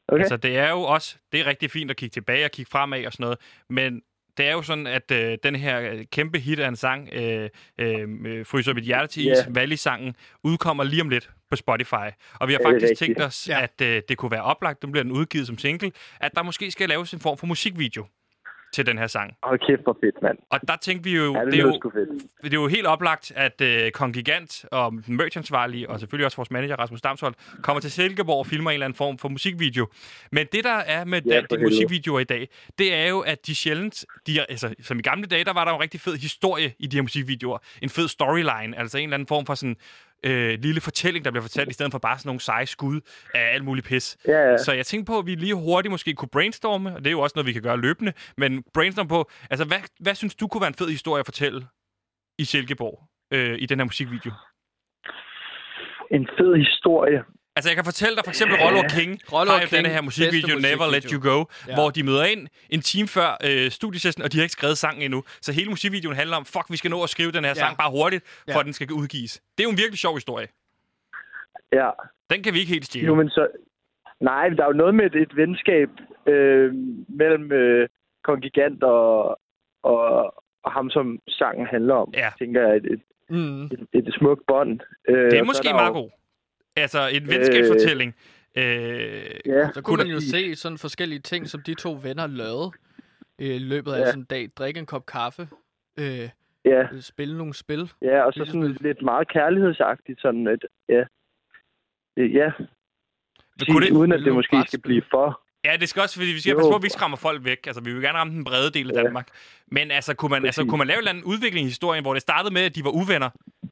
Okay. 0.07 0.19
Altså, 0.21 0.37
det 0.37 0.57
er 0.57 0.69
jo 0.69 0.81
også, 0.81 1.15
det 1.31 1.39
er 1.39 1.45
rigtig 1.45 1.71
fint 1.71 1.91
at 1.91 1.97
kigge 1.97 2.13
tilbage 2.13 2.45
og 2.45 2.51
kigge 2.51 2.69
fremad 2.71 3.05
og 3.05 3.13
sådan 3.13 3.23
noget, 3.23 3.37
men 3.69 4.01
det 4.37 4.47
er 4.47 4.51
jo 4.51 4.61
sådan, 4.61 4.87
at 4.87 5.11
øh, 5.11 5.37
den 5.43 5.55
her 5.55 6.03
kæmpe 6.11 6.39
hit 6.39 6.59
af 6.59 6.67
en 6.67 6.75
sang, 6.75 7.09
øh, 7.13 7.49
øh, 7.77 8.45
Fryser 8.45 8.73
mit 8.73 8.83
hjerte 8.83 9.07
til 9.07 9.31
is, 9.31 9.37
yeah. 9.45 9.55
Valley-sangen, 9.55 10.15
udkommer 10.43 10.83
lige 10.83 11.01
om 11.01 11.09
lidt 11.09 11.29
på 11.49 11.55
Spotify. 11.55 12.09
Og 12.39 12.47
vi 12.47 12.53
har 12.53 12.59
faktisk 12.65 12.83
rigtigt. 12.83 12.99
tænkt 12.99 13.21
os, 13.21 13.49
Ja. 13.49 13.61
at 13.63 13.81
øh, 13.81 14.01
det 14.09 14.17
kunne 14.17 14.31
være 14.31 14.43
oplagt, 14.43 14.83
nu 14.83 14.91
bliver 14.91 15.03
den 15.03 15.11
udgivet 15.11 15.47
som 15.47 15.57
single, 15.57 15.91
at 16.19 16.31
der 16.35 16.43
måske 16.43 16.71
skal 16.71 16.89
laves 16.89 17.13
en 17.13 17.19
form 17.19 17.37
for 17.37 17.47
musikvideo 17.47 18.05
til 18.75 18.85
den 18.85 18.97
her 18.97 19.07
sang. 19.07 19.37
Hold 19.43 19.59
kæft, 19.67 19.83
hvor 19.83 19.97
fedt, 20.03 20.21
mand. 20.21 20.37
Og 20.49 20.59
der 20.67 20.75
tænkte 20.75 21.03
vi 21.09 21.15
jo, 21.15 21.33
Ja, 21.33 21.45
det, 21.45 21.53
det, 21.53 21.59
er 21.59 21.63
jo 21.63 21.79
det 22.43 22.53
er 22.53 22.61
jo 22.61 22.67
helt 22.67 22.87
oplagt, 22.87 23.31
at 23.35 23.61
øh, 23.61 23.91
Kongigant 23.91 24.65
og 24.71 24.91
den 25.07 25.15
merchansvarlige, 25.17 25.89
og 25.89 25.99
selvfølgelig 25.99 26.25
også 26.25 26.37
vores 26.37 26.51
manager 26.51 26.75
Rasmus 26.75 27.01
Damsholdt, 27.01 27.37
kommer 27.61 27.81
til 27.81 27.91
Silkeborg 27.91 28.39
og 28.39 28.47
filmer 28.47 28.69
en 28.69 28.73
eller 28.73 28.85
anden 28.85 28.97
form 28.97 29.17
for 29.17 29.29
musikvideo. 29.29 29.87
Men 30.31 30.47
det, 30.51 30.63
der 30.63 30.77
er 30.95 31.05
med 31.05 31.21
Ja, 31.25 31.41
de 31.41 31.63
musikvideoer 31.63 32.19
i 32.19 32.23
dag, 32.23 32.49
det 32.79 32.93
er 32.93 33.07
jo, 33.07 33.19
at 33.19 33.47
de 33.47 33.55
sjældent, 33.55 34.05
de 34.27 34.39
er, 34.39 34.45
altså, 34.49 34.75
som 34.81 34.99
i 34.99 35.01
gamle 35.01 35.25
dage, 35.27 35.43
der 35.43 35.53
var 35.53 35.65
der 35.65 35.71
jo 35.71 35.75
en 35.75 35.81
rigtig 35.81 36.01
fed 36.01 36.15
historie 36.17 36.73
i 36.79 36.87
de 36.87 36.97
her 36.97 37.01
musikvideoer. 37.01 37.57
En 37.81 37.89
fed 37.89 38.07
storyline, 38.07 38.79
altså 38.79 38.97
en 38.97 39.03
eller 39.03 39.13
anden 39.13 39.27
form 39.27 39.45
for 39.45 39.55
sådan 39.55 39.77
øh, 40.23 40.59
lille 40.59 40.81
fortælling, 40.81 41.25
der 41.25 41.31
bliver 41.31 41.41
fortalt, 41.41 41.69
i 41.69 41.73
stedet 41.73 41.91
for 41.91 41.99
bare 41.99 42.17
sådan 42.17 42.27
nogle 42.27 42.39
seje 42.39 42.65
skud 42.65 43.01
af 43.35 43.53
alt 43.53 43.63
muligt 43.65 43.87
pis. 43.87 44.17
Ja, 44.27 44.49
ja. 44.49 44.57
Så 44.57 44.73
jeg 44.73 44.85
tænkte 44.85 45.11
på, 45.11 45.19
at 45.19 45.25
vi 45.25 45.35
lige 45.35 45.55
hurtigt 45.55 45.91
måske 45.91 46.13
kunne 46.13 46.29
brainstorme, 46.29 46.95
og 46.95 46.99
det 46.99 47.07
er 47.07 47.11
jo 47.11 47.19
også 47.19 47.33
noget, 47.35 47.47
vi 47.47 47.53
kan 47.53 47.61
gøre 47.61 47.77
løbende, 47.77 48.13
men 48.37 48.63
brainstorm 48.73 49.07
på, 49.07 49.29
altså 49.49 49.65
hvad, 49.65 49.79
hvad 49.99 50.15
synes 50.15 50.35
du 50.35 50.47
kunne 50.47 50.61
være 50.61 50.67
en 50.67 50.73
fed 50.81 50.89
historie 50.89 51.19
at 51.19 51.25
fortælle 51.25 51.67
i 52.39 52.43
Silkeborg 52.43 53.03
øh, 53.33 53.55
i 53.59 53.65
den 53.65 53.79
her 53.79 53.85
musikvideo? 53.85 54.31
En 56.11 56.27
fed 56.37 56.55
historie. 56.55 57.23
Altså 57.57 57.69
jeg 57.69 57.75
kan 57.75 57.85
fortælle 57.91 58.15
dig 58.15 58.23
for 58.25 58.31
eksempel, 58.35 58.55
Rollo 58.63 58.79
og 58.79 58.89
King 58.97 59.11
Rollo 59.33 59.51
har 59.51 59.59
jo 59.61 59.67
King, 59.67 59.75
denne 59.75 59.89
her 59.95 60.01
musikvideo, 60.09 60.55
Never 60.69 60.87
Let 60.95 61.03
You. 61.13 61.19
Go, 61.29 61.37
Ja. 61.67 61.73
hvor 61.77 61.89
de 61.89 62.03
møder 62.09 62.25
ind 62.33 62.47
en 62.69 62.81
time 62.81 63.07
før 63.17 63.29
øh, 63.47 63.71
studiesession, 63.79 64.21
og 64.25 64.31
de 64.31 64.37
har 64.37 64.43
ikke 64.47 64.57
skrevet 64.59 64.77
sangen 64.77 65.01
endnu. 65.07 65.19
Så 65.45 65.49
hele 65.57 65.69
musikvideoen 65.69 66.15
handler 66.21 66.37
om, 66.37 66.45
fuck, 66.45 66.65
vi 66.69 66.77
skal 66.81 66.91
nå 66.91 67.03
at 67.03 67.09
skrive 67.15 67.31
den 67.31 67.43
her 67.43 67.53
Ja. 67.55 67.61
sang 67.63 67.77
bare 67.77 67.91
hurtigt, 67.91 68.23
for 68.27 68.51
Ja. 68.51 68.59
at 68.59 68.65
den 68.65 68.73
skal 68.73 68.91
udgives. 69.01 69.33
Det 69.55 69.59
er 69.63 69.67
jo 69.69 69.73
en 69.75 69.77
virkelig 69.83 69.99
sjov 69.99 70.13
historie. 70.15 70.47
Ja. 71.73 71.89
Den 72.31 72.43
kan 72.43 72.53
vi 72.53 72.59
ikke 72.59 72.71
helt 72.71 72.85
stjæle. 72.85 73.05
Jo, 73.07 73.15
men 73.15 73.29
så... 73.29 73.47
Nej, 74.19 74.49
der 74.49 74.63
er 74.63 74.67
jo 74.67 74.73
noget 74.83 74.95
med 74.95 75.05
et, 75.05 75.15
et 75.15 75.35
venskab 75.35 75.89
øh, 76.27 76.73
mellem 77.21 77.51
øh, 77.51 77.87
Kongigant 78.23 78.83
og, 78.83 79.39
og, 79.83 79.99
og 80.63 80.71
ham, 80.71 80.89
som 80.89 81.19
sangen 81.27 81.65
handler 81.67 81.95
om. 81.95 82.09
Ja. 82.13 82.29
tænker 82.39 82.61
jeg, 82.67 82.75
et, 82.77 82.85
et, 82.85 83.01
Mm. 83.29 83.63
et, 83.65 83.79
et 83.93 84.13
smukt 84.19 84.41
bånd. 84.47 84.79
Øh, 85.09 85.31
Det 85.31 85.39
er 85.39 85.43
måske 85.43 85.67
der 85.67 85.73
meget 85.73 85.87
jo- 85.89 85.93
god. 85.93 86.09
Altså 86.75 87.07
en 87.07 87.27
venskabsfortælling. 87.27 88.15
Øh, 88.57 88.63
Ja, 89.45 89.69
Så 89.73 89.81
kunne 89.83 89.97
man 89.97 90.07
jo 90.07 90.19
se 90.19 90.55
sådan 90.55 90.77
forskellige 90.77 91.19
ting, 91.19 91.49
som 91.49 91.61
de 91.61 91.73
to 91.73 91.99
venner 92.03 92.27
lavede 92.27 92.71
øh, 93.41 93.55
i 93.55 93.59
løbet 93.59 93.91
af 93.93 93.99
Ja. 93.99 94.05
sådan 94.05 94.19
en 94.19 94.25
dag. 94.25 94.49
Drikke 94.57 94.79
en 94.79 94.85
kop 94.85 95.05
kaffe, 95.05 95.47
øh, 95.99 96.29
Ja, 96.65 96.87
spille 97.01 97.37
nogle 97.37 97.53
spil. 97.53 97.91
ja, 98.01 98.21
og 98.25 98.33
så 98.33 98.45
sådan 98.45 98.75
spil. 98.75 98.87
lidt 98.87 99.01
meget 99.01 99.27
kærlighedsagtigt, 99.27 100.21
sådan 100.21 100.47
et, 100.47 100.65
ja. 100.89 101.03
Ja, 102.17 102.51
Men 103.59 103.65
kunne 103.71 103.85
det- 103.85 103.91
uden 103.93 104.11
at 104.11 104.19
det 104.19 104.33
måske 104.33 104.63
skal 104.67 104.81
blive 104.81 105.01
for. 105.11 105.41
Ja, 105.65 105.77
det 105.79 105.89
skal 105.89 106.01
også, 106.01 106.15
fordi 106.15 106.31
vi 106.31 106.39
skal 106.39 106.51
Jo. 106.51 106.57
passe 106.57 106.71
på, 106.71 106.75
at 106.75 106.81
vi 106.81 106.85
ikke 106.85 106.93
skræmmer 106.93 107.17
folk 107.17 107.45
væk. 107.45 107.67
Altså, 107.67 107.81
vi 107.83 107.93
vil 107.93 108.01
gerne 108.01 108.17
ramme 108.17 108.33
den 108.33 108.43
brede 108.43 108.71
del 108.71 108.91
af 108.91 108.95
Ja. 108.95 109.03
Danmark. 109.03 109.27
Men 109.67 109.91
altså, 109.91 110.13
kunne 110.15 110.29
man, 110.29 110.45
altså, 110.45 110.65
kunne 110.65 110.77
man 110.77 110.87
lave 110.87 110.95
en 110.95 110.99
eller 110.99 111.09
anden 111.11 111.23
udvikling 111.23 111.63
i 111.65 111.69
historien, 111.69 112.03
hvor 112.03 112.13
det 112.13 112.21
startede 112.21 112.53
med, 112.53 112.61
at 112.61 112.75
de 112.75 112.83
var 112.83 112.89
uvenner, 112.89 113.29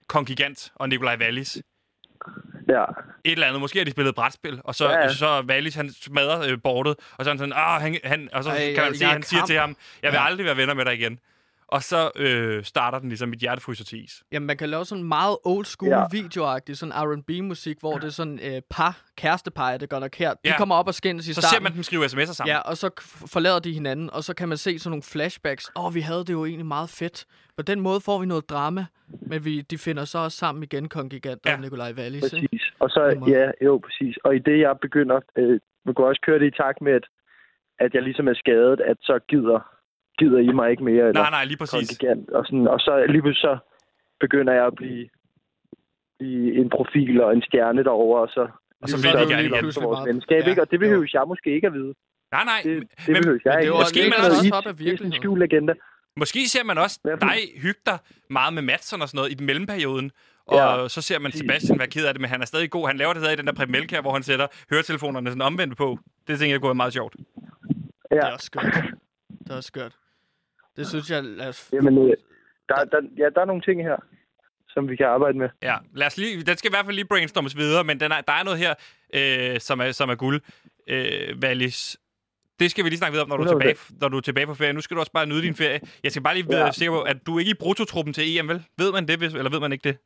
Kong 0.08 0.28
Gigant 0.28 0.72
og 0.76 0.90
Nikolaj 0.90 1.18
Wallis? 1.22 1.64
Ja, 2.70 2.84
Et 3.24 3.32
eller 3.32 3.48
andet. 3.48 3.62
Måske 3.62 3.80
har 3.80 3.86
de 3.86 3.92
spillet 3.92 4.16
brætspil, 4.16 4.62
og 4.64 4.76
så, 4.76 4.86
Ja, 4.90 4.92
ja, 4.98 5.02
ja. 5.02 5.10
så 5.14 5.42
Wallis, 5.50 5.76
han 5.76 5.90
smadrer 6.02 6.52
øh, 6.52 6.58
bordet, 6.64 6.96
og 7.18 7.26
så 7.26 7.30
er 7.30 7.34
han 7.34 7.38
sådan, 7.38 7.54
ah, 7.56 7.82
han, 7.82 7.98
han, 8.04 8.30
og 8.34 8.44
så 8.44 8.50
Ej, 8.50 8.74
kan 8.76 8.84
man 8.84 8.96
se, 8.96 9.06
at 9.06 9.12
han 9.12 9.22
er 9.22 9.26
siger 9.26 9.40
kamp. 9.40 9.48
til 9.48 9.58
ham, 9.60 9.76
jeg 10.04 10.12
vil 10.12 10.18
Ja. 10.18 10.26
aldrig 10.26 10.46
være 10.46 10.58
venner 10.58 10.74
med 10.74 10.86
dig 10.86 10.94
igen. 10.94 11.20
Og 11.76 11.82
så 11.84 12.12
øh, 12.16 12.64
starter 12.64 13.00
den 13.00 13.10
ligesom, 13.10 13.30
mit 13.30 13.40
hjerte 13.40 13.62
fryser 13.62 13.84
til 13.86 14.04
is. 14.04 14.24
Jamen, 14.32 14.48
man 14.48 14.58
kan 14.58 14.70
lave 14.70 14.86
sådan 14.86 15.04
meget 15.04 15.38
old 15.46 15.66
school 15.66 15.90
Ja. 15.92 16.00
ja. 16.00 16.06
videoagtigt, 16.12 16.78
sådan 16.78 16.94
R&B-musik, 16.96 17.78
hvor 17.80 17.94
det 17.94 18.04
er 18.04 18.10
sådan 18.22 18.40
øh, 18.44 18.62
par, 18.70 19.02
kærestepar, 19.18 19.78
det 19.78 19.90
går 19.90 20.00
nok 20.00 20.16
her. 20.16 20.30
De 20.34 20.38
Ja. 20.46 20.58
kommer 20.58 20.76
op 20.76 20.88
og 20.88 20.94
skændes 20.94 21.28
i 21.28 21.34
Så 21.34 21.42
starten. 21.42 21.56
ser 21.56 21.62
man 21.64 21.74
dem 21.74 21.84
skrive 21.84 22.06
sms'er 22.06 22.34
sammen. 22.34 22.52
Ja, 22.56 22.60
og 22.60 22.78
så 22.78 22.90
forlader 23.34 23.60
de 23.60 23.74
hinanden, 23.74 24.10
og 24.14 24.24
så 24.24 24.34
kan 24.36 24.50
man 24.50 24.58
se 24.58 24.80
sådan 24.80 24.90
nogle 24.92 25.04
flashbacks. 25.04 25.72
Åh, 25.76 25.86
oh, 25.86 25.96
vi 25.96 26.00
havde 26.02 26.20
det 26.20 26.34
jo 26.34 26.46
egentlig 26.46 26.66
meget 26.66 26.90
fedt. 26.90 27.26
På 27.58 27.64
den 27.64 27.80
måde 27.82 28.00
får 28.02 28.20
vi 28.20 28.26
noget 28.26 28.50
drama, 28.50 28.86
men 29.22 29.46
vi, 29.46 29.62
de 29.62 29.78
finder 29.78 30.06
så 30.06 30.18
også 30.20 30.38
sammen 30.38 30.64
igen, 30.64 30.90
Kongigant 30.90 31.42
Ja. 31.46 31.54
og 31.54 31.60
Nikolaj 31.62 31.94
Wallis. 31.98 32.24
Ikke? 32.34 32.48
præcis. 32.48 32.64
Og 32.80 32.90
så, 32.90 33.02
ja, 33.28 33.66
jo, 33.66 33.82
præcis. 33.86 34.18
Og 34.24 34.36
i 34.36 34.40
det, 34.40 34.60
jeg 34.60 34.76
begynder, 34.82 35.20
øh, 35.38 35.60
man 35.86 35.94
kunne 35.96 36.08
også 36.08 36.22
køre 36.26 36.40
det 36.40 36.48
i 36.54 36.58
takt 36.62 36.82
med, 36.82 36.94
at, 36.94 37.06
at 37.80 37.94
jeg 37.94 38.02
ligesom 38.04 38.28
er 38.28 38.34
skadet, 38.34 38.80
at 38.82 38.98
så 39.02 39.20
gider, 39.30 39.60
gider 40.20 40.40
I 40.40 40.52
mig 40.60 40.72
ikke 40.72 40.84
mere. 40.84 41.04
Eller 41.08 41.22
Nej, 41.22 41.30
nej, 41.30 41.44
lige 41.46 41.58
præcis. 41.58 42.00
Og, 42.38 42.46
sådan, 42.46 42.68
og 42.68 42.80
så 42.80 43.06
lige 43.10 43.22
pludselig 43.22 43.42
så 43.50 43.58
begynder 44.20 44.54
jeg 44.54 44.66
at 44.66 44.76
blive, 44.76 45.10
blive 46.20 46.56
en 46.62 46.70
profil 46.70 47.22
og 47.22 47.34
en 47.36 47.42
stjerne 47.42 47.84
derover 47.84 48.20
og 48.20 48.28
så, 48.30 48.42
Og 48.82 48.90
så 48.90 48.98
lige 48.98 49.04
vil 49.04 49.22
de 49.22 49.34
gerne 49.34 49.34
er 49.34 49.38
det 49.38 49.56
igen. 49.56 49.64
vores 49.66 49.80
meget- 49.82 50.08
venskab, 50.10 50.42
Ja, 50.44 50.50
ikke? 50.50 50.62
Og 50.62 50.68
det 50.72 50.78
jo. 50.78 50.80
behøver 50.80 51.06
jeg 51.14 51.24
måske 51.28 51.50
ikke 51.56 51.68
at 51.68 51.74
vide. 51.74 51.94
Nej, 52.36 52.44
nej. 52.52 52.62
Det, 52.64 52.74
men- 52.78 52.88
det 53.08 53.14
behøver 53.18 53.40
jeg 53.46 53.52
men 53.54 53.58
det 53.58 53.64
ikke. 53.64 53.72
var 53.74 53.80
Måske 53.86 54.02
man 54.14 54.20
også 54.30 54.52
op 54.60 54.66
af 54.66 54.74
Det 54.76 54.76
er 54.76 54.76
sådan 54.76 54.82
en 54.82 54.86
virkeligheden. 54.86 55.22
skjult 55.22 55.44
agenda. 55.50 55.74
Måske 56.22 56.40
ser 56.54 56.64
man 56.64 56.78
også 56.78 56.98
dig 57.28 57.38
hygge 57.66 57.82
dig 57.86 57.98
meget 58.38 58.54
med 58.54 58.62
Madsen 58.72 59.02
og 59.02 59.08
sådan 59.10 59.18
noget 59.20 59.32
i 59.32 59.34
den 59.40 59.46
mellemperioden. 59.46 60.12
Og 60.46 60.58
Ja. 60.82 60.88
så 60.96 61.02
ser 61.02 61.20
man 61.20 61.32
Sebastian 61.32 61.80
være 61.80 61.88
ked 61.96 62.06
af 62.08 62.14
det, 62.14 62.22
men 62.22 62.30
han 62.30 62.42
er 62.42 62.46
stadig 62.46 62.70
god. 62.72 62.88
Han 62.88 62.98
laver 62.98 63.14
det 63.14 63.22
stadig 63.22 63.36
i 63.38 63.40
den 63.42 63.48
der 63.48 63.54
Preben 63.54 63.72
Melkær, 63.72 64.02
hvor 64.02 64.14
han 64.14 64.24
sætter 64.24 64.48
høretelefonerne 64.72 65.28
sådan 65.30 65.42
omvendt 65.42 65.78
på. 65.78 66.00
Det 66.28 66.40
tænker 66.40 66.54
jeg 66.54 66.60
kunne 66.62 66.68
være 66.70 66.76
meget 66.84 66.94
sjovt. 66.94 67.16
Ja. 68.12 68.16
Det 68.16 68.24
er 68.24 68.32
også 68.34 68.46
skørt. 68.46 68.64
Det 69.44 69.52
er 69.52 69.56
også 69.56 69.68
skørt. 69.68 69.96
Det 70.78 70.88
synes 70.88 71.10
jeg... 71.12 71.24
Lad 71.24 71.48
os... 71.50 71.70
Jamen, 71.74 71.98
øh, 71.98 72.18
der, 72.70 72.76
der, 72.86 73.02
ja, 73.18 73.30
der 73.36 73.42
er 73.42 73.46
nogle 73.46 73.62
ting 73.62 73.84
her, 73.84 73.98
som 74.70 74.90
vi 74.90 74.96
kan 74.96 75.06
arbejde 75.06 75.38
med. 75.38 75.50
Ja, 75.62 75.76
lad 75.96 76.08
os 76.08 76.18
lige, 76.18 76.42
den 76.44 76.58
skal 76.58 76.70
i 76.72 76.74
hvert 76.76 76.86
fald 76.86 76.96
lige 76.96 77.08
brainstormes 77.08 77.58
videre, 77.58 77.84
men 77.84 78.00
den 78.00 78.12
er, 78.12 78.22
der 78.22 78.34
er 78.34 78.44
noget 78.44 78.60
her, 78.60 78.74
øh, 79.18 79.60
som, 79.60 79.80
er, 79.80 79.92
som 79.92 80.10
er 80.10 80.16
guld. 80.16 80.42
Øh, 80.88 81.42
Valis, 81.42 81.98
det 82.60 82.72
skal 82.72 82.84
vi 82.84 82.90
lige 82.90 82.98
snakke 82.98 83.12
videre 83.14 83.24
om, 83.26 83.30
når 83.30 83.38
du, 83.38 83.44
er 83.44 83.48
100%. 83.48 83.52
tilbage, 83.52 83.78
når 84.02 84.08
du 84.10 84.18
er 84.18 84.22
tilbage 84.22 84.48
på 84.48 84.54
ferie. 84.54 84.74
Nu 84.74 84.82
skal 84.82 84.96
du 84.96 85.00
også 85.00 85.12
bare 85.12 85.26
nyde 85.26 85.42
din 85.42 85.56
ferie. 85.56 85.80
Jeg 86.04 86.12
skal 86.12 86.24
bare 86.24 86.36
lige 86.36 86.50
være 86.50 86.66
Ja. 86.66 86.72
sikker 86.72 86.94
på, 86.94 87.02
at 87.02 87.18
du 87.28 87.36
er 87.36 87.40
ikke 87.40 87.52
i 87.52 87.62
brutotruppen 87.64 88.14
til 88.14 88.24
EM, 88.40 88.48
vel? 88.48 88.60
Ved 88.78 88.92
man 88.94 89.08
det, 89.08 89.18
hvis, 89.20 89.34
eller 89.34 89.52
ved 89.52 89.60
man 89.60 89.72
ikke 89.72 89.90
det? 89.90 89.98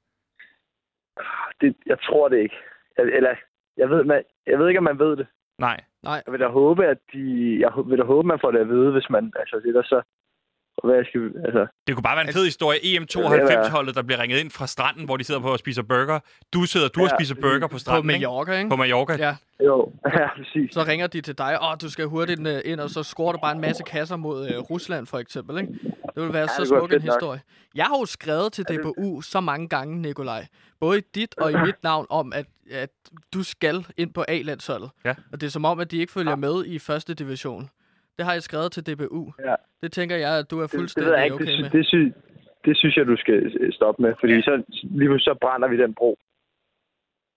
Det, 1.61 1.75
jeg 1.85 1.97
tror 2.07 2.29
det 2.29 2.37
ikke. 2.45 2.55
Jeg, 2.97 3.05
eller, 3.05 3.33
jeg 3.77 3.89
ved, 3.89 4.03
man, 4.03 4.23
jeg 4.47 4.59
ved 4.59 4.67
ikke, 4.67 4.77
om 4.77 4.83
man 4.83 4.99
ved 4.99 5.17
det. 5.17 5.27
Nej. 5.59 5.79
Nej, 6.03 6.21
Jeg 6.25 6.31
vil 6.33 6.39
da 6.39 6.47
håbe, 6.47 6.85
at 6.85 6.97
de, 7.13 7.23
jeg 7.59 7.71
vil 7.89 7.97
da 7.97 8.03
håbe, 8.03 8.27
man 8.27 8.39
får 8.41 8.51
det 8.51 8.59
at 8.59 8.69
vide, 8.69 8.91
hvis 8.91 9.09
man, 9.09 9.33
altså 9.39 9.55
det 9.63 9.75
er 9.75 9.81
da 9.81 10.01
så, 10.81 10.87
hvad 10.87 10.95
jeg 10.95 11.05
skal, 11.09 11.21
altså, 11.45 11.67
Det 11.87 11.95
kunne 11.95 12.03
bare 12.03 12.15
være 12.17 12.27
en 12.27 12.33
fed 12.33 12.45
historie. 12.45 12.79
E 12.85 12.97
EM92-holdet, 12.97 13.95
der 13.95 14.01
bliver 14.01 14.19
ringet 14.21 14.37
ind 14.39 14.51
fra 14.51 14.67
stranden, 14.67 15.05
hvor 15.05 15.17
de 15.17 15.23
sidder 15.23 15.41
på 15.41 15.47
og 15.51 15.59
spiser 15.59 15.81
burger. 15.81 16.19
Du 16.53 16.63
sidder, 16.63 16.87
du 16.87 16.99
ja, 17.01 17.07
Ja, 17.11 17.15
spiser 17.17 17.35
burger 17.35 17.59
på 17.59 17.67
på 17.67 17.77
stranden, 17.77 18.09
ikke? 18.09 18.13
Mallorca, 18.27 18.51
ikke? 18.57 18.69
På 18.69 18.75
Mallorca. 18.75 19.13
Ja, 19.19 19.35
jo, 19.65 19.91
ja, 20.19 20.27
præcis. 20.37 20.73
så 20.73 20.83
ringer 20.83 21.07
de 21.07 21.21
til 21.21 21.37
dig, 21.37 21.61
og 21.61 21.81
du 21.81 21.89
skal 21.89 22.05
hurtigt 22.05 22.47
øh, 22.47 22.61
ind, 22.65 22.79
og 22.79 22.89
så 22.89 23.03
scorer 23.03 23.31
du 23.31 23.39
bare 23.41 23.55
en 23.55 23.61
masse 23.61 23.83
kasser 23.83 24.15
mod 24.15 24.49
øh, 24.49 24.57
Rusland, 24.59 25.07
for 25.07 25.17
eksempel, 25.17 25.57
ikke? 25.57 25.73
Det 26.15 26.23
vil 26.23 26.33
være 26.33 26.41
Ja, 26.59 26.63
så 26.63 26.65
smuk 26.65 26.83
en 26.83 26.89
fedt 26.89 27.05
nok. 27.05 27.15
historie. 27.15 27.41
Jeg 27.75 27.85
har 27.85 27.97
jo 27.99 28.05
skrevet 28.05 28.53
til 28.53 28.65
det- 28.67 28.79
DBU 28.79 29.21
så 29.21 29.39
mange 29.41 29.67
gange, 29.69 30.01
Nikolaj, 30.01 30.45
både 30.79 30.97
i 30.99 31.01
dit 31.15 31.35
og 31.37 31.51
i 31.51 31.55
mit 31.65 31.83
navn, 31.83 32.05
om 32.09 32.33
at, 32.35 32.45
at 32.71 32.89
du 33.33 33.43
skal 33.43 33.85
ind 33.97 34.13
på 34.13 34.25
A-landsholdet. 34.27 34.89
Ja. 35.05 35.13
Og 35.31 35.41
det 35.41 35.47
er 35.47 35.51
som 35.51 35.65
om, 35.65 35.79
at 35.79 35.91
de 35.91 35.97
ikke 35.97 36.13
følger 36.13 36.35
med 36.35 36.65
i 36.65 36.79
første 36.79 37.13
division. 37.13 37.69
Det 38.17 38.25
har 38.25 38.33
jeg 38.33 38.43
skrevet 38.43 38.71
til 38.71 38.83
DBU. 38.87 39.33
Ja. 39.39 39.55
Det 39.83 39.91
tænker 39.91 40.15
jeg, 40.15 40.37
at 40.39 40.51
du 40.51 40.57
er 40.57 40.61
Det, 40.61 40.71
det 40.71 40.77
fuldstændig 40.79 41.11
jeg 41.11 41.23
ikke, 41.23 41.35
okay 41.35 41.45
det, 41.45 41.59
med. 41.61 41.69
det, 41.69 41.85
sy, 41.87 41.95
det 42.65 42.77
synes 42.77 42.97
jeg, 42.97 43.05
du 43.07 43.17
skal 43.17 43.33
øh, 43.59 43.73
stoppe 43.73 44.01
med, 44.01 44.13
fordi 44.19 44.33
Ja. 44.33 44.41
så 44.41 44.63
lige 44.83 45.19
så 45.19 45.37
brænder 45.41 45.67
vi 45.67 45.77
den 45.77 45.93
bro. 45.95 46.17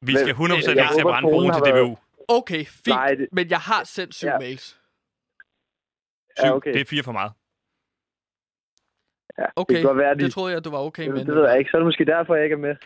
Vi 0.03 0.13
skal 0.15 0.35
100% 0.35 0.41
jeg 0.53 0.57
ikke 0.57 0.95
til 0.95 1.01
at 1.01 1.11
brænde 1.13 1.27
broen 1.29 1.53
til 1.57 1.63
DBU. 1.73 1.97
Okay, 2.39 2.65
fint. 2.65 2.87
Nej, 2.97 3.09
det- 3.19 3.29
Men 3.33 3.51
jeg 3.51 3.59
har 3.59 3.85
sendt 3.85 4.15
syv 4.15 4.27
Ja. 4.29 4.39
mails. 4.39 4.65
Syv, 6.39 6.45
Ja, 6.47 6.55
okay. 6.57 6.73
Det 6.75 6.81
er 6.81 6.85
fire 6.95 7.03
for 7.03 7.13
meget. 7.13 7.33
Ja, 9.39 9.47
Okay, 9.57 9.75
det 9.75 9.81
kan 9.83 9.89
godt 9.91 9.99
være, 9.99 10.15
de, 10.15 10.21
det 10.25 10.33
troede 10.33 10.51
jeg, 10.53 10.59
at 10.59 10.65
du 10.65 10.71
var 10.71 10.79
okay 10.89 11.05
det, 11.05 11.13
med. 11.15 11.25
det 11.25 11.35
ved 11.35 11.49
jeg 11.49 11.59
ikke. 11.59 11.71
Så 11.71 11.77
er 11.77 11.81
det 11.81 11.87
måske 11.87 12.05
derfor, 12.05 12.35
jeg 12.35 12.45
ikke 12.45 12.55
er 12.55 12.65
med. 12.69 12.77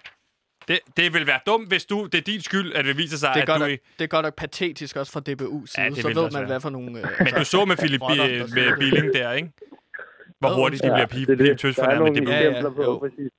Det, 0.69 0.79
det 0.97 1.15
vil 1.15 1.27
være 1.27 1.41
dumt, 1.47 1.69
hvis 1.69 1.85
du... 1.85 2.07
Det 2.13 2.19
er 2.19 2.23
din 2.23 2.41
skyld, 2.41 2.73
at 2.73 2.85
det 2.85 2.97
viser 2.99 3.17
sig, 3.17 3.29
Det 3.35 3.37
er, 3.37 3.43
at 3.43 3.49
godt 3.49 3.59
du... 3.61 3.65
nok, 3.65 3.71
ikke- 3.71 3.85
det 3.99 4.05
er 4.05 4.09
godt 4.09 4.25
nok 4.25 4.35
patetisk 4.37 4.97
også 4.97 5.13
fra 5.13 5.21
DBU 5.21 5.67
side, 5.67 5.83
Ja, 5.85 5.91
det 5.91 5.99
så 5.99 6.09
ved 6.09 6.15
man, 6.23 6.33
være. 6.35 6.47
hvad 6.47 6.61
for 6.61 6.71
nogle... 6.71 6.99
Øh, 6.99 7.07
Men 7.19 7.33
du 7.39 7.45
så 7.45 7.65
med 7.65 7.77
Philip 7.77 8.03
rotter, 8.03 8.27
der 8.29 8.47
med. 8.55 8.77
Billing 8.79 9.13
der, 9.15 9.33
ikke? 9.33 9.51
Hvor 10.41 10.49
hurtigt 10.55 10.83
de 10.83 10.89
Ja, 10.89 10.93
bliver 10.95 11.07
er 11.07 11.27
pip, 11.27 11.29
det. 11.29 11.39
pip 11.39 11.59
tøs 11.59 11.75
for 11.77 11.95
nogle 11.95 12.15
det. 12.21 12.29
Ja, 12.29 12.41
ja, 12.51 12.61
jo. 12.61 12.99
præcis. 12.99 13.31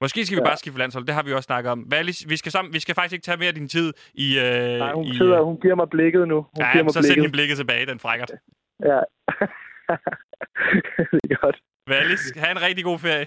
Måske 0.00 0.26
skal 0.26 0.36
vi 0.36 0.40
Ja. 0.40 0.48
bare 0.48 0.56
skifte 0.56 0.78
landshold. 0.78 1.06
Det 1.06 1.14
har 1.14 1.22
vi 1.22 1.32
også 1.32 1.46
snakket 1.46 1.72
om. 1.72 1.84
Valis, 1.90 2.28
vi 2.28 2.36
skal, 2.36 2.52
sammen, 2.52 2.74
vi 2.74 2.80
skal 2.80 2.94
faktisk 2.94 3.12
ikke 3.12 3.24
tage 3.24 3.36
mere 3.36 3.48
af 3.48 3.54
din 3.54 3.68
tid 3.68 3.92
i... 4.14 4.38
Øh, 4.38 4.44
Nej, 4.78 4.92
hun 4.92 5.04
i, 5.06 5.16
sidder, 5.16 5.40
hun 5.42 5.60
giver 5.60 5.74
mig 5.74 5.88
blikket 5.90 6.28
nu. 6.28 6.34
Hun 6.34 6.48
Ja, 6.64 6.72
giver 6.72 6.84
mig 6.84 6.92
så 6.92 6.98
send 6.98 7.04
blikket. 7.04 7.22
hende 7.22 7.32
blikket 7.32 7.56
tilbage, 7.56 7.86
den 7.86 7.98
frækkert. 7.98 8.30
Ja. 8.84 8.86
det 11.24 11.30
er 11.30 11.40
godt. 11.46 11.58
Valis, 11.88 12.32
have 12.36 12.50
en 12.50 12.62
rigtig 12.62 12.84
god 12.84 12.98
ferie. 12.98 13.26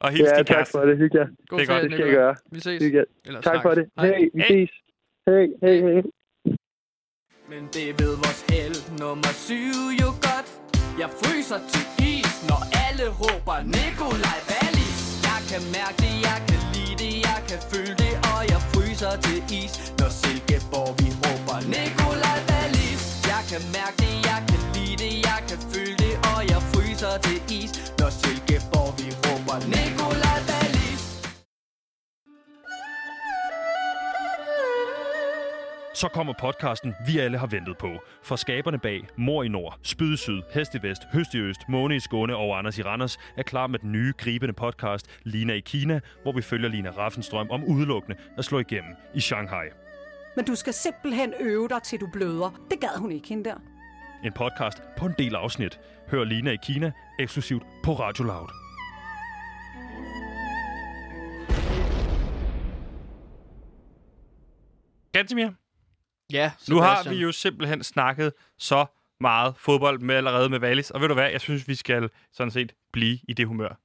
Og 0.00 0.10
hils 0.10 0.20
Ja, 0.30 0.36
din 0.36 0.44
tak 0.44 0.56
kæreste. 0.56 0.72
for 0.72 0.80
det. 0.88 0.96
Hygge 1.02 1.18
jer. 1.18 1.26
God 1.48 1.58
Det 1.58 1.68
er 1.68 1.72
godt. 1.72 1.82
Det 1.82 1.92
skal 1.92 2.06
jeg 2.06 2.14
gøre. 2.20 2.34
Vi 2.52 2.60
ses. 2.60 2.82
Hygge. 2.84 3.04
Eller 3.26 3.40
Tak 3.40 3.62
for 3.62 3.74
det. 3.78 3.84
snakkes. 3.94 4.12
Hej. 4.12 4.18
Hey, 4.18 4.28
vi 4.34 4.42
Hey. 4.42 4.66
ses. 4.66 4.70
Hey, 5.28 5.46
hey, 5.64 5.78
hey. 5.88 6.02
Men 7.52 7.62
det 7.76 7.86
ved 8.00 8.12
vores 8.24 8.40
held 8.52 8.78
nummer 9.02 9.32
syv 9.46 9.78
jo 10.02 10.08
godt 10.28 10.48
Jeg 11.02 11.10
fryser 11.22 11.60
til 11.72 11.84
is, 12.12 12.32
når 12.50 12.60
alle 12.86 13.06
råber 13.22 13.58
Nikolaj 13.76 14.38
Wallis 14.50 14.98
Jeg 15.28 15.40
kan 15.50 15.62
mærke 15.76 15.96
det, 16.04 16.14
jeg 16.28 16.38
kan 16.48 16.60
lide 16.74 16.94
det, 17.02 17.14
jeg 17.28 17.40
kan 17.50 17.60
føle 17.70 17.94
det 18.02 18.14
Og 18.32 18.40
jeg 18.52 18.60
fryser 18.72 19.14
til 19.26 19.38
is, 19.60 19.72
når 20.00 20.10
Silkeborg 20.20 20.90
vi 21.00 21.08
råber 21.22 21.58
Nikolaj 21.74 22.38
Wallis 22.50 23.02
Jeg 23.32 23.42
kan 23.50 23.62
mærke 23.76 23.96
det, 24.04 24.14
jeg 24.30 24.40
kan 24.50 24.60
lide 24.74 24.96
det, 25.04 25.12
jeg 25.30 25.40
kan 25.48 25.58
føle 25.72 25.94
det 26.04 26.14
Og 26.32 26.40
jeg 26.52 26.60
fryser 26.72 27.14
til 27.26 27.38
is 27.60 27.70
Så 36.00 36.08
kommer 36.08 36.32
podcasten, 36.32 36.94
vi 37.06 37.18
alle 37.18 37.38
har 37.38 37.46
ventet 37.46 37.78
på. 37.78 37.98
Fra 38.22 38.36
skaberne 38.36 38.78
bag 38.78 39.08
Mor 39.16 39.42
i 39.42 39.48
Nord, 39.48 39.78
Spyd 39.82 40.12
i 40.12 40.16
Syd, 40.16 40.42
Hest 40.54 40.74
i 40.74 40.78
Vest, 40.82 41.02
Høst 41.12 41.34
i 41.34 41.38
Øst, 41.38 41.60
Måne 41.68 41.96
i 41.96 42.00
Skåne 42.00 42.36
og 42.36 42.58
Anders 42.58 42.78
i 42.78 42.82
Randers 42.82 43.18
er 43.36 43.42
klar 43.42 43.66
med 43.66 43.78
den 43.78 43.92
nye, 43.92 44.12
gribende 44.18 44.52
podcast 44.54 45.06
Lina 45.24 45.52
i 45.52 45.60
Kina, 45.60 46.00
hvor 46.22 46.32
vi 46.32 46.42
følger 46.42 46.68
Lina 46.68 46.90
Raffenstrøm 46.90 47.50
om 47.50 47.64
udelukkende 47.64 48.16
at 48.38 48.44
slå 48.44 48.58
igennem 48.58 48.94
i 49.14 49.20
Shanghai. 49.20 49.66
Men 50.36 50.44
du 50.44 50.54
skal 50.54 50.72
simpelthen 50.72 51.34
øve 51.40 51.68
dig, 51.68 51.82
til 51.82 52.00
du 52.00 52.06
bløder. 52.12 52.60
Det 52.70 52.80
gad 52.80 52.98
hun 52.98 53.12
ikke, 53.12 53.28
hende 53.28 53.44
der. 53.44 53.56
En 54.24 54.32
podcast 54.32 54.82
på 54.98 55.06
en 55.06 55.14
del 55.18 55.34
afsnit. 55.34 55.80
Hør 56.08 56.24
Lina 56.24 56.50
i 56.50 56.58
Kina 56.62 56.92
eksklusivt 57.18 57.62
på 57.82 57.92
Radio 57.92 58.24
Loud. 58.24 58.48
Gantemir, 65.12 65.50
Ja, 66.32 66.52
nu 66.68 66.76
har 66.76 67.08
vi 67.08 67.16
jo 67.16 67.32
simpelthen 67.32 67.82
snakket 67.82 68.32
så 68.58 68.86
meget 69.20 69.54
fodbold 69.56 69.98
med 69.98 70.14
allerede 70.14 70.48
med 70.48 70.58
Valis. 70.58 70.90
Og 70.90 71.00
ved 71.00 71.08
du 71.08 71.14
hvad, 71.14 71.30
jeg 71.30 71.40
synes, 71.40 71.68
vi 71.68 71.74
skal 71.74 72.10
sådan 72.32 72.50
set 72.50 72.72
blive 72.92 73.18
i 73.28 73.32
det 73.32 73.46
humør. 73.46 73.80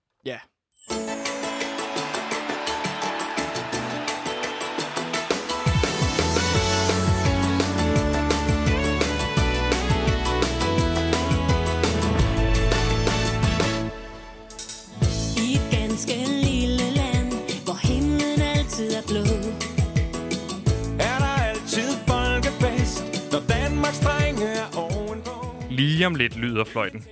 Lige 25.76 26.08
om 26.08 26.16
lidt 26.16 26.36
lyder 26.36 26.64
fløjten. 26.64 27.04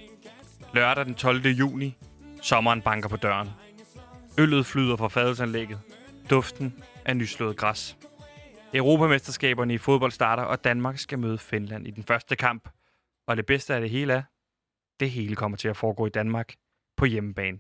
Lørdag 0.73 1.05
den 1.05 1.15
12. 1.15 1.45
juni. 1.45 1.97
Sommeren 2.41 2.81
banker 2.81 3.09
på 3.09 3.17
døren. 3.17 3.49
Øllet 4.39 4.65
flyder 4.65 4.95
fra 4.95 5.07
fadelsanlægget. 5.07 5.79
Duften 6.29 6.83
af 7.05 7.17
nyslået 7.17 7.57
græs. 7.57 7.97
Europamesterskaberne 8.73 9.73
i 9.73 9.77
fodbold 9.77 10.11
starter, 10.11 10.43
og 10.43 10.63
Danmark 10.63 10.97
skal 10.97 11.19
møde 11.19 11.37
Finland 11.37 11.87
i 11.87 11.91
den 11.91 12.03
første 12.03 12.35
kamp. 12.35 12.69
Og 13.27 13.37
det 13.37 13.45
bedste 13.45 13.75
af 13.75 13.81
det 13.81 13.89
hele 13.89 14.13
er, 14.13 14.23
det 14.99 15.11
hele 15.11 15.35
kommer 15.35 15.57
til 15.57 15.67
at 15.67 15.77
foregå 15.77 16.05
i 16.05 16.09
Danmark 16.09 16.55
på 16.97 17.05
hjemmebane. 17.05 17.59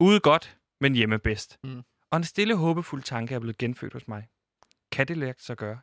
Ude 0.00 0.20
godt, 0.20 0.58
men 0.80 0.94
hjemme 0.94 1.18
bedst. 1.18 1.58
Mm. 1.64 1.82
Og 2.10 2.16
en 2.16 2.24
stille 2.24 2.56
håbefuld 2.56 3.02
tanke 3.02 3.34
er 3.34 3.38
blevet 3.38 3.58
genfødt 3.58 3.92
hos 3.92 4.08
mig. 4.08 4.28
Kan 4.92 5.08
det 5.08 5.16
lade 5.16 5.34
sig 5.38 5.56
gøre? 5.56 5.80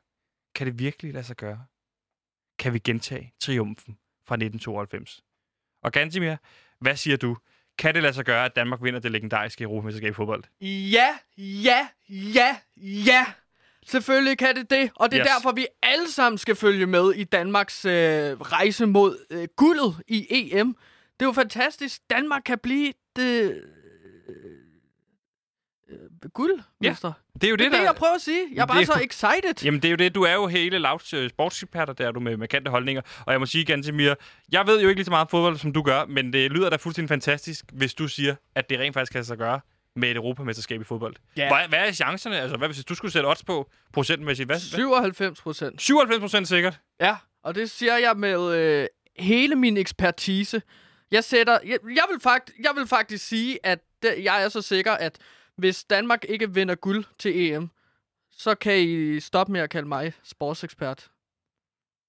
Kan 0.56 0.68
det 0.68 0.80
virkelig 0.80 1.14
lade 1.14 1.26
sig 1.26 1.36
gøre? 1.36 1.66
Kan 2.60 2.74
vi 2.74 2.80
gentage 2.80 3.34
triumfen 3.40 3.98
fra 4.30 4.36
1992? 4.36 5.24
Og 5.84 5.92
Gantimir, 5.92 6.36
hvad 6.82 6.96
siger 6.96 7.18
du? 7.18 7.38
Kan 7.78 7.94
det 7.96 8.04
lade 8.04 8.14
sig 8.14 8.26
gøre, 8.26 8.46
at 8.46 8.56
Danmark 8.56 8.84
vinder 8.84 9.00
det 9.00 9.12
legendariske 9.12 9.64
Europamesterskab 9.64 10.10
i 10.10 10.14
fodbold? 10.14 10.44
Ja, 10.92 11.08
ja, 11.38 11.88
ja, 12.10 12.58
ja. 12.78 13.26
Selvfølgelig 13.88 14.38
kan 14.38 14.56
det 14.56 14.70
det, 14.70 14.92
og 14.96 15.12
det 15.12 15.18
er 15.20 15.26
Yes. 15.26 15.32
derfor, 15.36 15.52
vi 15.56 15.68
alle 15.84 16.12
sammen 16.12 16.38
skal 16.38 16.56
følge 16.56 16.86
med 16.86 17.14
i 17.14 17.24
Danmarks 17.24 17.86
øh, 17.86 17.92
rejse 18.42 18.86
mod 18.86 19.18
øh, 19.30 19.48
guldet 19.56 19.96
i 20.08 20.28
EM. 20.32 20.68
Det 21.20 21.26
er 21.26 21.30
jo 21.30 21.32
fantastisk. 21.32 22.02
Danmark 22.10 22.42
kan 22.46 22.60
blive 22.64 22.94
det... 23.16 23.64
Øh, 25.90 25.98
øh, 26.24 26.30
guldmester. 26.34 27.14
Det 27.34 27.44
er 27.44 27.50
jo 27.50 27.56
Det 27.56 27.66
er 27.66 27.70
det, 27.70 27.78
jeg 27.84 27.96
prøver 27.96 28.16
at 28.16 28.22
sige. 28.22 28.48
Jeg 28.54 28.62
er 28.62 28.66
Det 28.66 28.68
bare 28.74 28.82
er 28.82 28.86
så 28.86 28.94
jo- 28.98 29.04
excited. 29.06 29.64
Jamen, 29.66 29.80
det 29.82 29.88
er 29.88 29.92
jo 29.92 29.96
det. 29.96 30.16
Du 30.16 30.24
er 30.24 30.34
jo 30.34 30.48
hele 30.48 30.78
Louds 30.80 31.14
øh, 31.14 31.30
sportseksperter, 31.30 31.94
der 31.94 32.08
er 32.08 32.12
du 32.12 32.20
med 32.20 32.38
markante 32.38 32.72
holdninger. 32.72 33.02
Og 33.26 33.32
jeg 33.32 33.40
må 33.40 33.46
sige, 33.46 33.66
Gantemir, 33.66 34.14
jeg 34.52 34.68
ved 34.68 34.82
jo 34.82 34.88
ikke 34.90 35.00
lige 35.00 35.06
så 35.06 35.12
meget 35.12 35.22
om 35.26 35.30
fodbold, 35.30 35.58
som 35.58 35.74
du 35.74 35.82
gør, 35.82 36.06
men 36.06 36.34
det 36.34 36.52
lyder 36.52 36.70
da 36.70 36.76
fuldstændig 36.76 37.10
fantastisk, 37.10 37.66
hvis 37.74 37.94
du 37.94 38.08
siger, 38.08 38.36
at 38.56 38.70
det 38.70 38.80
rent 38.80 38.94
faktisk 38.94 39.12
kan 39.12 39.24
sig 39.26 39.38
gøre 39.38 39.60
med 39.96 40.12
et 40.12 40.16
Europamesterskab 40.18 40.82
i 40.82 40.84
fodbold. 40.84 41.16
Ja. 41.38 41.48
Hvad, 41.56 41.68
hvad 41.70 41.88
er 41.88 41.92
chancerne? 41.92 42.40
Altså, 42.40 42.58
hvad 42.58 42.68
hvis 42.68 42.86
du 42.86 42.96
skulle 42.96 43.12
sætte 43.12 43.28
odds 43.28 43.44
på 43.44 43.70
procentmæssigt? 43.94 44.48
Hvad? 44.48 44.60
97 44.60 45.42
procent. 45.42 45.82
97 45.82 46.20
procent 46.22 46.48
sikkert. 46.48 46.80
Ja, 47.02 47.16
og 47.44 47.56
det 47.56 47.70
siger 47.70 47.98
jeg 47.98 48.18
med 48.18 48.56
øh, 48.56 48.88
hele 49.20 49.56
min 49.56 49.78
ekspertise. 49.78 50.62
Jeg 51.12 51.24
sætter, 51.24 51.54
jeg, 51.66 51.78
jeg, 51.84 52.04
vil 52.12 52.20
fakt, 52.24 52.52
jeg 52.64 52.72
vil 52.76 52.88
faktisk 52.88 53.28
sige, 53.28 53.60
at 53.64 53.80
det, 54.04 54.14
jeg 54.24 54.44
er 54.44 54.50
så 54.50 54.62
sikker, 54.62 54.92
at 54.92 55.18
hvis 55.60 55.84
Danmark 55.84 56.26
ikke 56.30 56.54
vinder 56.54 56.76
guld 56.76 57.06
til 57.20 57.52
EM, 57.54 57.70
så 58.32 58.56
kan 58.56 58.80
I 58.80 59.20
stoppe 59.20 59.54
med 59.54 59.62
at 59.62 59.70
kalde 59.70 59.88
mig 59.88 60.14
sportsekspert. 60.24 61.10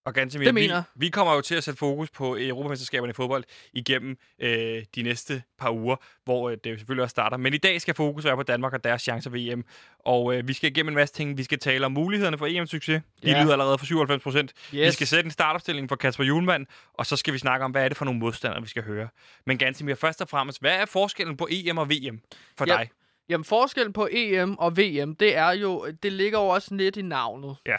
Og 0.05 0.15
Gantemir, 0.15 0.45
Det 0.45 0.55
vi, 0.55 0.61
mener 0.61 0.75
jeg. 0.75 0.83
vi 0.95 1.09
kommer 1.09 1.35
jo 1.35 1.41
til 1.41 1.55
at 1.55 1.65
sætte 1.65 1.79
fokus 1.79 2.11
på 2.11 2.37
Europamesterskaberne 2.41 3.11
i 3.11 3.15
fodbold 3.15 3.45
igennem 3.73 4.17
øh, 4.39 4.85
de 4.95 5.03
næste 5.03 5.43
par 5.59 5.71
uger, 5.71 5.97
hvor 6.25 6.51
øh, 6.51 6.57
det 6.65 6.79
selvfølgelig 6.79 7.03
også 7.03 7.11
starter. 7.11 7.37
Men 7.37 7.55
i 7.55 7.57
dag 7.59 7.81
skal 7.81 7.95
fokus 7.95 8.25
være 8.25 8.37
på 8.37 8.43
Danmark 8.43 8.73
og 8.73 8.85
deres 8.85 9.03
chancer 9.03 9.31
ved 9.31 9.41
EM. 9.41 9.65
Og 9.99 10.35
øh, 10.37 10.49
vi 10.49 10.53
skal 10.53 10.71
igennem 10.71 10.89
en 10.89 10.95
masse 10.95 11.15
ting. 11.15 11.39
Vi 11.39 11.43
skal 11.43 11.59
tale 11.59 11.87
om 11.87 11.93
mulighederne 11.93 12.39
for 12.39 12.47
EM-succes. 12.47 13.03
De 13.23 13.31
Ja. 13.31 13.43
lyder 13.43 13.53
allerede 13.53 13.79
for 13.79 13.87
97 13.87 14.23
procent. 14.23 14.53
Yes. 14.75 14.87
Vi 14.87 14.91
skal 14.93 15.07
sætte 15.07 15.25
en 15.27 15.31
startopstilling 15.31 15.89
for 15.89 15.97
Kasper 15.97 16.25
Julemand, 16.25 16.67
og 16.95 17.07
så 17.07 17.17
skal 17.17 17.35
vi 17.35 17.39
snakke 17.39 17.65
om, 17.65 17.71
hvad 17.71 17.85
er 17.85 17.89
det 17.89 17.97
for 17.97 18.05
nogle 18.05 18.21
modstandere, 18.21 18.63
vi 18.63 18.69
skal 18.69 18.83
høre. 18.83 19.09
Men 19.47 19.59
Gantemir, 19.59 19.95
først 19.95 20.21
og 20.21 20.29
fremmest, 20.29 20.61
hvad 20.61 20.73
er 20.77 20.87
forskellen 20.87 21.37
på 21.37 21.49
EM 21.51 21.79
og 21.79 21.91
VM 21.91 22.21
for 22.59 22.65
Ja. 22.69 22.77
dig? 22.77 22.89
Jamen, 23.31 23.45
forskellen 23.45 23.93
på 23.93 24.09
EM 24.11 24.59
og 24.59 24.77
VM, 24.77 25.15
det 25.17 25.37
er 25.37 25.51
jo, 25.51 25.91
det 26.03 26.13
ligger 26.13 26.39
jo 26.39 26.47
også 26.47 26.75
lidt 26.75 26.97
i 26.97 27.03
navnet. 27.03 27.57
Ja. 27.67 27.77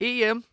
EM, 0.00 0.44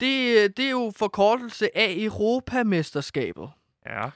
det, 0.00 0.56
det 0.56 0.66
er 0.66 0.70
jo 0.70 0.92
forkortelse 0.96 1.76
af 1.76 1.94
Europamesterskabet. 1.98 3.50
Ja, 3.86 4.10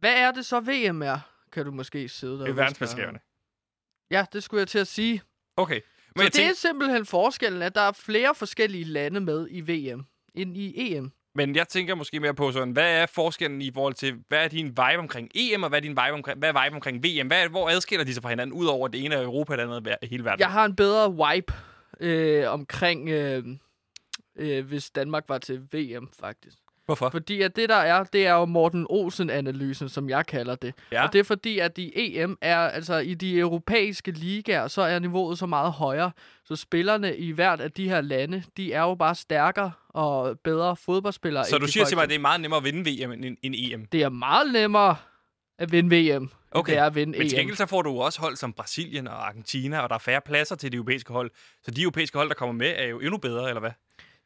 Hvad 0.00 0.14
er 0.14 0.30
det 0.30 0.46
så 0.46 0.60
VM 0.60 1.02
er, 1.02 1.18
kan 1.52 1.64
du 1.64 1.70
måske 1.70 2.08
sidde 2.08 2.32
der 2.32 2.44
det 2.44 2.50
er 2.50 2.54
verdensmesterskaberne. 2.54 3.18
Ja, 4.10 4.26
det 4.32 4.42
skulle 4.42 4.60
jeg 4.60 4.68
til 4.68 4.78
at 4.78 4.86
sige. 4.86 5.22
Okay. 5.56 5.74
Men 5.74 5.82
så 6.16 6.22
jeg 6.22 6.26
det 6.26 6.32
tænker, 6.32 6.50
er 6.50 6.54
simpelthen 6.54 7.06
forskellen, 7.06 7.62
at 7.62 7.74
der 7.74 7.80
er 7.80 7.92
flere 7.92 8.34
forskellige 8.34 8.84
lande 8.84 9.20
med 9.20 9.46
i 9.50 9.60
VM 9.60 10.06
end 10.34 10.56
i 10.56 10.96
EM. 10.96 11.12
Men 11.38 11.56
jeg 11.56 11.68
tænker 11.68 11.94
måske 11.94 12.20
mere 12.20 12.34
på 12.34 12.52
sådan, 12.52 12.72
hvad 12.72 13.02
er 13.02 13.06
forskellen 13.06 13.62
i 13.62 13.70
forhold 13.74 13.94
til, 13.94 14.14
hvad 14.28 14.44
er 14.44 14.48
din 14.48 14.66
vibe 14.66 14.98
omkring 14.98 15.30
EM, 15.34 15.62
og 15.62 15.68
hvad 15.68 15.78
er 15.78 15.82
din 15.82 15.90
vibe 15.90 16.12
omkring, 16.12 16.38
hvad 16.38 16.48
er 16.48 16.64
vibe 16.64 16.74
omkring 16.74 17.04
VM? 17.04 17.26
Hvad 17.26 17.44
er, 17.44 17.48
hvor 17.48 17.68
adskiller 17.68 18.04
de 18.04 18.14
sig 18.14 18.22
fra 18.22 18.28
hinanden, 18.28 18.56
udover 18.56 18.88
det 18.88 19.04
ene 19.04 19.14
er 19.14 19.22
Europa, 19.22 19.52
og 19.52 19.58
det 19.58 19.64
andet 19.64 19.96
er 20.02 20.06
hele 20.06 20.24
verden? 20.24 20.40
Jeg 20.40 20.50
har 20.50 20.64
en 20.64 20.76
bedre 20.76 21.10
vibe 21.10 21.52
øh, 22.00 22.52
omkring, 22.52 23.08
øh, 23.08 23.44
øh, 24.36 24.66
hvis 24.66 24.90
Danmark 24.90 25.24
var 25.28 25.38
til 25.38 25.60
VM, 25.72 26.08
faktisk. 26.20 26.58
Hvorfor? 26.88 27.10
Fordi 27.10 27.42
at 27.42 27.56
det 27.56 27.68
der 27.68 27.76
er, 27.76 28.04
det 28.04 28.26
er 28.26 28.32
jo 28.32 28.44
Morten 28.44 28.86
Olsen-analysen, 28.90 29.88
som 29.88 30.08
jeg 30.08 30.26
kalder 30.26 30.54
det. 30.54 30.74
Ja. 30.92 31.06
Og 31.06 31.12
det 31.12 31.18
er 31.18 31.22
fordi, 31.22 31.58
at 31.58 31.78
i 31.78 31.92
EM 31.94 32.38
er, 32.40 32.58
altså 32.58 32.98
i 32.98 33.14
de 33.14 33.38
europæiske 33.38 34.10
ligaer, 34.10 34.68
så 34.68 34.82
er 34.82 34.98
niveauet 34.98 35.38
så 35.38 35.46
meget 35.46 35.72
højere. 35.72 36.10
Så 36.44 36.56
spillerne 36.56 37.16
i 37.16 37.30
hvert 37.30 37.60
af 37.60 37.72
de 37.72 37.88
her 37.88 38.00
lande, 38.00 38.42
de 38.56 38.72
er 38.72 38.80
jo 38.80 38.94
bare 38.94 39.14
stærkere 39.14 39.72
og 39.88 40.38
bedre 40.44 40.76
fodboldspillere. 40.76 41.44
Så 41.44 41.58
du 41.58 41.66
siger 41.66 41.84
for 41.84 41.88
til 41.88 41.96
mig, 41.96 42.02
at 42.02 42.08
det 42.08 42.14
er 42.14 42.20
meget 42.20 42.40
nemmere 42.40 42.58
at 42.58 42.64
vinde 42.64 42.90
VM 42.90 43.12
end, 43.12 43.36
end 43.42 43.54
EM? 43.58 43.86
det 43.86 44.02
er 44.02 44.08
meget 44.08 44.52
nemmere 44.52 44.96
at 45.58 45.72
vinde 45.72 45.96
VM, 45.96 46.30
okay. 46.50 46.72
Det 46.72 46.78
er 46.78 46.84
at 46.84 46.94
vinde 46.94 47.18
Men 47.18 47.28
til 47.28 47.38
gengæld 47.38 47.56
så 47.56 47.66
får 47.66 47.82
du 47.82 48.00
også 48.00 48.20
hold 48.20 48.36
som 48.36 48.52
Brasilien 48.52 49.06
og 49.06 49.26
Argentina, 49.26 49.78
og 49.78 49.88
der 49.88 49.94
er 49.94 49.98
færre 49.98 50.20
pladser 50.20 50.56
til 50.56 50.72
de 50.72 50.76
europæiske 50.76 51.12
hold. 51.12 51.30
Så 51.62 51.70
de 51.70 51.82
europæiske 51.82 52.18
hold, 52.18 52.28
der 52.28 52.34
kommer 52.34 52.52
med, 52.52 52.74
er 52.76 52.86
jo 52.86 53.00
endnu 53.00 53.16
bedre, 53.16 53.48
eller 53.48 53.60
hvad? 53.60 53.70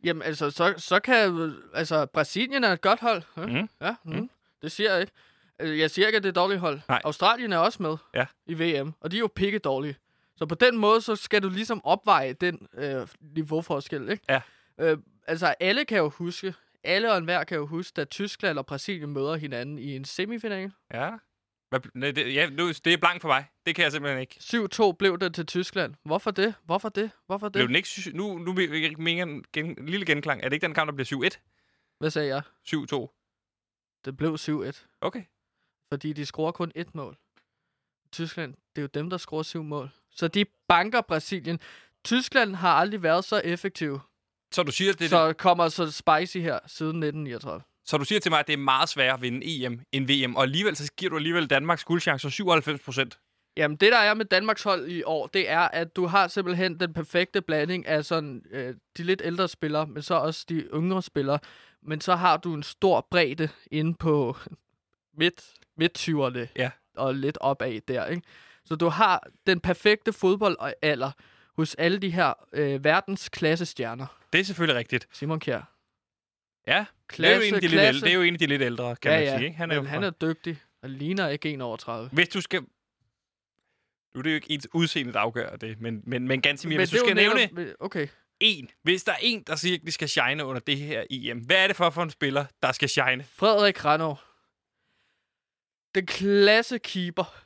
Jamen, 0.05 0.23
altså, 0.23 0.51
så, 0.51 0.75
så 0.77 1.01
kan... 1.01 1.53
Altså, 1.75 2.07
Brasilien 2.07 2.65
er 2.65 2.73
et 2.73 2.81
godt 2.81 3.01
hold. 3.01 3.23
Ja, 3.37 3.47
Mm. 3.47 3.69
ja 3.81 3.95
mm. 4.05 4.31
det 4.62 4.73
siger 4.73 4.93
jeg 4.93 5.01
ikke. 5.01 5.12
Øh, 5.61 5.79
Jeg 5.79 5.91
siger 5.91 6.07
ikke, 6.07 6.17
at 6.17 6.23
det 6.23 6.29
er 6.29 6.33
et 6.33 6.37
dårligt 6.37 6.61
hold. 6.61 6.81
Nej. 6.88 7.01
Australien 7.05 7.53
er 7.53 7.59
også 7.59 7.83
med 7.83 7.97
Ja. 8.15 8.27
i 8.47 8.55
VM, 8.55 8.93
og 9.01 9.11
de 9.11 9.17
er 9.17 9.21
jo 9.21 9.29
pikke 9.35 9.59
dårlige. 9.59 9.97
Så 10.37 10.47
på 10.47 10.55
den 10.55 10.79
måde, 10.79 11.01
så 11.01 11.17
skal 11.17 11.43
du 11.43 11.49
ligesom 11.49 11.85
opveje 11.85 12.33
den 12.33 12.69
øh, 12.75 13.07
niveauforskel, 13.21 14.09
ikke? 14.11 14.25
Ja. 14.29 14.41
Øh, 14.81 14.99
altså, 15.27 15.55
alle 15.61 15.85
kan 15.85 15.99
jo 15.99 16.09
huske, 16.09 16.55
alle 16.85 17.12
og 17.12 17.19
enhver 17.19 17.45
kan 17.45 17.57
jo 17.57 17.67
huske, 17.67 17.95
da 17.97 18.05
Tyskland 18.05 18.59
og 18.59 18.67
Brasilien 18.67 19.11
møder 19.11 19.37
hinanden 19.37 19.79
i 19.79 19.97
en 19.97 20.05
semifinal. 20.05 20.73
Ja. 20.95 21.11
Hvad, 21.73 21.81
nej, 21.95 22.11
det, 22.11 22.35
ja, 22.35 22.51
nu, 22.51 22.69
det 22.69 22.87
er 22.87 22.97
blankt 22.97 23.23
for 23.23 23.29
mig. 23.29 23.45
Det 23.67 23.75
kan 23.75 23.83
jeg 23.85 23.93
simpelthen 23.93 24.21
ikke. 24.21 24.37
7-2 24.41 24.93
blev 24.93 25.19
det 25.19 25.35
til 25.35 25.47
Tyskland. 25.47 25.95
Hvorfor 26.05 26.31
det? 26.31 26.55
Hvorfor 26.65 26.89
det? 26.89 27.11
Hvorfor 27.27 27.47
det? 27.47 27.53
Blev 27.53 27.67
den 27.67 27.77
ikke... 27.77 27.89
Nu, 28.15 28.39
nu 28.39 28.53
vil 28.53 28.71
jeg 28.71 28.83
ikke 28.83 29.03
mere 29.03 29.23
en, 29.23 29.45
gen, 29.53 29.79
en 29.79 29.87
lille 29.87 30.07
genklang. 30.07 30.41
Er 30.43 30.49
det 30.49 30.53
ikke 30.53 30.67
den 30.67 30.75
kamp, 30.75 30.89
der 30.89 30.95
bliver 30.95 31.31
7-1? 31.31 31.39
Hvad 31.99 32.11
sagde 32.11 32.29
jeg? 32.29 32.43
7-2? 32.69 34.03
Det 34.05 34.17
blev 34.17 34.35
7-1. 34.35 34.87
Okay. 35.01 35.23
fordi 35.89 36.13
de 36.13 36.27
scorer 36.27 36.53
kun 36.53 36.73
ét 36.77 36.91
mål. 36.95 37.17
Tyskland, 38.13 38.55
det 38.77 38.79
er 38.79 38.83
jo 38.83 38.89
dem, 38.95 39.11
der 39.11 39.17
scorer 39.17 39.43
syv 39.43 39.63
mål. 39.63 39.91
Så 40.11 40.29
de 40.29 40.45
banker 40.69 41.01
Brasilien. 41.01 41.61
Tyskland 42.05 42.55
har 42.55 42.73
aldrig 42.73 43.03
været 43.03 43.25
så 43.25 43.41
effektiv, 43.45 44.01
Så 44.53 44.63
du 44.63 44.73
siger, 44.73 44.93
det 44.93 45.11
så 45.11 45.33
kommer 45.33 45.69
så 45.69 45.91
spicy 45.91 46.39
her 46.39 46.59
siden 46.67 47.03
1939. 47.03 47.63
Så 47.85 47.99
du 47.99 48.05
siger 48.05 48.21
til 48.21 48.31
mig, 48.33 48.38
at 48.40 48.47
det 48.47 48.53
er 48.53 48.57
meget 48.57 48.88
sværere 48.88 49.14
at 49.14 49.23
vinde 49.23 49.64
EM 49.64 49.81
end 49.92 50.07
VM, 50.27 50.37
og 50.37 50.42
alligevel 50.42 50.77
så 50.77 50.92
giver 50.97 51.11
du 51.11 51.16
alligevel 51.16 51.47
Danmarks 51.47 51.85
guldchance 51.85 52.31
97 52.31 52.81
procent. 52.81 53.18
Jamen, 53.57 53.77
det 53.77 53.92
der 53.92 53.99
er 53.99 54.14
med 54.14 54.25
Danmarks 54.25 54.62
hold 54.62 54.88
i 54.88 55.03
år, 55.03 55.27
det 55.27 55.51
er, 55.51 55.61
at 55.61 55.97
du 55.97 56.07
har 56.07 56.29
simpelthen 56.29 56.81
den 56.81 56.92
perfekte 56.92 57.40
blanding 57.42 57.87
af 57.87 58.05
sådan 58.05 58.42
øh, 58.51 58.75
de 58.97 59.03
lidt 59.03 59.23
ældre 59.25 59.49
spillere, 59.49 59.87
men 59.87 60.03
så 60.03 60.14
også 60.14 60.47
de 60.49 60.55
yngre 60.55 61.03
spillere. 61.03 61.38
Men 61.83 62.01
så 62.01 62.14
har 62.16 62.37
du 62.37 62.55
en 62.55 62.62
stor 62.62 63.07
bredde 63.11 63.49
inde 63.71 63.95
på 63.95 64.37
midt, 65.18 65.45
midt 65.77 66.09
Ja. 66.57 66.71
og 66.97 67.14
lidt 67.14 67.38
opad 67.40 67.81
der, 67.88 68.07
ikke? 68.07 68.23
Så 68.64 68.77
du 68.77 68.88
har 68.88 69.27
den 69.47 69.61
perfekte 69.61 70.12
fodboldalder 70.12 71.11
hos 71.57 71.75
alle 71.75 71.99
de 71.99 72.11
her 72.11 72.33
øh, 72.53 72.85
verdens 72.85 73.29
klassestjerner. 73.29 74.07
Det 74.33 74.40
er 74.40 74.45
selvfølgelig 74.45 74.79
rigtigt. 74.79 75.09
Simon 75.12 75.40
Kjær. 75.40 75.72
Ja, 76.66 76.85
Klasse, 77.09 77.40
det, 77.40 77.44
er 77.44 77.46
jo 77.46 77.48
en 77.48 77.55
af 77.55 77.61
de 77.61 77.68
lidt 77.68 77.81
ældre, 77.83 78.01
det 78.07 78.11
er 78.11 78.14
jo 78.14 78.22
en 78.22 78.33
af 78.35 78.38
de 78.38 78.46
lidt 78.46 78.62
ældre, 78.62 78.96
kan 78.96 79.11
ja, 79.12 79.18
man 79.18 79.27
ja. 79.27 79.37
sige. 79.37 79.44
Ikke? 79.46 79.57
Han 79.57 79.70
er, 79.70 79.75
men 79.75 79.85
jo 79.85 79.88
han 79.90 80.05
er 80.05 80.11
dygtig 80.11 80.59
og 80.83 80.90
ligner 80.90 81.29
ikke 81.29 81.51
en 81.51 81.61
over 81.61 81.77
30. 81.77 82.09
Hvis 82.12 82.29
du 82.29 82.40
skal... 82.40 82.61
Nu 84.14 84.18
er 84.18 84.22
det 84.22 84.31
jo 84.31 84.35
ikke 84.35 84.51
ens 84.51 84.68
udseende, 84.75 85.12
der 85.12 85.18
afgør 85.20 85.57
det, 85.57 85.81
men, 85.81 86.03
men, 86.07 86.29
men 86.29 86.42
ganske 86.42 86.68
mere. 86.68 86.77
Men 86.79 86.81
Hvis 86.81 86.90
du 86.90 87.05
skal 87.07 87.14
nævne 87.16 87.46
netop- 87.53 87.75
Okay. 87.81 88.09
en, 88.40 88.70
hvis 88.83 89.05
der 89.05 89.12
er 89.12 89.16
en, 89.22 89.42
der 89.42 89.68
virkelig 89.68 89.92
skal 89.92 90.09
shine 90.09 90.44
under 90.44 90.61
det 90.61 90.77
her 90.79 91.05
EM, 91.11 91.38
hvad 91.38 91.57
er 91.57 91.66
det 91.66 91.77
for, 91.77 91.90
for 91.90 92.03
en 92.03 92.11
spiller, 92.11 92.44
der 92.62 92.72
skal 92.72 92.88
shine? 92.88 93.25
Frederik 93.25 93.85
Randov. 93.85 94.18
Den 95.94 96.07
klasse 96.07 96.79
keeper. 96.79 97.41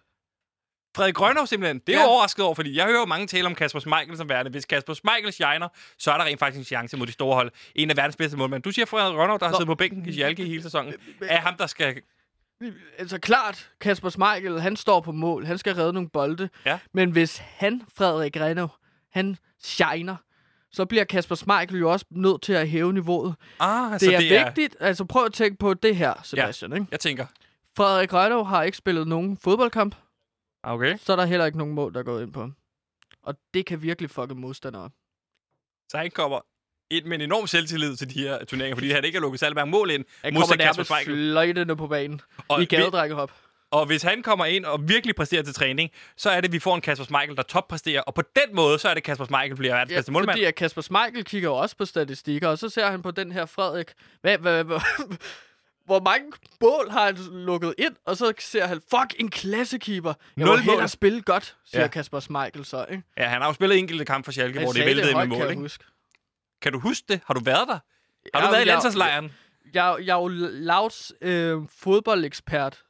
Frederik 0.97 1.15
Grønov 1.15 1.47
simpelthen. 1.47 1.79
Det 1.87 1.95
er 1.95 1.99
ja. 2.01 2.07
Overrasket 2.07 2.45
over, 2.45 2.55
fordi 2.55 2.77
jeg 2.77 2.85
hører 2.87 2.99
jo 3.01 3.05
mange 3.05 3.27
tale 3.27 3.47
om 3.47 3.55
Kasper 3.55 3.81
Schmeichel 3.81 4.17
som 4.17 4.29
værende. 4.29 4.51
Hvis 4.51 4.65
Kasper 4.65 4.95
Schmeichel 4.95 5.33
shiner, 5.33 5.69
så 5.99 6.13
er 6.13 6.17
der 6.19 6.25
rent 6.25 6.39
faktisk 6.39 6.59
en 6.59 6.65
chance 6.65 6.97
mod 6.97 7.07
de 7.07 7.13
store 7.13 7.35
hold. 7.35 7.51
En 7.75 7.91
af 7.91 7.97
verdens 7.97 8.17
bedste 8.17 8.37
målmænd. 8.37 8.63
Du 8.63 8.71
siger 8.71 8.87
Frederik 8.87 9.15
Grønov, 9.17 9.39
der 9.39 9.45
har 9.45 9.53
Nå. 9.53 9.57
siddet 9.57 9.67
på 9.67 9.75
bænken 9.75 10.09
i 10.09 10.13
Schalke 10.13 10.45
hele 10.45 10.63
sæsonen. 10.63 10.95
Er 11.23 11.41
ham, 11.41 11.57
der 11.57 11.67
skal... 11.67 11.97
Altså 12.99 13.19
klart, 13.19 13.71
Kasper 13.81 14.09
Schmeichel, 14.09 14.61
han 14.61 14.77
står 14.77 15.01
på 15.01 15.13
mål. 15.13 15.47
Han 15.47 15.59
skal 15.59 15.75
redde 15.75 15.93
nogle 15.93 16.09
bolde. 16.09 16.49
Ja. 16.67 16.79
Men 16.95 17.11
hvis 17.11 17.39
han, 17.39 17.83
Frederik 17.97 18.37
Randov, 18.41 18.75
han 19.13 19.37
shiner, 19.63 20.17
så 20.73 20.85
bliver 20.85 21.05
Kasper 21.05 21.35
Schmeichel 21.35 21.79
jo 21.79 21.93
også 21.93 22.07
nødt 22.11 22.43
til 22.43 22.53
at 22.53 22.69
hæve 22.69 22.93
niveauet. 22.93 23.35
Ah, 23.61 24.01
Det 24.01 24.15
er 24.15 24.19
det 24.19 24.31
vigtigt. 24.47 24.77
Altså 24.81 25.05
prøv 25.05 25.25
at 25.25 25.33
tænke 25.33 25.59
på 25.59 25.75
det 25.75 25.97
her, 25.97 26.15
Sebastian. 26.23 26.71
Ja. 26.71 26.77
Ikke? 26.77 26.87
Jeg 26.91 27.01
tænker, 27.01 27.27
Frederik 27.77 28.13
Randov 28.13 28.47
har 28.47 28.63
ikke 28.63 28.79
spillet 28.79 29.09
nogen 29.09 29.39
fodboldkamp. 29.45 29.95
Ah, 30.67 30.75
okay. 30.75 30.97
Så 31.05 31.13
er 31.13 31.17
der 31.17 31.25
heller 31.25 31.47
ikke 31.47 31.59
nogen 31.59 31.75
mål, 31.75 31.95
der 31.95 32.01
er 32.01 32.05
gået 32.05 32.23
ind 32.23 32.33
på 32.33 32.41
ham. 32.41 32.55
Og 33.23 33.35
det 33.55 33.67
kan 33.67 33.83
virkelig 33.83 34.11
fucke 34.11 34.35
modstandere. 34.35 34.91
Så 35.93 35.99
han 35.99 36.11
kommer 36.11 36.41
ind 36.91 37.05
med 37.05 37.15
en 37.15 37.21
enorm 37.21 37.47
selvtillid 37.47 37.97
til 37.97 38.15
de 38.15 38.21
her 38.23 38.45
turneringer, 38.45 38.77
fordi 38.77 38.91
han 38.91 39.05
ikke 39.05 39.17
har 39.17 39.21
lukket 39.21 39.41
særlig 39.41 39.55
mange 39.55 39.71
mål 39.71 39.91
ind. 39.91 40.05
Han 40.25 40.35
kommer 40.35 40.57
nærmest 40.57 40.93
fløjtende 41.05 41.77
på 41.77 41.87
banen 41.87 42.21
Og, 42.49 42.63
i 42.63 42.65
gadedrækkehop. 42.65 43.33
og 43.71 43.87
hvis 43.87 44.03
han 44.03 44.23
kommer 44.23 44.45
ind 44.45 44.65
og 44.65 44.89
virkelig 44.89 45.15
præsterer 45.15 45.43
til 45.43 45.55
træning, 45.55 45.91
så 46.17 46.31
er 46.31 46.41
det, 46.41 46.49
at 46.49 46.53
vi 46.53 46.59
får 46.59 46.75
en 46.75 46.81
Kasper 46.81 47.05
Schmeichel, 47.05 47.37
der 47.37 47.43
toppræsterer. 47.43 48.01
Og 48.03 48.15
på 48.15 48.23
den 48.23 48.55
måde, 48.57 48.79
så 48.79 48.89
er 48.89 48.95
det, 48.95 49.03
Kasper 49.03 49.25
Schmeichel 49.25 49.57
bliver 49.57 49.75
verdens 49.75 49.91
Ja, 49.93 49.97
bedste 49.97 50.13
målmand. 50.13 50.35
fordi 50.37 50.45
at 50.45 50.55
Kasper 50.55 50.83
Schmeichel 50.83 51.25
kigger 51.25 51.49
jo 51.49 51.55
også 51.57 51.77
på 51.77 51.85
statistikker, 51.85 52.49
og 52.49 52.59
så 52.59 52.69
ser 52.69 52.87
han 52.91 53.03
på 53.03 53.11
den 53.11 53.33
her 53.33 53.47
Frederik. 53.47 53.87
Hvad, 54.21 54.39
hvad, 54.39 54.65
hvad, 54.65 54.81
hvor 55.87 56.01
mange 56.01 56.33
mål 56.61 56.91
har 56.91 57.05
han 57.07 57.17
lukket 57.33 57.75
ind, 57.79 57.97
og 58.05 58.17
så 58.17 58.33
ser 58.39 58.67
han, 58.67 58.81
fuck, 58.91 59.15
en 59.21 59.31
klassekeeper. 59.31 60.15
Jeg 60.37 60.45
Nul 60.47 60.57
må 60.57 60.63
hellere 60.63 60.89
spille 60.89 61.23
godt, 61.23 61.57
siger 61.65 61.83
Ja. 61.83 61.89
Kasper 61.89 62.21
Schmeichel 62.21 62.65
så, 62.65 62.87
ikke? 62.91 63.03
Ja, 63.19 63.29
han 63.29 63.41
har 63.41 63.49
jo 63.49 63.55
spillet 63.55 63.79
enkelte 63.79 64.05
kampe 64.05 64.25
for 64.25 64.33
Schalke, 64.33 64.61
hvor 64.61 64.73
det 64.73 64.87
væltede 64.87 65.15
med 65.15 65.27
mål. 65.27 65.37
kan 65.37 65.41
jeg 65.45 65.51
Ikke? 65.51 65.63
huske. 65.63 65.85
Kan 66.63 66.73
du 66.73 66.79
huske 66.79 67.05
det? 67.09 67.21
Har 67.27 67.35
du 67.35 67.41
været 67.45 67.69
der? 67.69 67.79
Har 68.35 68.41
Ja, 68.41 68.41
du 68.41 68.45
været 68.47 68.55
i 68.55 68.59
jeg- 68.59 68.67
landsholdslejren? 68.67 69.33
Jeg, 69.75 69.97
jeg 70.05 70.13
er 70.17 70.21
jo 70.23 70.29
Lauts 70.53 71.13
øh, 71.23 71.59
fodboldekspert 71.79 72.83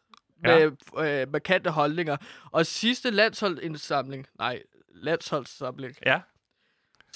med 0.43 0.73
ja. 0.99 1.23
øh, 1.23 1.33
markante 1.33 1.71
holdninger. 1.71 2.17
Og 2.53 2.67
sidste 2.67 3.11
landsholdsindsamling, 3.11 4.27
nej, 4.39 4.63
landsholdssamling, 4.95 5.95
Ja. 6.07 6.21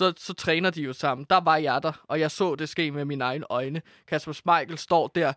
Så, 0.01 0.13
så 0.17 0.35
træner 0.35 0.71
de 0.71 0.83
jo 0.83 0.93
sammen. 0.93 1.27
Der 1.31 1.41
var 1.41 1.57
jeg 1.57 1.83
der, 1.83 2.05
og 2.09 2.21
jeg 2.21 2.31
så 2.31 2.55
det 2.55 2.69
ske 2.69 2.91
med 2.91 3.05
mine 3.05 3.25
egne 3.25 3.47
øjne. 3.51 3.83
Kasper 4.07 4.33
Schmeichel 4.33 4.79
står 4.79 5.07
der, 5.09 5.33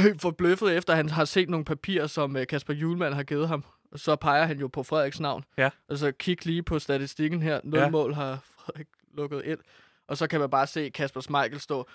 helt 0.00 0.20
forbløffet 0.22 0.76
efter, 0.76 0.92
at 0.92 0.96
han 0.96 1.08
har 1.08 1.24
set 1.24 1.48
nogle 1.48 1.64
papirer, 1.64 2.06
som 2.06 2.36
øh, 2.36 2.46
Kasper 2.46 2.74
Julemand 2.74 3.14
har 3.14 3.22
givet 3.22 3.48
ham. 3.48 3.64
Og 3.92 3.98
så 4.00 4.16
peger 4.16 4.44
han 4.44 4.58
jo 4.58 4.68
på 4.68 4.82
Frederiks 4.82 5.20
navn. 5.20 5.44
Ja. 5.58 5.70
Og 5.88 5.98
så 5.98 6.12
kig 6.12 6.46
lige 6.46 6.62
på 6.62 6.78
statistikken 6.78 7.42
her. 7.42 7.60
Nul 7.64 7.78
Ja. 7.80 7.90
mål 7.90 8.14
har 8.14 8.38
Frederik 8.58 8.86
lukket 9.14 9.42
ind. 9.44 9.58
Og 10.08 10.16
så 10.16 10.26
kan 10.26 10.40
man 10.40 10.50
bare 10.50 10.66
se 10.66 10.90
Kasper 10.90 11.20
Schmeichel 11.20 11.60
stå, 11.60 11.88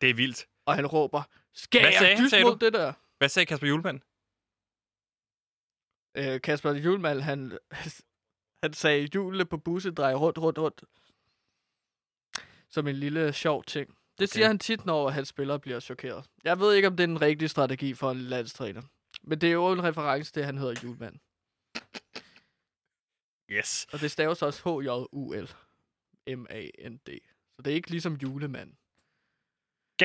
Det 0.00 0.10
er 0.10 0.14
vildt. 0.14 0.46
og 0.66 0.74
han 0.74 0.86
råber, 0.86 1.22
skal 1.54 1.80
Hvad 1.80 1.92
sagde 1.92 2.08
jeg 2.14 2.18
dyst 2.18 2.34
mod 2.42 2.56
du? 2.56 2.64
det 2.64 2.72
der? 2.72 2.92
Hvad 3.18 3.28
sagde 3.28 3.46
Kasper 3.46 3.66
Julemand? 3.66 4.00
Øh, 6.16 6.40
Kasper 6.40 6.72
Julemand, 6.72 7.20
han, 7.20 7.58
han 8.62 8.72
sagde, 8.72 9.08
hjulene 9.12 9.44
på 9.44 9.56
bussen 9.56 9.94
drejer 9.94 10.14
rundt, 10.14 10.38
rundt, 10.38 10.58
rundt. 10.58 10.84
Som 12.70 12.86
en 12.86 12.96
lille 12.96 13.32
sjov 13.32 13.64
ting. 13.64 13.94
Det 14.18 14.30
siger 14.30 14.44
Okay. 14.44 14.48
han 14.48 14.58
tit, 14.58 14.86
når 14.86 15.08
hans 15.10 15.28
spillere 15.28 15.60
bliver 15.60 15.80
chokeret. 15.80 16.24
Jeg 16.44 16.60
ved 16.60 16.74
ikke, 16.74 16.88
om 16.88 16.96
det 16.96 17.02
er 17.04 17.06
den 17.06 17.20
rigtige 17.22 17.48
strategi 17.48 17.94
for 17.94 18.10
en 18.10 18.16
landstræner. 18.20 18.82
Men 19.22 19.40
det 19.40 19.48
er 19.48 19.52
jo 19.52 19.72
en 19.72 19.84
reference 19.84 20.32
til, 20.32 20.40
at 20.40 20.46
han 20.46 20.58
hedder 20.58 20.80
Julemand. 20.84 21.16
Yes. 23.50 23.86
Og 23.92 24.00
det 24.00 24.10
staves 24.10 24.42
også 24.42 24.62
H-J-U-L. 24.64 25.48
M-A-N-D. 26.36 27.18
Så 27.56 27.62
det 27.62 27.70
er 27.70 27.74
ikke 27.74 27.90
ligesom 27.90 28.14
julemand. 28.14 28.68
Det 28.70 28.76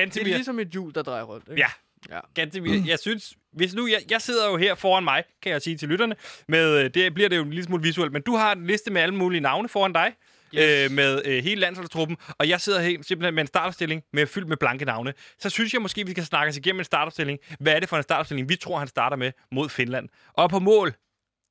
er 0.02 0.06
Gantemir, 0.06 0.34
ligesom 0.34 0.58
et 0.58 0.68
hjul, 0.68 0.94
der 0.94 1.02
drejer 1.02 1.22
rundt. 1.24 1.48
Ikke? 1.48 1.60
Ja. 1.60 1.70
ja. 2.16 2.20
Gantemir, 2.34 2.84
jeg 2.86 2.98
synes, 2.98 3.38
hvis 3.56 3.74
nu, 3.74 3.86
jeg, 3.86 4.00
jeg 4.10 4.20
sidder 4.20 4.50
jo 4.50 4.56
her 4.56 4.74
foran 4.74 5.04
mig, 5.04 5.24
kan 5.42 5.52
jeg 5.52 5.62
sige 5.62 5.76
til 5.76 5.88
lytterne, 5.88 6.16
med, 6.48 6.84
øh, 6.84 6.90
det 6.94 7.14
bliver 7.14 7.28
det 7.28 7.36
jo 7.36 7.42
en 7.42 7.50
lille 7.50 7.64
smule 7.64 7.82
visuelt, 7.82 8.12
men 8.12 8.22
du 8.22 8.36
har 8.36 8.52
en 8.52 8.66
liste 8.66 8.90
med 8.90 9.02
alle 9.02 9.14
mulige 9.14 9.40
navne 9.40 9.68
foran 9.68 9.92
dig, 9.92 10.12
Yes. 10.54 10.90
øh, 10.90 10.90
med 10.90 11.22
øh, 11.24 11.44
hele 11.44 11.60
landsholdstruppen, 11.60 12.16
og 12.38 12.48
jeg 12.48 12.60
sidder 12.60 12.80
her 12.80 13.02
simpelthen 13.02 13.34
med 13.34 13.40
en 13.42 13.46
startopstilling 13.46 14.02
med 14.12 14.26
fyldt 14.26 14.48
med 14.48 14.56
blanke 14.56 14.84
navne. 14.84 15.14
Så 15.38 15.50
synes 15.50 15.72
jeg 15.72 15.82
måske, 15.82 16.06
vi 16.06 16.10
skal 16.10 16.24
snakke 16.24 16.50
os 16.50 16.56
igennem 16.56 16.80
en 16.80 16.84
startopstilling. 16.84 17.38
Hvad 17.60 17.72
er 17.72 17.80
det 17.80 17.88
for 17.88 17.96
en 17.96 18.02
startopstilling, 18.02 18.48
vi 18.48 18.56
tror, 18.56 18.78
han 18.78 18.88
starter 18.88 19.16
med 19.16 19.32
mod 19.52 19.68
Finland? 19.68 20.08
Og 20.32 20.50
på 20.50 20.58
mål, 20.58 20.94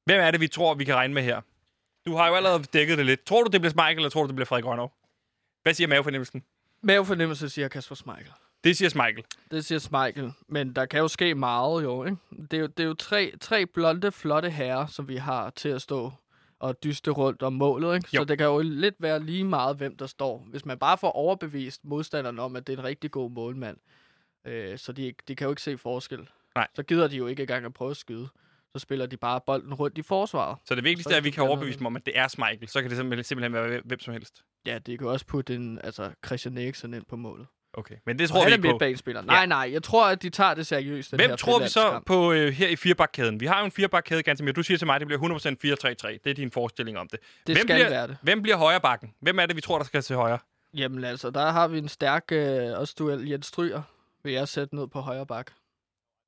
hvem 0.05 0.21
er 0.21 0.31
det, 0.31 0.39
vi 0.41 0.47
tror, 0.47 0.73
vi 0.73 0.83
kan 0.83 0.95
regne 0.95 1.13
med 1.13 1.23
her? 1.23 1.41
Du 2.05 2.15
har 2.15 2.27
jo 2.27 2.35
allerede 2.35 2.63
dækket 2.63 2.97
det 2.97 3.05
lidt. 3.05 3.25
Tror 3.25 3.43
du, 3.43 3.49
det 3.49 3.61
bliver 3.61 3.73
Michael, 3.75 3.97
eller 3.97 4.09
tror 4.09 4.21
du, 4.21 4.27
det 4.27 4.35
bliver 4.35 4.45
Frederik 4.45 4.63
Grønov? 4.63 4.93
Hvad 5.63 5.73
siger 5.73 5.87
mavefornemmelsen? 5.87 6.43
Mavefornemmelse 6.83 7.49
siger 7.49 7.67
Kasper 7.67 7.95
Schmeichel. 7.95 8.33
Det 8.63 8.77
siger 8.77 8.89
Michael. 8.95 9.25
Det 9.51 9.65
siger 9.65 9.79
Schmeichel. 9.79 10.31
Men 10.47 10.73
der 10.73 10.85
kan 10.85 10.99
jo 10.99 11.07
ske 11.07 11.35
meget 11.35 11.83
jo, 11.83 12.03
ikke? 12.03 12.17
Det 12.51 12.53
er 12.53 12.61
jo, 12.61 12.67
det 12.67 12.83
er 12.83 12.87
jo 12.87 12.93
tre, 12.93 13.33
tre 13.41 13.65
blonde, 13.65 14.11
flotte 14.11 14.49
herrer, 14.49 14.87
som 14.87 15.07
vi 15.07 15.15
har 15.15 15.49
til 15.49 15.69
at 15.69 15.81
stå 15.81 16.11
og 16.59 16.83
dyste 16.83 17.11
rundt 17.11 17.43
om 17.43 17.53
målet, 17.53 17.95
ikke? 17.95 18.09
Jo. 18.13 18.21
Så 18.21 18.25
det 18.25 18.37
kan 18.37 18.47
jo 18.47 18.59
lidt 18.59 18.95
være 18.99 19.23
lige 19.23 19.43
meget, 19.43 19.77
hvem 19.77 19.97
der 19.97 20.07
står. 20.07 20.45
Hvis 20.49 20.65
man 20.65 20.79
bare 20.79 20.97
får 20.97 21.11
overbevist 21.11 21.85
modstanderen 21.85 22.39
om, 22.39 22.55
at 22.55 22.67
det 22.67 22.73
er 22.73 22.77
en 22.77 22.83
rigtig 22.83 23.11
god 23.11 23.31
målmand, 23.31 23.77
øh, 24.45 24.77
så 24.77 24.91
de, 24.91 25.13
de 25.27 25.35
kan 25.35 25.45
jo 25.45 25.51
ikke 25.51 25.61
se 25.61 25.77
forskel. 25.77 26.29
Nej. 26.55 26.67
Så 26.73 26.83
gider 26.83 27.07
de 27.07 27.17
jo 27.17 27.27
ikke 27.27 27.41
engang 27.41 27.65
at 27.65 27.73
prøve 27.73 27.91
at 27.91 27.97
skyde. 27.97 28.27
Så 28.73 28.79
spiller 28.79 29.05
de 29.05 29.17
bare 29.17 29.41
bolden 29.45 29.73
rundt 29.73 29.97
i 29.97 30.01
forsvaret. 30.01 30.57
Så 30.65 30.75
det 30.75 30.83
vigtigste 30.83 31.09
Så 31.09 31.13
er, 31.13 31.17
at 31.17 31.23
vi 31.23 31.29
det 31.29 31.35
kan 31.35 31.43
overbevise 31.43 31.79
dem 31.79 31.85
om, 31.85 31.95
at 31.95 32.05
det 32.05 32.17
er 32.17 32.35
Michael. 32.37 32.67
Så 32.67 32.81
kan 32.81 32.89
det 32.89 32.97
simpelthen, 32.97 33.23
simpelthen 33.23 33.53
være 33.53 33.81
hvem 33.85 33.99
som 33.99 34.13
helst. 34.13 34.43
Ja, 34.65 34.79
de 34.79 34.97
kan 34.97 35.07
også 35.07 35.25
putte 35.25 35.55
en, 35.55 35.79
altså 35.83 36.11
Christian 36.25 36.57
Eriksen 36.57 36.93
ind 36.93 37.05
på 37.05 37.15
målet. 37.15 37.47
Okay. 37.73 37.95
Men 38.05 38.19
det 38.19 38.29
Tror 38.29 38.39
han 38.39 38.45
vi 38.47 38.51
er 38.51 38.55
ikke 38.55 38.61
på. 38.61 38.67
midtbanespiller. 38.71 39.21
Nej, 39.21 39.45
nej, 39.45 39.69
jeg 39.73 39.83
tror, 39.83 40.05
at 40.07 40.21
de 40.21 40.29
tager 40.29 40.53
det 40.53 40.67
seriøst, 40.67 41.11
den 41.11 41.19
Hvem 41.19 41.29
her 41.29 41.35
tror 41.37 41.59
vi 41.59 41.67
så 41.67 41.99
på 42.05 42.31
øh, 42.31 42.51
her 42.53 42.67
i 42.67 42.75
firebakkæden? 42.75 43.39
Vi 43.39 43.45
har 43.45 43.59
jo 43.59 43.65
en 43.65 43.71
firebakkæde, 43.71 44.23
ganske 44.23 44.43
mere. 44.43 44.53
Du 44.53 44.63
siger 44.63 44.77
til 44.77 44.87
mig, 44.87 44.95
at 44.95 45.01
det 45.01 45.07
bliver 45.07 45.21
100% 46.03 46.07
4-3-3. 46.09 46.17
Det 46.23 46.29
er 46.29 46.33
din 46.33 46.51
forestilling 46.51 46.97
om 46.99 47.07
det. 47.07 47.19
Det 47.47 47.55
hvem 47.55 47.67
skal 47.67 47.75
bliver, 47.75 47.89
være 47.89 48.07
det. 48.07 48.17
Hvem 48.21 48.41
bliver 48.41 48.57
højre 48.57 48.81
bakken? 48.81 49.13
Hvem 49.21 49.39
er 49.39 49.45
det, 49.45 49.55
vi 49.55 49.61
tror, 49.61 49.77
der 49.77 49.85
skal 49.85 50.01
til 50.01 50.15
højre? 50.15 50.37
Jamen 50.73 51.03
altså, 51.03 51.29
der 51.29 51.51
har 51.51 51.67
vi 51.67 51.77
en 51.77 51.87
stærk 51.89 52.23
øh, 52.31 52.79
også 52.79 52.95
duel. 52.99 53.27
Jens 53.29 53.45
Stryger 53.45 53.81
vil 54.23 54.33
jeg 54.33 54.47
sætte 54.47 54.75
ned 54.75 54.87
på 54.87 54.99
højre 55.01 55.25
bak. 55.25 55.51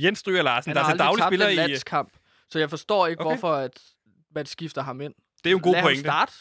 Jens 0.01 0.19
Stryger 0.19 0.41
Larsen, 0.41 0.69
Han 0.69 0.75
der 0.75 0.83
er 0.83 0.89
til 0.89 0.99
daglig 0.99 1.23
spiller 1.25 1.47
i... 1.47 1.55
landskamp, 1.55 2.13
så 2.49 2.59
jeg 2.59 2.69
forstår 2.69 3.07
ikke, 3.07 3.21
Okay. 3.21 3.29
hvorfor 3.37 3.53
at 3.55 3.71
man 4.35 4.45
skifter 4.45 4.81
ham 4.83 5.01
ind. 5.01 5.13
Det 5.43 5.45
er 5.49 5.51
jo 5.51 5.57
en 5.57 5.63
god 5.63 5.73
Lad 5.73 5.81
pointe. 5.81 6.01
starte 6.01 6.31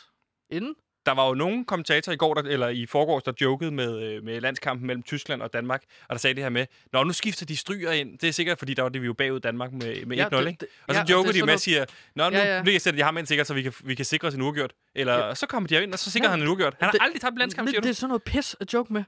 inden. 0.51 0.75
Der 1.07 1.13
var 1.13 1.29
jo 1.29 1.35
nogen 1.35 1.65
kommentatorer 1.65 2.15
i 2.15 2.17
går, 2.17 2.35
der, 2.35 2.43
eller 2.43 2.69
i 2.69 2.87
forgårs, 2.87 3.23
der 3.23 3.33
jokede 3.41 3.71
med, 3.71 4.03
øh, 4.03 4.25
med 4.25 4.41
landskampen 4.41 4.87
mellem 4.87 5.03
Tyskland 5.03 5.43
og 5.43 5.53
Danmark, 5.53 5.83
og 6.09 6.13
der 6.15 6.19
sagde 6.19 6.35
det 6.35 6.43
her 6.43 6.51
med, 6.51 6.67
Nå, 6.93 7.05
nu 7.05 7.13
skifter 7.13 7.47
de 7.47 7.57
stryger 7.57 7.93
ind. 7.93 8.19
Det 8.19 8.29
er 8.29 8.33
sikkert, 8.33 8.59
fordi 8.59 8.75
der 8.75 8.83
var 8.83 8.89
det, 8.89 9.01
vi 9.03 9.07
jo 9.07 9.13
bagud 9.13 9.41
Danmark 9.41 9.73
med, 9.73 10.07
med 10.07 10.19
1-0, 10.19 10.31
det- 10.41 10.47
ikke? 10.49 10.61
det- 10.61 10.69
Og 10.89 10.95
så 10.95 11.01
ja, 11.01 11.05
det 11.07 11.29
er 11.29 11.33
de 11.33 11.45
med 11.47 11.55
at 11.55 11.61
sige, 11.61 11.87
Nå, 12.15 12.31
nu 12.31 12.37
Ja, 12.37 12.45
ja, 12.45 12.57
ja. 12.57 12.63
ja. 12.73 12.79
sætter 12.79 12.99
de 12.99 13.03
ham 13.05 13.17
ind 13.19 13.27
sikkert, 13.27 13.47
så 13.47 13.55
vi 13.55 13.63
kan, 13.63 13.73
vi 13.85 13.95
kan 13.95 14.05
sikre 14.05 14.29
os 14.29 14.35
en 14.35 14.43
uafgjort. 14.43 14.73
Eller 14.95 15.27
Ja. 15.27 15.35
så 15.35 15.47
kommer 15.47 15.69
de 15.69 15.83
ind, 15.83 15.93
og 15.93 15.99
så 15.99 16.11
sikrer 16.11 16.27
Ja. 16.27 16.31
han 16.31 16.43
en 16.43 16.49
uafgjort. 16.49 16.75
Han 16.79 16.85
har 16.87 16.93
Det- 16.93 17.01
aldrig 17.03 17.21
tabt 17.21 17.39
landskamp, 17.39 17.69
siger 17.69 17.81
det 17.81 17.85
du? 17.85 17.91
er 17.91 17.95
sådan 17.95 18.09
noget 18.09 18.23
pis 18.23 18.57
at 18.61 18.73
joke 18.75 18.93
med. 18.93 19.05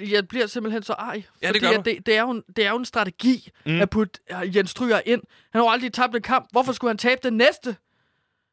Jeg 0.00 0.28
bliver 0.28 0.46
simpelthen 0.46 0.82
så 0.82 0.92
ej. 0.92 1.22
Ja, 1.42 1.52
det 1.52 1.62
fordi 1.64 1.90
det, 1.96 2.06
det, 2.06 2.16
er 2.16 2.20
jo 2.20 2.30
en, 2.30 2.42
det 2.56 2.66
er 2.66 2.70
jo 2.70 2.76
en 2.76 2.84
strategi 2.84 3.50
Mm. 3.66 3.80
at 3.80 3.90
putte 3.90 4.20
Jens 4.56 4.70
Stryger 4.70 5.00
ind. 5.06 5.22
Han 5.52 5.60
har 5.60 5.64
jo 5.64 5.70
aldrig 5.70 5.92
tabt 5.92 6.16
en 6.16 6.22
kamp. 6.22 6.48
Hvorfor 6.52 6.72
skulle 6.72 6.88
han 6.88 6.98
tabe 6.98 7.20
den 7.24 7.36
næste? 7.36 7.68
Det, 7.70 7.76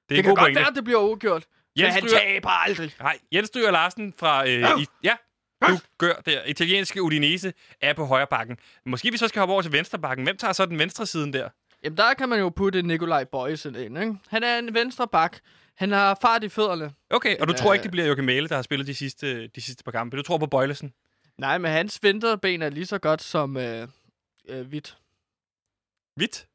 Det 0.10 0.16
det 0.18 0.24
kan 0.24 0.24
god 0.24 0.36
godt 0.38 0.40
pointe. 0.46 0.60
være, 0.60 0.68
at 0.70 0.76
det 0.76 0.84
bliver 0.84 1.00
uafgjort. 1.00 1.44
Jens 1.80 1.94
han 1.94 2.04
Stryger- 2.04 2.20
taber 2.20 2.50
aldrig. 2.50 2.94
Nej, 3.00 3.18
Jens 3.32 3.48
Stryger 3.48 3.72
Larsen 3.72 4.14
fra... 4.18 4.48
Øh, 4.50 4.82
i, 4.82 4.86
ja, 5.04 5.16
Du 5.68 5.78
gør 5.98 6.14
der. 6.26 6.44
Italienske 6.44 7.02
Udinese 7.04 7.54
er 7.82 7.94
på 7.94 8.06
højre 8.06 8.28
bakken. 8.28 8.58
Måske 8.86 9.12
vi 9.12 9.18
så 9.18 9.28
skal 9.28 9.40
hoppe 9.40 9.54
over 9.54 9.62
til 9.62 9.72
venstre 9.72 10.00
bakken. 10.00 10.26
Hvem 10.26 10.38
tager 10.38 10.54
så 10.54 10.66
den 10.66 10.80
venstre 10.80 11.06
siden 11.06 11.34
der? 11.34 11.50
Jamen, 11.84 11.98
der 11.98 12.14
kan 12.14 12.30
man 12.30 12.40
jo 12.40 12.50
putte 12.50 12.82
Nikolaj 12.82 13.24
Bøjsen 13.24 13.76
ind, 13.76 13.98
ikke? 14.00 14.16
Han 14.30 14.44
er 14.44 14.60
en 14.60 14.74
venstre 14.74 15.08
bak. 15.08 15.38
Han 15.76 15.92
har 15.92 16.18
fart 16.22 16.44
i 16.44 16.50
fødderne. 16.50 16.94
Okay, 17.10 17.38
og 17.38 17.48
du 17.48 17.54
Ja. 17.54 17.58
tror 17.58 17.74
ikke, 17.74 17.84
det 17.84 17.92
bliver 17.92 18.06
Joachim 18.08 18.26
Mæle, 18.26 18.48
der 18.50 18.56
har 18.56 18.62
spillet 18.62 18.88
de 18.88 18.96
sidste, 18.96 19.48
de 19.48 19.62
sidste 19.62 19.84
par 19.84 19.92
kampe. 19.92 20.18
Du 20.18 20.22
tror 20.22 20.38
på 20.38 20.46
Bøjlesen? 20.46 20.94
Nej, 21.38 21.58
men 21.58 21.72
hans 21.72 22.00
vinterben 22.04 22.62
er 22.62 22.70
lige 22.70 22.86
så 22.86 22.98
godt 23.00 23.22
som 23.22 23.58
øh, 23.58 23.88
øh, 24.50 24.68
hvidt. 24.68 24.98
Hvidt? 26.16 26.48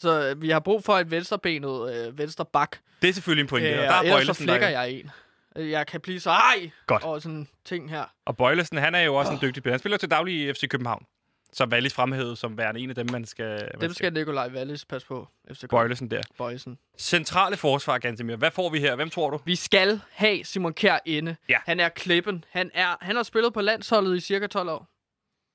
Så 0.00 0.28
øh, 0.30 0.42
vi 0.42 0.50
har 0.50 0.60
brug 0.60 0.84
for 0.84 0.92
et 0.98 1.10
venstrebenet 1.10 1.94
øh, 2.06 2.18
venstre 2.18 2.44
bak. 2.44 2.76
Det 3.02 3.08
er 3.08 3.12
selvfølgelig 3.12 3.42
en 3.42 3.48
pointe. 3.48 3.68
Øh, 3.70 3.78
og 3.78 3.84
der 3.84 3.90
er 3.92 4.00
ellers 4.00 4.10
så 4.10 4.14
Bøjlesen, 4.16 4.44
flækker 4.44 4.66
er- 4.66 4.70
jeg 4.70 4.90
en. 4.90 5.10
Jeg 5.56 5.86
kan 5.86 6.00
blive 6.00 6.20
så 6.20 6.30
ej 6.30 6.70
Godt. 6.86 7.02
over 7.02 7.18
sådan 7.18 7.48
ting 7.64 7.90
her. 7.90 8.04
Og 8.24 8.36
Bøjlesen, 8.36 8.78
han 8.78 8.94
er 8.94 9.00
jo 9.00 9.14
også 9.14 9.32
en 9.32 9.38
dygtig 9.42 9.60
spiller. 9.60 9.72
Han 9.72 9.78
spiller 9.78 9.98
til 9.98 10.10
daglig 10.10 10.48
i 10.48 10.52
FC 10.52 10.68
København. 10.68 11.04
Som 11.52 11.72
Wallis 11.72 11.94
fremhævet 11.94 12.38
som 12.38 12.58
værende 12.58 12.80
en 12.80 12.88
af 12.90 12.94
dem, 12.94 13.06
man 13.12 13.24
skal... 13.24 13.48
man 13.74 13.80
Dem 13.80 13.92
skal 13.94 14.12
Nikolaj 14.12 14.50
Wallis 14.54 14.84
passe 14.84 15.08
på. 15.08 15.28
FCK. 15.52 15.70
Bøjlesen 15.70 16.10
der. 16.10 16.20
Bøjsen. 16.38 16.78
Centrale 16.98 17.56
forsvar, 17.56 17.98
Gantemir. 17.98 18.36
Hvad 18.36 18.50
får 18.50 18.70
vi 18.70 18.78
her? 18.80 18.94
Hvem 18.96 19.10
tror 19.10 19.30
du? 19.30 19.40
Vi 19.44 19.54
skal 19.54 20.00
have 20.12 20.44
Simon 20.44 20.72
Kjær 20.74 20.98
inde. 21.06 21.36
Ja. 21.48 21.58
Han 21.66 21.80
er 21.80 21.88
klippen. 21.88 22.44
Han, 22.50 22.70
er, 22.74 22.96
han 23.00 23.16
har 23.16 23.22
spillet 23.22 23.52
på 23.54 23.60
landsholdet 23.60 24.16
i 24.16 24.20
cirka 24.20 24.46
12 24.46 24.68
år. 24.68 24.88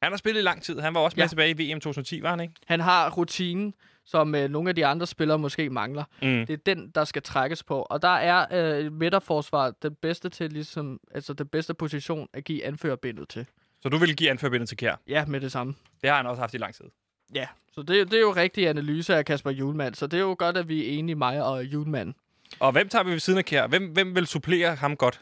Han 0.03 0.11
har 0.11 0.17
spillet 0.17 0.41
i 0.41 0.43
lang 0.43 0.61
tid. 0.63 0.79
Han 0.79 0.93
var 0.93 0.99
også 0.99 1.15
med 1.15 1.23
Ja. 1.23 1.27
tilbage 1.27 1.49
i 1.59 1.73
VM 1.73 1.79
2010, 1.79 2.21
var 2.21 2.29
han 2.29 2.39
ikke? 2.39 2.53
Han 2.65 2.79
har 2.79 3.09
rutinen, 3.09 3.73
som 4.05 4.35
øh, 4.35 4.49
nogle 4.49 4.69
af 4.69 4.75
de 4.75 4.85
andre 4.85 5.07
spillere 5.07 5.39
måske 5.39 5.69
mangler. 5.69 6.03
Mm. 6.21 6.45
Det 6.45 6.49
er 6.49 6.57
den, 6.75 6.91
der 6.95 7.03
skal 7.03 7.21
trækkes 7.21 7.63
på. 7.63 7.81
Og 7.81 8.01
der 8.01 8.07
er 8.15 8.45
øh, 8.51 8.91
midterforsvar 8.93 9.71
den 9.83 9.95
bedste 10.01 10.29
til, 10.29 10.51
ligesom, 10.53 10.99
altså 11.13 11.33
den 11.33 11.47
bedste 11.47 11.73
position 11.73 12.27
at 12.33 12.43
give 12.43 12.65
anførerbindet 12.65 13.29
til. 13.29 13.45
Så 13.81 13.89
du 13.89 13.97
vil 13.97 14.15
give 14.15 14.29
anførbindet 14.29 14.69
til 14.69 14.77
Kjær. 14.77 14.95
Ja, 15.07 15.25
med 15.25 15.41
det 15.41 15.51
samme. 15.51 15.75
Det 16.01 16.09
har 16.09 16.17
han 16.17 16.25
også 16.25 16.39
haft 16.39 16.53
i 16.53 16.57
lang 16.57 16.75
tid. 16.75 16.85
Ja, 17.35 17.47
så 17.73 17.81
det, 17.81 18.11
det 18.11 18.13
er 18.17 18.21
jo 18.21 18.31
rigtig 18.35 18.67
analyse 18.67 19.15
af 19.15 19.25
Kasper 19.25 19.51
Julemand. 19.51 19.95
Så 19.95 20.07
det 20.07 20.17
er 20.17 20.21
jo 20.21 20.35
godt, 20.39 20.57
at 20.57 20.67
vi 20.67 20.85
er 20.85 20.99
enige, 20.99 21.15
mig 21.15 21.43
og 21.43 21.63
Julemand. 21.65 22.13
Og 22.59 22.71
hvem 22.71 22.89
tager 22.89 23.03
vi 23.03 23.11
ved 23.11 23.19
siden 23.19 23.39
af 23.39 23.45
Kjær? 23.45 23.67
Hvem, 23.67 23.87
hvem 23.91 24.15
vil 24.15 24.27
supplere 24.27 24.75
ham 24.75 24.95
godt? 24.95 25.21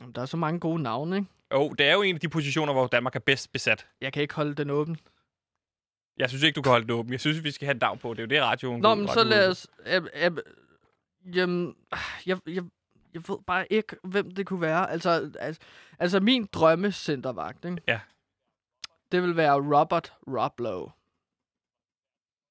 Jamen, 0.00 0.14
Der 0.14 0.22
er 0.22 0.26
så 0.26 0.36
mange 0.36 0.60
gode 0.60 0.82
navne, 0.82 1.16
ikke? 1.16 1.28
Jo, 1.52 1.68
det 1.68 1.86
er 1.86 1.92
jo 1.92 2.02
en 2.02 2.14
af 2.14 2.20
de 2.20 2.28
positioner, 2.28 2.72
hvor 2.72 2.86
Danmark 2.86 3.16
er 3.16 3.20
bedst 3.20 3.52
besat. 3.52 3.86
Jeg 4.00 4.12
kan 4.12 4.22
ikke 4.22 4.34
holde 4.34 4.54
den 4.54 4.70
åben. 4.70 4.96
Jeg 6.18 6.28
synes 6.28 6.42
ikke, 6.42 6.56
du 6.56 6.62
kan 6.62 6.70
holde 6.70 6.86
det 6.86 6.94
åben. 6.94 7.12
Jeg 7.12 7.20
synes, 7.20 7.44
vi 7.44 7.50
skal 7.50 7.66
have 7.66 7.74
et 7.74 7.80
navn 7.80 7.98
på. 7.98 8.14
Det 8.14 8.18
er 8.18 8.22
jo 8.22 8.28
det, 8.28 8.42
radioen 8.42 8.80
Nå, 8.80 8.94
men 8.94 9.08
så 9.08 9.24
lad 9.24 9.48
os... 9.48 9.66
Øh, 9.86 10.02
øh, 10.14 10.30
jamen, 11.34 11.76
jeg, 12.26 12.38
jeg, 12.46 12.64
jeg 13.14 13.22
ved 13.28 13.38
bare 13.46 13.72
ikke, 13.72 13.96
hvem 14.04 14.30
det 14.30 14.46
kunne 14.46 14.60
være. 14.60 14.90
Altså, 14.90 15.32
altså, 15.38 15.60
altså 15.98 16.20
min 16.20 16.46
drømmecentervagt, 16.52 17.64
ikke? 17.64 17.82
Ja. 17.88 18.00
Det 19.12 19.22
vil 19.22 19.36
være 19.36 19.80
Robert 19.80 20.12
Roblow. 20.26 20.90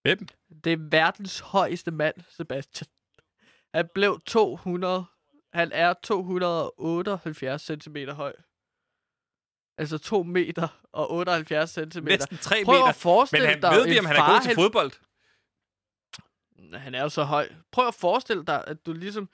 Hvem? 0.02 0.28
Det 0.64 0.74
er 0.74 0.78
verdens 0.92 1.40
højeste 1.40 1.92
mand, 1.92 2.16
Sebastian. 2.30 2.88
Han 3.74 3.90
blev 3.94 4.20
200... 4.26 5.06
Han 5.54 5.72
er 5.72 5.94
278 6.04 7.62
cm 7.62 7.98
høj. 8.10 8.34
Altså 9.78 9.98
2 9.98 10.24
meter 10.24 10.68
og 10.92 11.12
78 11.12 11.70
cm. 11.70 12.04
Næsten 12.04 12.38
3 12.38 12.62
Prøv 12.66 12.74
meter. 12.74 12.86
at 12.86 12.96
forestille 12.96 13.46
Men 13.46 13.50
han 13.50 13.62
dig 13.62 13.72
ved 13.72 13.88
vi, 13.88 14.00
om 14.00 14.06
han 14.06 14.16
er 14.16 14.34
god 14.34 14.42
til 14.42 14.56
fodbold. 14.56 14.92
Han 16.80 16.96
er 16.96 17.02
jo 17.02 17.10
så 17.10 17.24
høj. 17.24 17.50
Prøv 17.72 17.88
at 17.88 17.96
forestille 17.96 18.46
dig, 18.46 18.64
at 18.68 18.86
du 18.86 18.94
ligesom 18.94 19.30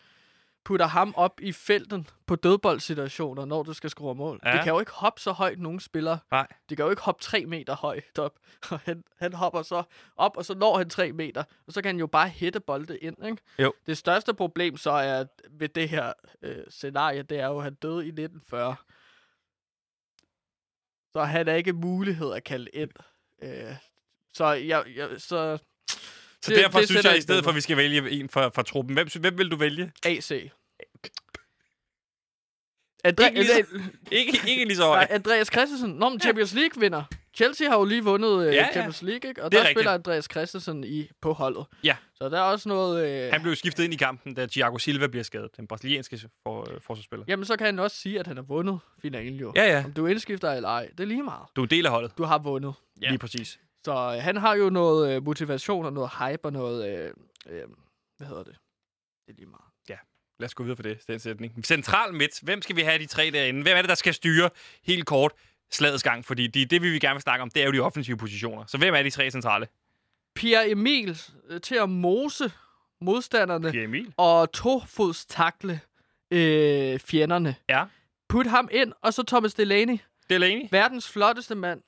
putter 0.65 0.85
ham 0.85 1.13
op 1.17 1.41
i 1.41 1.51
felten 1.51 2.07
på 2.25 2.35
dødboldsituationer, 2.35 3.45
når 3.45 3.63
du 3.63 3.73
skal 3.73 3.89
score 3.89 4.15
mål. 4.15 4.39
Ja. 4.45 4.51
Det 4.51 4.63
kan 4.63 4.73
jo 4.73 4.79
ikke 4.79 4.91
hoppe 4.91 5.21
så 5.21 5.31
højt, 5.31 5.59
nogen 5.59 5.79
spillere. 5.79 6.19
Nej. 6.31 6.47
Det 6.69 6.77
kan 6.77 6.83
jo 6.83 6.89
ikke 6.89 7.01
hoppe 7.01 7.23
3 7.23 7.45
meter 7.45 7.75
højt 7.75 8.19
op. 8.19 8.39
Og 8.71 8.79
han, 8.79 9.03
han 9.17 9.33
hopper 9.33 9.61
så 9.61 9.83
op, 10.15 10.37
og 10.37 10.45
så 10.45 10.55
når 10.55 10.77
han 10.77 10.89
3 10.89 11.11
meter. 11.11 11.43
Og 11.67 11.73
så 11.73 11.81
kan 11.81 11.89
han 11.89 11.99
jo 11.99 12.07
bare 12.07 12.29
hætte 12.29 12.59
bolde 12.59 12.97
ind, 12.97 13.25
ikke? 13.25 13.37
Jo. 13.59 13.73
Det 13.85 13.97
største 13.97 14.33
problem 14.33 14.77
så 14.77 14.91
er 14.91 15.25
ved 15.49 15.69
det 15.69 15.89
her 15.89 16.13
øh, 16.41 16.63
scenarie, 16.69 17.23
det 17.23 17.39
er 17.39 17.47
jo, 17.47 17.57
at 17.57 17.63
han 17.63 17.73
døde 17.73 18.05
i 18.05 18.09
1940. 18.09 18.75
Så 21.13 21.23
han 21.23 21.47
er 21.47 21.53
ikke 21.53 21.73
mulighed 21.73 22.33
at 22.33 22.43
kalde 22.43 22.69
ind. 22.73 22.91
Øh, 23.43 23.75
så 24.33 24.45
jeg, 24.45 24.83
jeg 24.95 25.09
så... 25.17 25.57
Så 26.45 26.51
det, 26.55 26.63
derfor 26.63 26.79
det 26.79 26.87
synes 26.89 27.05
jeg, 27.05 27.17
i 27.17 27.21
stedet 27.21 27.43
for, 27.43 27.49
at 27.51 27.55
vi 27.55 27.61
skal 27.61 27.77
vælge 27.77 28.11
en 28.11 28.29
fra, 28.29 28.47
fra 28.49 28.61
truppen. 28.63 28.93
Hvem, 28.93 29.07
hvem 29.19 29.37
vil 29.37 29.51
du 29.51 29.55
vælge? 29.55 29.91
AC. 30.05 30.31
Andre, 33.03 33.25
Ikke 33.27 33.39
lige 33.39 33.47
så- 33.47 33.81
Ikke, 34.11 34.31
ikke 34.47 34.65
lige 34.65 34.75
så 34.77 34.83
høj. 34.85 34.95
Nej, 34.97 35.07
Andreas 35.09 35.47
Christensen. 35.47 35.89
Nå, 35.89 36.09
men 36.09 36.19
Champions 36.19 36.53
League 36.53 36.81
vinder. 36.81 37.03
Chelsea 37.35 37.67
har 37.69 37.77
jo 37.77 37.83
lige 37.85 38.03
vundet 38.03 38.47
øh, 38.47 38.53
Ja, 38.53 38.61
ja. 38.61 38.71
Champions 38.71 39.01
League, 39.01 39.29
ikke? 39.29 39.43
og 39.43 39.51
Det 39.51 39.57
er 39.57 39.61
der 39.61 39.67
rigtigt. 39.69 39.79
spiller 39.79 39.91
Andreas 39.93 40.27
Christensen 40.31 40.83
i, 40.83 41.09
på 41.21 41.33
holdet. 41.33 41.65
Ja. 41.83 41.95
Så 42.15 42.29
der 42.29 42.37
er 42.37 42.41
også 42.41 42.69
noget... 42.69 43.07
Øh, 43.25 43.31
Han 43.31 43.41
blev 43.41 43.55
skiftet 43.55 43.83
ind 43.83 43.93
i 43.93 43.97
kampen, 43.97 44.33
da 44.33 44.45
Thiago 44.45 44.77
Silva 44.77 45.07
bliver 45.07 45.23
skadet. 45.23 45.57
Den 45.57 45.67
brasilianske 45.67 46.19
for, 46.43 46.71
øh, 46.73 46.81
forsvarsspiller. 46.81 47.25
Jamen, 47.27 47.45
så 47.45 47.57
kan 47.57 47.65
han 47.65 47.79
også 47.79 47.97
sige, 47.97 48.19
at 48.19 48.27
han 48.27 48.35
har 48.37 48.43
vundet 48.43 48.79
finalen 49.01 49.33
jo. 49.39 49.53
Ja, 49.55 49.63
ja. 49.77 49.83
Om 49.85 49.93
du 49.93 50.05
indskifter 50.05 50.51
eller 50.51 50.69
ej, 50.69 50.87
det 50.97 50.99
er 50.99 51.07
lige 51.07 51.23
meget. 51.23 51.43
Du 51.55 51.61
er 51.61 51.65
en 51.65 51.69
del 51.69 51.85
af 51.85 51.91
holdet. 51.91 52.17
Du 52.17 52.23
har 52.23 52.37
vundet. 52.37 52.73
Ja. 53.01 53.09
Lige 53.09 53.19
præcis. 53.19 53.59
Så 53.85 54.13
øh, 54.15 54.23
han 54.23 54.37
har 54.37 54.55
jo 54.55 54.69
noget 54.69 55.15
øh, 55.15 55.23
motivation 55.23 55.85
og 55.85 55.93
noget 55.93 56.09
hype 56.19 56.45
og 56.45 56.53
noget... 56.53 56.89
Øh, 56.89 57.13
øh, 57.49 57.63
hvad 58.17 58.27
hedder 58.27 58.43
det? 58.43 58.55
Det 59.25 59.33
er 59.33 59.37
lige 59.37 59.45
meget. 59.45 59.61
Lad 60.39 60.45
os 60.45 60.53
gå 60.53 60.63
videre 60.63 60.75
for 60.75 60.83
det, 60.83 61.07
den 61.07 61.19
sætning. 61.19 61.65
Central 61.65 62.13
midt. 62.13 62.39
Hvem 62.41 62.61
skal 62.61 62.75
vi 62.75 62.81
have 62.81 62.99
de 62.99 63.05
tre 63.05 63.31
derinde? 63.31 63.61
Hvem 63.61 63.77
er 63.77 63.81
det, 63.81 63.89
der 63.89 63.95
skal 63.95 64.13
styre 64.13 64.49
helt 64.83 65.05
kort 65.05 65.31
slagets 65.71 66.03
gang? 66.03 66.25
Fordi 66.25 66.47
de, 66.47 66.65
det, 66.65 66.81
vi 66.81 66.89
vil 66.89 67.01
gerne 67.01 67.15
vil 67.15 67.21
snakke 67.21 67.41
om, 67.41 67.49
det 67.49 67.61
er 67.61 67.65
jo 67.65 67.71
de 67.71 67.79
offensive 67.79 68.17
positioner. 68.17 68.65
Så 68.67 68.77
hvem 68.77 68.93
er 68.93 69.03
de 69.03 69.09
tre 69.09 69.31
centrale? 69.31 69.67
Pierre 70.35 70.69
Emil 70.69 71.17
øh, 71.49 71.61
til 71.61 71.75
at 71.75 71.89
mose 71.89 72.51
modstanderne 73.01 73.71
Pierre 73.71 73.85
Emil. 73.85 74.13
og 74.17 74.51
tofodstakle 74.51 75.79
øh, 76.31 76.99
fjenderne. 76.99 77.55
Ja. 77.69 77.85
Put 78.29 78.45
ham 78.47 78.69
ind, 78.71 78.93
og 79.01 79.13
så 79.13 79.23
Thomas 79.23 79.53
Delaney. 79.53 79.97
Delaney. 80.29 80.67
Verdens 80.71 81.11
flotteste 81.11 81.55
mand, 81.55 81.81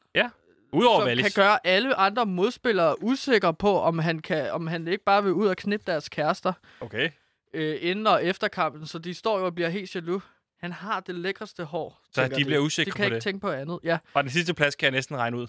Udover 0.77 0.99
som 0.99 1.07
Wallis. 1.07 1.33
kan 1.33 1.43
gøre 1.43 1.67
alle 1.67 1.95
andre 1.95 2.25
modspillere 2.25 3.03
usikre 3.03 3.53
på, 3.53 3.79
om 3.79 3.99
han, 3.99 4.19
kan, 4.19 4.51
om 4.51 4.67
han 4.67 4.87
ikke 4.87 5.03
bare 5.03 5.23
vil 5.23 5.33
ud 5.33 5.47
og 5.47 5.57
knippe 5.57 5.91
deres 5.91 6.09
kærester 6.09 6.53
Okay. 6.79 7.09
øh, 7.53 7.77
inden 7.81 8.07
og 8.07 8.25
efter 8.25 8.47
kampen. 8.47 8.85
Så 8.87 8.99
de 8.99 9.13
står 9.13 9.39
jo 9.39 9.45
og 9.45 9.55
bliver 9.55 9.69
helt 9.69 9.95
jaloux. 9.95 10.23
Han 10.59 10.71
har 10.71 10.99
det 10.99 11.15
lækreste 11.15 11.63
hår. 11.63 12.01
Så 12.11 12.21
tænker 12.21 12.37
de 12.37 12.45
bliver 12.45 12.59
usikre 12.59 12.85
De 12.85 12.91
kan 12.91 13.01
på 13.01 13.05
ikke 13.05 13.15
det. 13.15 13.23
tænke 13.23 13.39
på 13.39 13.51
andet. 13.51 13.79
Ja. 13.83 13.97
Og 14.13 14.23
den 14.23 14.31
sidste 14.31 14.53
plads 14.53 14.75
kan 14.75 14.85
jeg 14.85 14.91
næsten 14.91 15.17
regne 15.17 15.37
ud. 15.37 15.47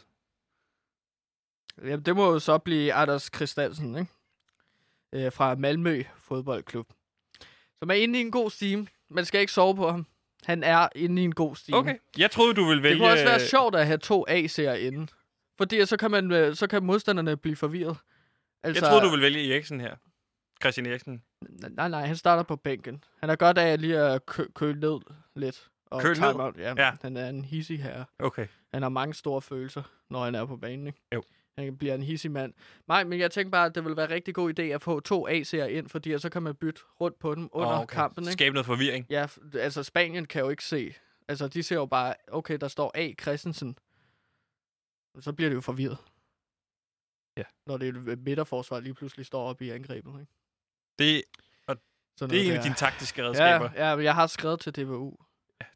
Jamen, 1.85 2.03
det 2.03 2.16
må 2.16 2.33
jo 2.33 2.39
så 2.39 2.59
blive 2.59 2.93
Anders 2.93 3.31
Christiansen, 3.35 3.97
ikke? 3.99 5.26
Øh, 5.26 5.33
fra 5.33 5.55
Malmø 5.55 6.03
Fodboldklub. 6.16 6.87
Som 7.79 7.91
er 7.91 7.95
inde 7.95 8.18
i 8.18 8.20
en 8.22 8.31
god 8.31 8.51
steam. 8.51 8.89
Man 9.11 9.24
skal 9.24 9.41
ikke 9.41 9.53
sove 9.53 9.76
på 9.76 9.91
ham. 9.91 10.07
Han 10.45 10.62
er 10.64 10.89
inde 10.95 11.22
i 11.22 11.24
en 11.24 11.35
god 11.35 11.57
steam. 11.57 11.79
Okay. 11.79 11.97
Jeg 12.18 12.31
troede, 12.31 12.55
du 12.55 12.68
ville 12.68 12.83
vælge... 12.83 12.95
Det 12.95 13.01
kunne 13.01 13.11
også 13.12 13.24
være 13.24 13.41
sjovt 13.41 13.74
at 13.74 13.87
have 13.87 13.99
to 13.99 14.26
AC'er 14.29 14.70
inde. 14.72 15.07
Fordi 15.59 15.86
så 15.86 15.96
kan, 15.96 16.11
man, 16.11 16.32
øh, 16.32 16.54
så 16.54 16.66
kan 16.66 16.84
modstanderne 16.84 17.36
blive 17.36 17.56
forvirret. 17.56 17.96
Altså, 18.62 18.84
Jeg 18.84 18.90
troede, 18.90 19.04
du 19.06 19.11
ville 19.11 19.24
vælge 19.24 19.52
Eriksen 19.54 19.80
her. 19.80 19.96
Christian 20.62 20.86
Eriksen. 20.86 21.22
Nej, 21.70 21.88
nej, 21.88 22.06
han 22.06 22.16
starter 22.16 22.42
på 22.42 22.56
bænken. 22.56 23.04
Han 23.20 23.30
er 23.30 23.36
godt 23.36 23.59
af 23.59 23.80
lige 23.80 23.98
at 23.98 24.26
kø- 24.26 24.46
køle 24.54 24.80
ned 24.80 25.00
lidt. 25.36 25.68
Og 25.86 26.00
Køle 26.02 26.20
ned? 26.20 26.30
time 26.30 26.42
out. 26.44 26.56
Ja, 26.59 26.74
Ja. 26.76 26.92
han 27.02 27.16
er 27.16 27.28
en 27.28 27.44
hissig 27.44 27.82
her. 27.82 28.04
Okay. 28.18 28.46
Han 28.74 28.82
har 28.82 28.88
mange 28.88 29.14
store 29.14 29.42
følelser, 29.42 29.82
når 30.11 30.24
han 30.24 30.34
er 30.34 30.44
på 30.44 30.56
banen. 30.56 30.86
Ikke? 30.86 30.98
Jo. 31.14 31.22
Han 31.59 31.76
bliver 31.76 31.94
en 31.94 32.02
hissig 32.02 32.30
mand. 32.30 32.52
Nej, 32.88 33.04
men 33.04 33.18
jeg 33.20 33.30
tænker 33.30 33.50
bare, 33.50 33.66
at 33.66 33.74
det 33.74 33.84
vil 33.84 33.96
være 33.96 34.04
en 34.06 34.11
rigtig 34.11 34.34
god 34.34 34.59
idé 34.59 34.62
at 34.62 34.82
få 34.82 35.00
to 35.00 35.28
AC'er 35.28 35.56
ind, 35.64 35.88
fordi 35.88 36.18
så 36.18 36.28
kan 36.30 36.42
man 36.42 36.54
bytte 36.54 36.80
rundt 37.00 37.18
på 37.18 37.34
dem 37.34 37.48
under 37.52 37.70
Åh, 37.72 37.80
okay. 37.80 37.94
kampen. 37.94 38.24
Ikke? 38.24 38.32
Skabe 38.32 38.54
noget 38.54 38.66
forvirring. 38.66 39.06
Ja, 39.11 39.26
altså 39.54 39.82
Spanien 39.82 40.24
kan 40.24 40.42
jo 40.42 40.48
ikke 40.48 40.64
se. 40.64 40.94
Altså, 41.28 41.48
de 41.48 41.62
ser 41.62 41.76
jo 41.76 41.86
bare, 41.86 42.14
okay, 42.28 42.59
der 42.61 42.68
står 42.68 42.92
A. 42.94 43.12
Christensen. 43.20 43.76
Så 45.21 45.33
bliver 45.33 45.49
det 45.49 45.55
jo 45.57 45.61
forvirret. 45.61 45.99
Ja. 47.37 47.43
Når 47.66 47.77
det 47.77 47.89
er 47.89 48.16
midterforsvar 48.16 48.81
lige 48.81 48.95
pludselig 48.95 49.27
står 49.27 49.43
op 49.49 49.62
i 49.62 49.71
angrebet. 49.71 50.21
Ikke? 50.21 50.33
Det, 50.99 51.23
Sådan 52.16 52.35
det 52.35 52.43
er 52.47 52.51
en 52.51 52.57
af 52.57 52.62
dine 52.62 52.75
taktiske 52.75 53.25
redskaber. 53.25 53.71
Ja, 53.77 53.89
ja, 53.89 53.97
men 53.97 54.05
jeg 54.05 54.14
har 54.14 54.27
skrevet 54.27 54.61
til 54.61 54.77
DVU. 54.77 55.16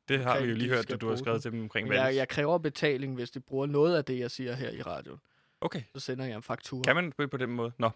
Det 0.08 0.24
har 0.24 0.40
vi 0.40 0.48
jo 0.48 0.54
lige 0.54 0.68
hørt, 0.68 0.90
at 0.90 1.00
du 1.00 1.08
har 1.08 1.16
skrevet 1.16 1.42
til 1.42 1.52
dem 1.52 1.60
omkring 1.60 1.88
Jeg, 1.92 2.00
Wallis. 2.00 2.16
jeg 2.16 2.28
kræver 2.28 2.58
betaling, 2.58 3.14
hvis 3.14 3.30
de 3.30 3.40
bruger 3.40 3.66
noget 3.66 3.96
af 3.96 4.04
det, 4.04 4.18
jeg 4.18 4.30
siger 4.30 4.54
her 4.54 4.70
i 4.70 4.82
radioen. 4.82 5.20
Okay. 5.60 5.82
Så 5.94 6.00
sender 6.00 6.24
jeg 6.24 6.36
en 6.36 6.42
faktura. 6.42 6.82
Kan 6.82 6.96
man 6.96 7.28
på 7.30 7.36
den 7.36 7.50
måde? 7.50 7.72
Nå. 7.78 7.90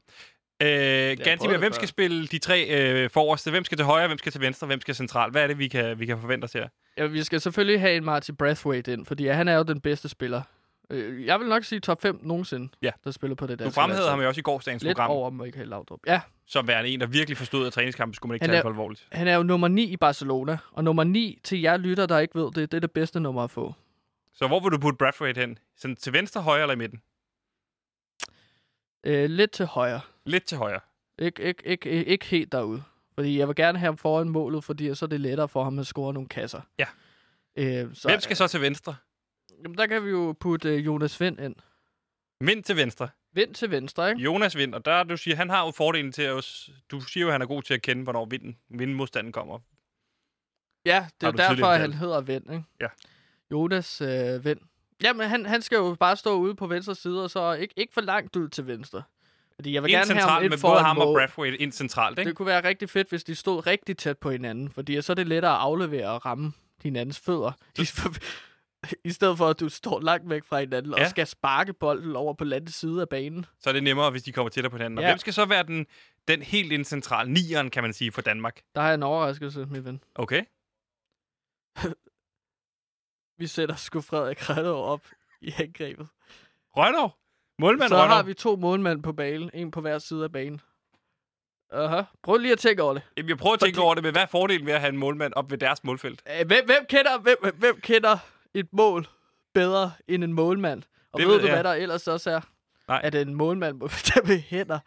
Øh, 0.63 1.17
Gantimir, 1.25 1.59
hvem 1.59 1.73
før. 1.73 1.75
skal 1.75 1.89
spille 1.89 2.27
de 2.27 2.39
tre 2.39 2.67
øh, 2.69 3.11
forreste? 3.11 3.51
Hvem 3.51 3.65
skal 3.65 3.79
til 3.79 3.85
højre, 3.85 4.07
hvem 4.07 4.19
skal 4.19 4.33
til 4.33 4.41
venstre, 4.41 4.67
hvem 4.67 4.81
skal 4.81 4.95
centralt? 4.95 5.33
Hvad 5.33 5.43
er 5.43 5.47
det, 5.47 5.59
vi 5.59 5.69
kan, 5.69 5.99
vi 5.99 6.07
kan 6.07 6.21
forvente 6.21 6.45
os 6.45 6.53
her? 6.53 6.69
Ja, 6.99 7.07
vi 7.07 7.23
skal 7.23 7.41
selvfølgelig 7.41 7.81
have 7.81 7.97
en 7.97 8.05
Martin 8.05 8.37
Brathwaite 8.37 8.93
ind, 8.93 9.07
fordi 9.07 9.27
han 9.27 9.49
er 9.49 9.57
jo 9.57 9.63
den 9.63 9.81
bedste 9.81 10.09
spiller 10.09 10.43
Øh, 10.91 11.27
jeg 11.27 11.41
vil 11.41 11.49
nok 11.49 11.65
sige 11.65 11.81
top 11.81 12.03
5 12.03 12.21
nogensinde, 12.23 12.69
Ja. 12.83 12.91
der 13.05 13.11
spiller 13.11 13.35
på 13.35 13.47
det 13.47 13.59
der. 13.59 13.65
Du 13.65 13.71
fremhævede 13.71 14.11
ham 14.11 14.21
jo 14.21 14.29
også 14.29 14.39
i 14.39 14.43
gårsdagens 14.43 14.83
Lidt 14.83 14.97
program, 14.97 15.11
over 15.11 15.31
Michael 15.31 15.69
Laudrup. 15.69 16.01
Ja, 16.07 16.21
som 16.47 16.69
værende 16.69 16.91
en, 16.91 17.01
der 17.01 17.07
virkelig 17.07 17.37
forstod, 17.37 17.67
at 17.67 17.73
træningskampen 17.73 18.15
skulle 18.15 18.31
man 18.31 18.35
ikke 18.35 18.43
Han 18.45 18.51
tage 18.51 18.59
er- 18.59 18.63
for 18.63 18.69
alvorligt. 18.69 19.07
han 19.13 19.29
er 19.29 19.35
jo 19.37 19.43
nummer 19.43 19.69
9 19.69 19.85
i 19.85 19.97
Barcelona. 19.97 20.59
Og 20.73 20.85
nummer 20.85 21.05
9 21.05 21.39
til 21.45 21.61
jer 21.61 21.77
lytter, 21.77 22.07
der 22.07 22.19
ikke 22.19 22.35
ved 22.35 22.45
det, 22.53 22.57
det 22.73 22.75
er 22.75 22.81
det 22.81 22.91
bedste 22.91 23.21
nummer 23.21 23.45
at 23.45 23.51
få. 23.51 23.75
Så 24.35 24.47
hvor 24.47 24.61
vil 24.61 24.73
du 24.73 24.79
putte 24.79 24.97
Bradford 24.97 25.37
hen? 25.37 25.59
Sådan 25.77 25.97
til 25.97 26.13
venstre, 26.13 26.43
højre 26.43 26.63
eller 26.63 26.75
i 26.75 26.79
midten? 26.79 27.03
Øh, 29.07 29.31
lidt 29.31 29.51
til 29.51 29.67
højre. 29.67 30.01
Lidt 30.25 30.45
til 30.45 30.59
højre. 30.59 30.81
Ikke, 31.19 31.43
ikke, 31.43 31.63
ikke, 31.67 32.05
ikke 32.05 32.27
helt 32.27 32.53
derude. 32.53 32.83
Fordi 33.15 33.39
jeg 33.39 33.49
vil 33.49 33.57
gerne 33.57 33.79
have 33.79 33.87
ham 33.87 33.97
foran 33.97 34.29
målet, 34.29 34.65
fordi 34.65 34.95
så 34.95 35.05
er 35.05 35.09
det 35.09 35.21
lettere 35.21 35.49
for 35.49 35.65
ham 35.65 35.79
at 35.79 35.87
score 35.87 36.13
nogle 36.15 36.29
kasser. 36.29 36.61
Ja. 36.79 36.87
Øh, 37.57 37.95
så, 37.95 38.09
Hvem 38.09 38.21
skal 38.21 38.37
så 38.37 38.49
til 38.49 38.61
venstre? 38.61 38.95
Jamen, 39.65 39.79
der 39.79 39.87
kan 39.87 40.05
vi 40.05 40.11
jo 40.11 40.35
putte 40.41 40.69
øh, 40.69 40.87
Jonas 40.87 41.21
Vind 41.21 41.41
ind. 41.41 41.55
Vind 42.41 42.65
til 42.65 42.77
venstre. 42.77 43.09
Vind 43.33 43.55
til 43.55 43.71
venstre, 43.71 44.11
ikke? 44.11 44.23
Jonas 44.23 44.57
Vind, 44.57 44.75
og 44.75 44.85
der 44.85 45.03
du 45.03 45.17
siger, 45.17 45.37
han 45.37 45.51
har 45.51 45.65
jo 45.65 45.71
fordelen 45.71 46.13
til 46.13 46.31
os. 46.31 46.71
Du 46.91 47.01
siger 47.01 47.23
jo, 47.23 47.29
at 47.29 47.35
han 47.35 47.43
er 47.43 47.47
god 47.47 47.63
til 47.63 47.75
at 47.75 47.83
kende, 47.83 48.03
hvornår 48.03 48.27
vinden, 48.27 48.57
vindmodstanden 48.69 49.33
kommer. 49.33 49.59
Ja, 50.87 51.07
det 51.21 51.27
er 51.27 51.31
du 51.31 51.37
derfor, 51.37 51.67
at 51.67 51.81
han 51.81 51.93
hedder 51.93 52.21
Vind, 52.21 52.53
ikke? 52.53 52.65
Ja. 52.81 52.87
Jonas 53.51 54.01
øh, 54.01 54.45
Vind. 54.45 54.59
Jamen, 55.03 55.29
han, 55.29 55.47
han 55.47 55.63
skal 55.63 55.77
jo 55.77 55.97
bare 56.01 56.17
stå 56.17 56.35
ude 56.35 56.55
på 56.55 56.67
venstre 56.67 56.95
side, 56.95 57.25
og 57.25 57.31
så 57.31 57.53
ikke, 57.53 57.75
ikke 57.77 57.95
for 57.95 58.01
langt 58.01 58.37
ud 58.37 58.49
til 58.49 58.67
venstre. 58.67 59.03
Fordi 59.55 59.75
jeg 59.75 59.83
vil 59.83 59.91
Ind 59.91 59.99
gerne 59.99 60.21
have 60.21 60.31
ham 60.31 60.43
med 60.43 60.59
både 60.63 60.81
ham 60.81 60.99
og. 60.99 61.15
Bradford 61.15 61.47
ind 61.47 61.73
centralt, 61.73 62.19
ikke? 62.19 62.29
Det 62.29 62.37
kunne 62.37 62.47
være 62.47 62.65
rigtig 62.65 62.91
fedt, 62.91 63.09
hvis 63.09 63.25
de 63.25 63.35
stod 63.35 63.67
rigtig 63.67 63.97
tæt 63.97 64.19
på 64.19 64.31
hinanden, 64.31 64.71
fordi 64.71 65.03
så 65.03 65.13
er 65.13 65.15
det 65.15 65.27
lettere 65.27 65.53
at 65.53 65.59
aflevere 65.59 66.09
og 66.11 66.27
ramme 66.27 66.53
hinandens 66.83 67.21
fødder. 67.21 67.53
I, 67.79 67.87
I 69.05 69.11
stedet 69.13 69.39
for, 69.39 69.49
at 69.49 69.61
du 69.61 69.69
står 69.69 70.01
langt 70.01 70.31
væk 70.31 70.45
fra 70.45 70.61
hinanden 70.61 70.95
ja. 70.97 71.05
Og 71.05 71.11
skal 71.11 71.27
sparke 71.27 71.73
bolden 71.73 72.17
over 72.17 72.35
på 72.35 72.45
anden 72.45 72.67
side 72.73 73.01
af 73.01 73.09
banen. 73.09 73.47
Så 73.61 73.69
er 73.71 73.73
det 73.73 73.83
nemmere, 73.83 74.11
hvis 74.11 74.23
de 74.23 74.33
kommer 74.33 74.51
tættere 74.51 74.71
på 74.71 74.77
hinanden. 74.77 74.99
Og 74.99 75.03
Ja. 75.05 75.11
hvem 75.11 75.19
skal 75.19 75.33
så 75.33 75.45
være 75.45 75.63
den, 75.63 75.87
den 76.29 76.43
helt 76.43 76.73
ind 76.73 76.85
centrale 76.85 77.33
nieren, 77.33 77.71
kan 77.71 77.83
man 77.83 77.93
sige, 77.93 78.13
for 78.13 78.23
Danmark? 78.23 78.61
Der 78.75 78.81
har 78.81 78.89
jeg 78.89 78.95
en 78.95 79.03
overraskelse, 79.03 79.67
min 79.71 79.85
ven. 79.85 80.03
Okay. 80.15 80.45
Vi 83.39 83.47
sætter 83.47 83.75
sgu 83.77 84.01
Frederik 84.01 84.51
Retto 84.51 84.71
op 84.77 85.07
i 85.41 85.53
angrebet. 85.59 86.09
Rønner. 86.77 87.19
Målmand 87.59 87.89
så 87.89 87.95
Rønner. 88.03 88.15
har 88.15 88.23
vi 88.23 88.35
to 88.35 88.57
målmænd 88.57 89.03
på 89.03 89.13
banen, 89.13 89.51
en 89.55 89.71
på 89.71 89.81
hver 89.81 89.99
side 89.99 90.25
af 90.25 90.33
banen. 90.33 90.61
Aha. 91.73 92.03
Prøv 92.23 92.37
lige 92.37 92.53
at 92.53 92.59
tænke 92.59 92.83
over 92.83 92.95
det. 92.95 93.03
Jamen, 93.17 93.29
jeg 93.29 93.39
prøver 93.39 93.55
at 93.55 93.61
tænke 93.61 93.77
Fordi- 93.77 93.85
over 93.85 93.95
det, 93.95 94.03
men 94.03 94.13
hvad 94.13 94.23
er 94.23 94.27
fordelen 94.27 94.67
ved 94.67 94.73
at 94.73 94.81
have 94.81 94.89
en 94.89 94.97
målmand 94.97 95.33
op 95.37 95.51
ved 95.51 95.59
deres 95.59 95.85
målfelt? 95.85 96.23
Øh, 96.41 96.47
Hvem, 96.47 96.65
hvem, 96.67 96.87
kender, 96.89 97.19
hvem, 97.19 97.37
hvem 97.59 97.81
kender 97.81 98.19
et 98.59 98.73
mål 98.73 99.07
bedre 99.55 99.93
end 100.09 100.25
en 100.25 100.33
målmand? 100.33 100.83
Og 101.13 101.21
Det 101.21 101.29
ved 101.29 101.35
ved 101.35 101.41
du, 101.43 101.47
jeg. 101.47 101.57
hvad 101.57 101.65
der 101.65 101.73
ellers 101.73 102.09
også 102.09 102.31
er? 102.31 102.41
Nej. 102.89 103.01
At 103.05 103.15
en 103.15 103.35
målmand 103.35 103.77
må 103.77 103.89
tage 104.13 104.27
med 104.27 104.39
hænder. 104.41 104.79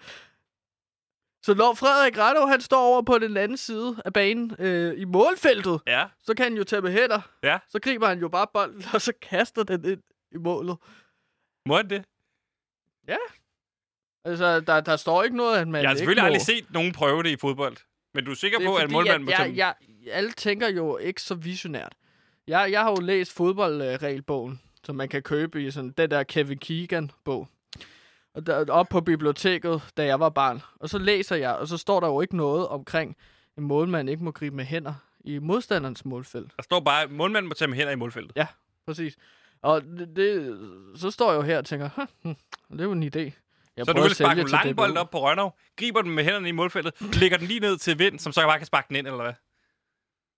Så 1.44 1.54
når 1.54 1.74
Frederik 1.74 2.18
Retto, 2.18 2.46
han 2.46 2.62
står 2.62 2.82
over 2.88 3.02
på 3.02 3.20
den 3.20 3.38
anden 3.38 3.58
side 3.58 4.02
af 4.06 4.14
banen 4.14 4.56
øh, 4.60 5.00
i 5.00 5.06
målfeltet, 5.06 5.80
Ja. 5.88 6.06
så 6.24 6.34
kan 6.34 6.44
han 6.44 6.54
jo 6.54 6.64
tage 6.64 6.82
med 6.82 6.92
hænder. 6.92 7.22
Ja. 7.44 7.60
Så 7.70 7.80
griber 7.80 8.08
han 8.08 8.20
jo 8.20 8.28
bare 8.28 8.48
bolden, 8.54 8.84
og 8.94 9.02
så 9.02 9.14
kaster 9.22 9.64
den 9.64 9.86
ind 9.86 10.02
i 10.32 10.38
målet. 10.38 10.78
Må 11.66 11.76
han 11.76 11.90
det? 11.90 12.06
Altså, 14.26 14.60
der, 14.60 14.82
der 14.82 14.96
står 14.96 15.24
ikke 15.24 15.38
noget, 15.38 15.58
at 15.58 15.68
man 15.68 15.82
Jeg 15.82 15.90
har 15.90 15.96
selvfølgelig 15.98 16.24
aldrig 16.24 16.42
set 16.42 16.72
nogen 16.72 16.92
prøve 16.94 17.24
det 17.24 17.30
i 17.30 17.38
fodbold. 17.38 17.78
Men 18.14 18.26
du 18.26 18.32
er 18.32 18.36
sikker 18.36 18.58
Det 18.58 18.66
er 18.66 18.70
på, 18.70 18.76
at 18.76 18.82
fordi, 18.82 18.94
målmanden 18.94 19.26
må 19.26 19.32
tage... 19.32 19.42
jeg, 19.56 19.76
jeg, 20.06 20.14
alle 20.14 20.32
tænker 20.32 20.68
jo 20.70 20.98
ikke 20.98 21.22
så 21.22 21.36
visionært. 21.36 21.96
Jeg, 22.50 22.72
jeg 22.72 22.82
har 22.82 22.90
jo 22.90 22.98
læst 23.02 23.34
fodboldregelbogen, 23.34 24.62
som 24.84 24.96
man 24.96 25.10
kan 25.10 25.22
købe 25.22 25.64
i 25.64 25.72
sådan 25.72 25.94
den 25.98 26.12
der 26.12 26.24
Kevin 26.24 26.58
Keegan-bog. 26.58 27.48
Og 28.34 28.46
der, 28.48 28.66
op 28.72 28.88
på 28.90 29.02
biblioteket, 29.02 29.82
da 29.98 30.06
jeg 30.06 30.20
var 30.20 30.30
barn. 30.30 30.62
Og 30.80 30.90
så 30.90 30.98
læser 30.98 31.36
jeg, 31.36 31.56
og 31.56 31.68
så 31.68 31.78
står 31.78 32.00
der 32.00 32.08
jo 32.08 32.22
ikke 32.22 32.38
noget 32.38 32.68
omkring, 32.68 33.16
en 33.58 33.64
målmand 33.64 34.10
ikke 34.10 34.24
må 34.24 34.32
gribe 34.32 34.56
med 34.56 34.66
hænder 34.66 34.94
i 35.20 35.40
modstanderens 35.40 36.06
målfelt. 36.06 36.52
Der 36.58 36.64
står 36.64 36.80
bare, 36.80 37.04
at 37.04 37.12
målmanden 37.12 37.48
må 37.50 37.54
tage 37.54 37.68
med 37.68 37.78
hænder 37.78 37.92
i 37.92 37.96
målfeltet. 37.96 38.32
Præcis. 38.86 39.18
Og 39.62 39.82
det, 39.84 40.16
det, 40.16 40.60
så 40.96 41.12
står 41.12 41.32
jeg 41.32 41.38
jo 41.38 41.42
her 41.42 41.58
og 41.58 41.66
tænker, 41.66 41.90
"Hm, 42.24 42.36
det 42.72 42.80
er 42.80 42.84
jo 42.84 42.92
en 42.92 43.04
idé. 43.04 43.32
Jeg 43.78 43.86
Så 43.86 43.94
du 43.94 44.02
vil 44.02 44.16
sparke 44.16 44.42
en 44.42 44.48
lang 44.48 44.76
bold 44.76 44.98
op 44.98 45.10
på 45.10 45.22
Rønner, 45.22 45.50
griber 45.76 46.02
den 46.02 46.12
med 46.12 46.24
hænderne 46.24 46.50
i 46.50 46.52
målfeltet, 46.52 46.94
lægger 47.22 47.38
den 47.38 47.48
lige 47.48 47.60
ned 47.60 47.78
til 47.78 48.00
vind, 48.00 48.20
som 48.20 48.32
så 48.32 48.42
bare 48.42 48.58
kan 48.58 48.66
sparke 48.68 48.86
den 48.88 48.96
ind, 48.96 49.08
eller 49.08 49.24
hvad? 49.24 49.34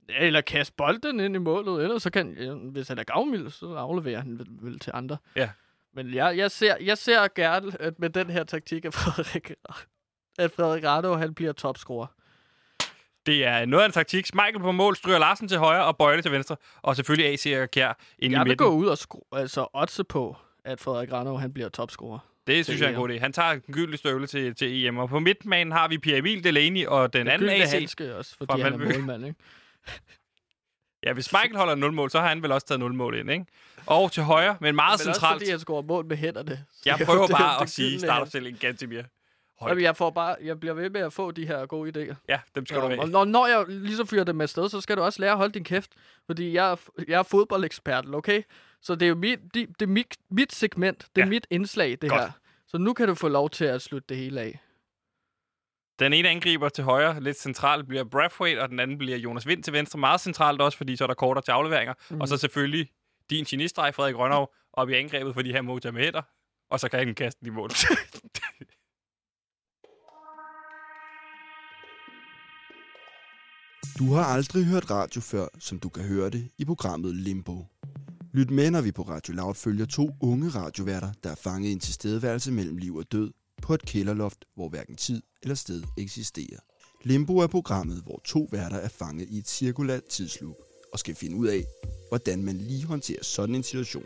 Eller 0.09 0.41
kaste 0.41 0.73
bolden 0.77 1.19
ind 1.19 1.35
i 1.35 1.39
målet, 1.39 1.83
eller 1.83 1.97
så 1.97 2.09
kan, 2.09 2.35
hvis 2.71 2.87
han 2.87 2.99
er 2.99 3.03
gavmild, 3.03 3.49
så 3.49 3.65
afleverer 3.73 4.17
han 4.21 4.39
vel, 4.61 4.79
til 4.79 4.91
andre. 4.95 5.17
Ja. 5.35 5.49
Men 5.93 6.13
jeg, 6.13 6.37
jeg, 6.37 6.51
ser, 6.51 6.75
jeg 6.81 6.97
ser 6.97 7.27
gerne, 7.35 7.71
at 7.81 7.99
med 7.99 8.09
den 8.09 8.29
her 8.29 8.43
taktik, 8.43 8.85
at 8.85 8.93
Frederik, 8.93 9.51
at 10.39 10.51
Frederik 10.51 10.83
Rado, 10.83 11.13
han 11.13 11.33
bliver 11.33 11.51
topscorer. 11.51 12.07
Det 13.25 13.45
er 13.45 13.65
noget 13.65 13.83
af 13.83 13.87
en 13.87 13.91
taktik. 13.93 14.35
Michael 14.35 14.59
på 14.59 14.71
mål, 14.71 14.95
stryger 14.95 15.19
Larsen 15.19 15.47
til 15.47 15.57
højre 15.57 15.85
og 15.85 15.97
Bøjle 15.97 16.21
til 16.21 16.31
venstre. 16.31 16.55
Og 16.81 16.95
selvfølgelig 16.95 17.33
AC 17.33 17.61
og 17.61 17.71
Kjær 17.71 17.97
ind 18.19 18.33
i 18.33 18.35
Jeg 18.35 18.39
vil 18.45 18.49
midten. 18.49 18.67
gå 18.67 18.73
ud 18.73 18.87
og 18.87 18.97
skru, 18.97 19.19
altså 19.31 19.67
oddse 19.73 20.03
på, 20.03 20.37
at 20.65 20.79
Frederik 20.79 21.11
Rado, 21.11 21.35
han 21.35 21.53
bliver 21.53 21.69
topscorer. 21.69 22.19
Det 22.47 22.65
synes 22.65 22.79
Det 22.79 22.85
jeg 22.85 22.93
er 22.93 22.95
en 22.97 23.01
god 23.01 23.09
idé. 23.09 23.19
Han 23.19 23.33
tager 23.33 23.51
den 23.51 23.73
gyldne 23.73 23.97
støvle 23.97 24.27
til, 24.27 24.55
til 24.55 24.85
EM. 24.85 24.97
Og 24.97 25.09
på 25.09 25.19
midtbanen 25.19 25.71
har 25.71 25.87
vi 25.87 25.97
Pierre 25.97 26.17
Emil 26.19 26.43
Delaney 26.43 26.85
og 26.85 27.13
den 27.13 27.27
anden 27.27 27.39
Gyldne 27.47 27.63
AC. 27.63 27.71
handske 27.71 28.15
også, 28.15 28.35
fra 28.37 28.45
fordi 28.49 28.61
han 28.61 28.73
er 28.73 28.77
målmand, 28.77 29.25
ikke? 29.25 29.39
Ja, 31.03 31.13
hvis 31.13 31.31
Michael 31.31 31.55
holder 31.55 31.75
0 31.75 31.93
mål, 31.93 32.11
så 32.11 32.19
har 32.19 32.27
han 32.29 32.41
vel 32.43 32.51
også 32.51 32.67
taget 32.67 32.79
0 32.79 32.93
mål 32.93 33.15
ind, 33.17 33.31
ikke? 33.31 33.45
Og 33.85 34.11
til 34.11 34.23
højre, 34.23 34.57
men 34.61 34.75
meget 34.75 34.89
Men 34.89 34.93
også 34.93 35.03
centralt. 35.03 35.39
fordi 35.41 35.49
han 35.51 35.59
scorer 35.59 35.81
mål 35.81 36.05
med 36.05 36.17
hænderne. 36.17 36.65
Så 36.71 36.81
Jeg 36.85 36.95
det 36.97 37.01
er 37.01 37.05
prøver 37.05 37.27
det- 37.27 37.35
bare 37.35 37.55
det 37.55 37.61
at 37.61 37.69
sige 37.69 37.87
gyldne 37.89 37.99
startopstillingen 37.99 38.59
Gantemir. 38.59 39.01
Højt. 39.59 39.69
Jamen, 39.71 39.83
jeg, 39.83 39.95
får 39.97 40.09
bare, 40.09 40.35
jeg 40.43 40.59
bliver 40.59 40.73
ved 40.73 40.89
med 40.89 41.01
at 41.01 41.13
få 41.13 41.31
de 41.31 41.47
her 41.47 41.65
gode 41.65 41.89
idéer. 42.11 42.15
Ja, 42.29 42.39
dem 42.55 42.65
skal 42.65 42.77
du 42.77 42.83
Ja, 42.83 42.89
have. 42.89 43.01
og 43.01 43.09
når, 43.09 43.25
når 43.25 43.47
jeg 43.47 43.65
ligesom 43.67 44.07
fyrer 44.07 44.23
dem 44.23 44.41
afsted, 44.41 44.69
så 44.69 44.81
skal 44.81 44.97
du 44.97 45.01
også 45.01 45.21
lære 45.21 45.31
at 45.31 45.37
holde 45.37 45.53
din 45.53 45.63
kæft. 45.63 45.91
Fordi 46.25 46.53
jeg, 46.53 46.71
er- 46.71 47.03
jeg 47.07 47.19
er 47.19 47.23
fodboldekspert, 47.23 48.05
okay? 48.13 48.41
Så 48.81 48.95
det 48.95 49.05
er 49.05 49.09
jo 49.09 49.15
mit, 49.15 49.39
det, 49.53 49.67
det 49.79 49.81
er 49.81 49.87
mit, 49.87 50.15
mit 50.31 50.53
segment, 50.55 51.07
det 51.15 51.21
er 51.21 51.25
Ja. 51.25 51.29
mit 51.29 51.47
indslag, 51.49 51.89
det 52.01 52.09
Godt. 52.09 52.21
her. 52.21 52.31
Så 52.67 52.77
nu 52.77 52.93
kan 52.93 53.07
du 53.07 53.15
få 53.15 53.27
lov 53.27 53.49
til 53.49 53.65
at 53.65 53.81
slutte 53.81 54.05
det 54.09 54.17
hele 54.17 54.41
af. 54.41 54.59
Den 56.01 56.13
ene 56.13 56.29
angriber 56.29 56.69
til 56.69 56.83
højre, 56.83 57.23
lidt 57.23 57.39
centralt, 57.39 57.87
bliver 57.87 58.03
Brathwaite, 58.03 58.61
og 58.61 58.69
den 58.69 58.79
anden 58.79 58.97
bliver 58.97 59.17
Jonas 59.17 59.47
Vind 59.47 59.63
til 59.63 59.73
venstre. 59.73 59.99
Meget 59.99 60.21
centralt 60.21 60.61
også, 60.61 60.77
fordi 60.77 60.95
så 60.95 61.03
er 61.03 61.07
der 61.07 61.13
kortere 61.13 61.43
til 61.43 61.51
afleveringer. 61.51 61.93
Mm. 61.93 62.13
Mhm. 62.13 62.21
Og 62.21 62.27
så 62.27 62.37
selvfølgelig 62.37 62.89
din 63.29 63.43
genistreg, 63.45 63.95
Frederik 63.95 64.15
Rønnerov, 64.15 64.53
op 64.73 64.89
i 64.89 64.93
angrebet, 64.93 65.33
fordi 65.33 65.51
han 65.51 65.65
må 65.65 65.79
tage 65.79 65.91
med 65.91 66.01
hætter. 66.01 66.21
Og 66.71 66.79
så 66.79 66.89
kan 66.89 66.99
han 66.99 67.15
kaste 67.15 67.39
den 67.39 67.47
i 67.47 67.51
mål. 67.51 67.69
Du 73.99 74.13
har 74.13 74.23
aldrig 74.23 74.65
hørt 74.65 74.91
radio 74.91 75.21
før, 75.21 75.47
som 75.59 75.79
du 75.79 75.89
kan 75.89 76.03
høre 76.03 76.29
det 76.29 76.49
i 76.57 76.65
programmet 76.65 77.15
Limbo. 77.15 77.65
Lyt 78.33 78.49
med, 78.49 78.71
når 78.71 78.81
vi 78.81 78.91
på 78.91 79.01
Radio 79.01 79.33
Loud 79.33 79.55
følger 79.55 79.85
to 79.85 80.09
unge 80.21 80.49
radioværter, 80.49 81.11
der 81.23 81.31
er 81.31 81.35
fanget 81.35 81.69
i 81.69 81.71
en 81.71 81.79
tilstedeværelse 81.79 82.51
mellem 82.51 82.77
liv 82.77 82.95
og 82.95 83.11
død 83.11 83.31
på 83.71 83.75
et 83.75 83.85
kælderloft, 83.85 84.45
hvor 84.55 84.69
hverken 84.69 84.95
tid 84.95 85.21
eller 85.43 85.55
sted 85.55 85.83
eksisterer. 85.97 86.59
Limbo 87.03 87.37
er 87.37 87.47
programmet, 87.47 88.01
hvor 88.03 88.21
to 88.25 88.47
værter 88.51 88.77
er 88.77 88.87
fanget 88.87 89.29
i 89.29 89.37
et 89.37 89.47
cirkulært 89.47 90.03
tidsloop 90.03 90.55
og 90.93 90.99
skal 90.99 91.15
finde 91.15 91.35
ud 91.35 91.47
af, 91.47 91.63
hvordan 92.09 92.43
man 92.43 92.57
lige 92.57 92.85
håndterer 92.85 93.23
sådan 93.23 93.55
en 93.55 93.63
situation. 93.63 94.05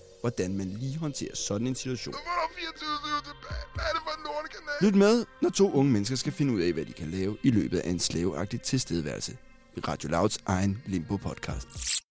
hvordan 0.21 0.57
man 0.57 0.67
lige 0.67 0.97
håndterer 0.97 1.35
sådan 1.35 1.67
en 1.67 1.75
situation. 1.75 2.15
Lyt 4.81 4.95
med, 4.95 5.25
når 5.41 5.49
to 5.49 5.71
unge 5.71 5.91
mennesker 5.91 6.15
skal 6.15 6.33
finde 6.33 6.53
ud 6.53 6.61
af, 6.61 6.73
hvad 6.73 6.85
de 6.85 6.93
kan 6.93 7.07
lave 7.07 7.37
i 7.43 7.51
løbet 7.51 7.79
af 7.79 7.89
en 7.89 7.99
slaveagtig 7.99 8.61
tilstedeværelse. 8.61 9.37
I 9.77 9.79
Radio 9.79 10.09
Louds 10.09 10.37
egen 10.45 10.83
Limbo-podcast. 10.85 12.01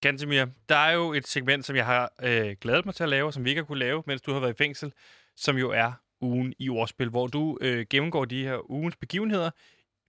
Gantemir, 0.00 0.44
der 0.68 0.76
er 0.76 0.92
jo 0.92 1.12
et 1.12 1.26
segment, 1.28 1.66
som 1.66 1.76
jeg 1.76 1.86
har 1.86 2.12
øh, 2.22 2.56
glædet 2.60 2.86
mig 2.86 2.94
til 2.94 3.02
at 3.02 3.08
lave, 3.08 3.32
som 3.32 3.44
vi 3.44 3.50
ikke 3.50 3.60
har 3.60 3.66
kunne 3.66 3.78
lave, 3.78 4.02
mens 4.06 4.22
du 4.22 4.32
har 4.32 4.40
været 4.40 4.54
i 4.54 4.56
fængsel, 4.56 4.92
som 5.36 5.56
jo 5.56 5.70
er 5.70 5.92
ugen 6.20 6.54
i 6.58 6.68
ordspil, 6.68 7.08
hvor 7.08 7.26
du 7.26 7.58
øh, 7.60 7.86
gennemgår 7.90 8.24
de 8.24 8.44
her 8.44 8.70
ugens 8.70 8.96
begivenheder 8.96 9.50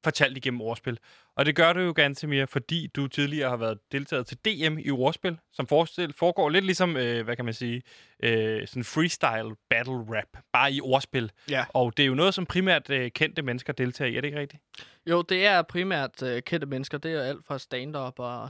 fortalt 0.04 0.38
igennem 0.38 0.62
ordspil. 0.62 0.98
Og 1.36 1.46
det 1.46 1.56
gør 1.56 1.74
du 1.74 1.80
jo, 1.80 1.92
Gantemir, 1.92 2.46
fordi 2.46 2.88
du 2.88 3.08
tidligere 3.08 3.50
har 3.50 3.58
været 3.58 3.80
deltaget 3.92 4.28
til 4.28 4.38
DM 4.38 4.78
i 4.78 4.92
ordspil, 4.92 5.38
som 5.52 5.68
foregår 5.68 6.50
lidt 6.50 6.66
ligesom, 6.66 6.98
øh, 6.98 7.26
hvad 7.26 7.36
kan 7.36 7.46
man 7.46 7.54
sige, 7.54 7.82
øh, 8.24 8.68
sådan 8.68 8.84
freestyle 8.84 9.56
battle 9.70 10.18
rap, 10.18 10.44
bare 10.54 10.74
i 10.74 10.82
ordspil. 10.82 11.32
Ja. 11.50 11.66
Og 11.70 11.98
det 11.98 12.04
er 12.04 12.08
jo 12.08 12.16
noget, 12.16 12.34
som 12.34 12.46
primært 12.46 12.90
øh, 12.90 13.12
kendte 13.12 13.42
mennesker 13.42 13.74
deltager 13.74 14.12
i, 14.12 14.16
er 14.16 14.22
det 14.22 14.28
ikke 14.28 14.40
rigtigt? 14.40 14.64
Jo, 15.10 15.22
det 15.22 15.46
er 15.46 15.62
primært 15.62 16.24
øh, 16.24 16.42
kendte 16.42 16.68
mennesker. 16.68 16.98
Det 16.98 17.14
er 17.14 17.22
alt 17.22 17.46
fra 17.46 17.60
stand 17.60 17.96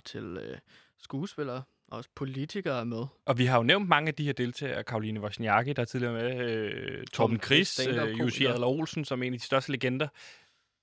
til 0.05 0.23
øh, 0.23 0.57
skuespillere. 0.97 1.63
Også 1.91 2.09
politikere 2.15 2.79
er 2.79 2.83
med. 2.83 3.05
Og 3.25 3.37
vi 3.37 3.45
har 3.45 3.57
jo 3.57 3.63
nævnt 3.63 3.89
mange 3.89 4.07
af 4.07 4.15
de 4.15 4.23
her 4.23 4.33
deltagere. 4.33 4.83
Karoline 4.83 5.21
Wozniacki, 5.21 5.73
der 5.73 5.81
er 5.81 5.85
tidligere 5.85 6.13
med, 6.13 6.49
øh, 6.49 7.05
Torben 7.13 7.39
Chris, 7.39 7.67
stand-up 7.67 8.07
øh, 8.07 8.19
Jussi. 8.19 8.45
Adler 8.45 8.67
Olsen, 8.67 9.05
som 9.05 9.23
er 9.23 9.27
en 9.27 9.33
af 9.33 9.39
de 9.39 9.45
største 9.45 9.71
legender. 9.71 10.07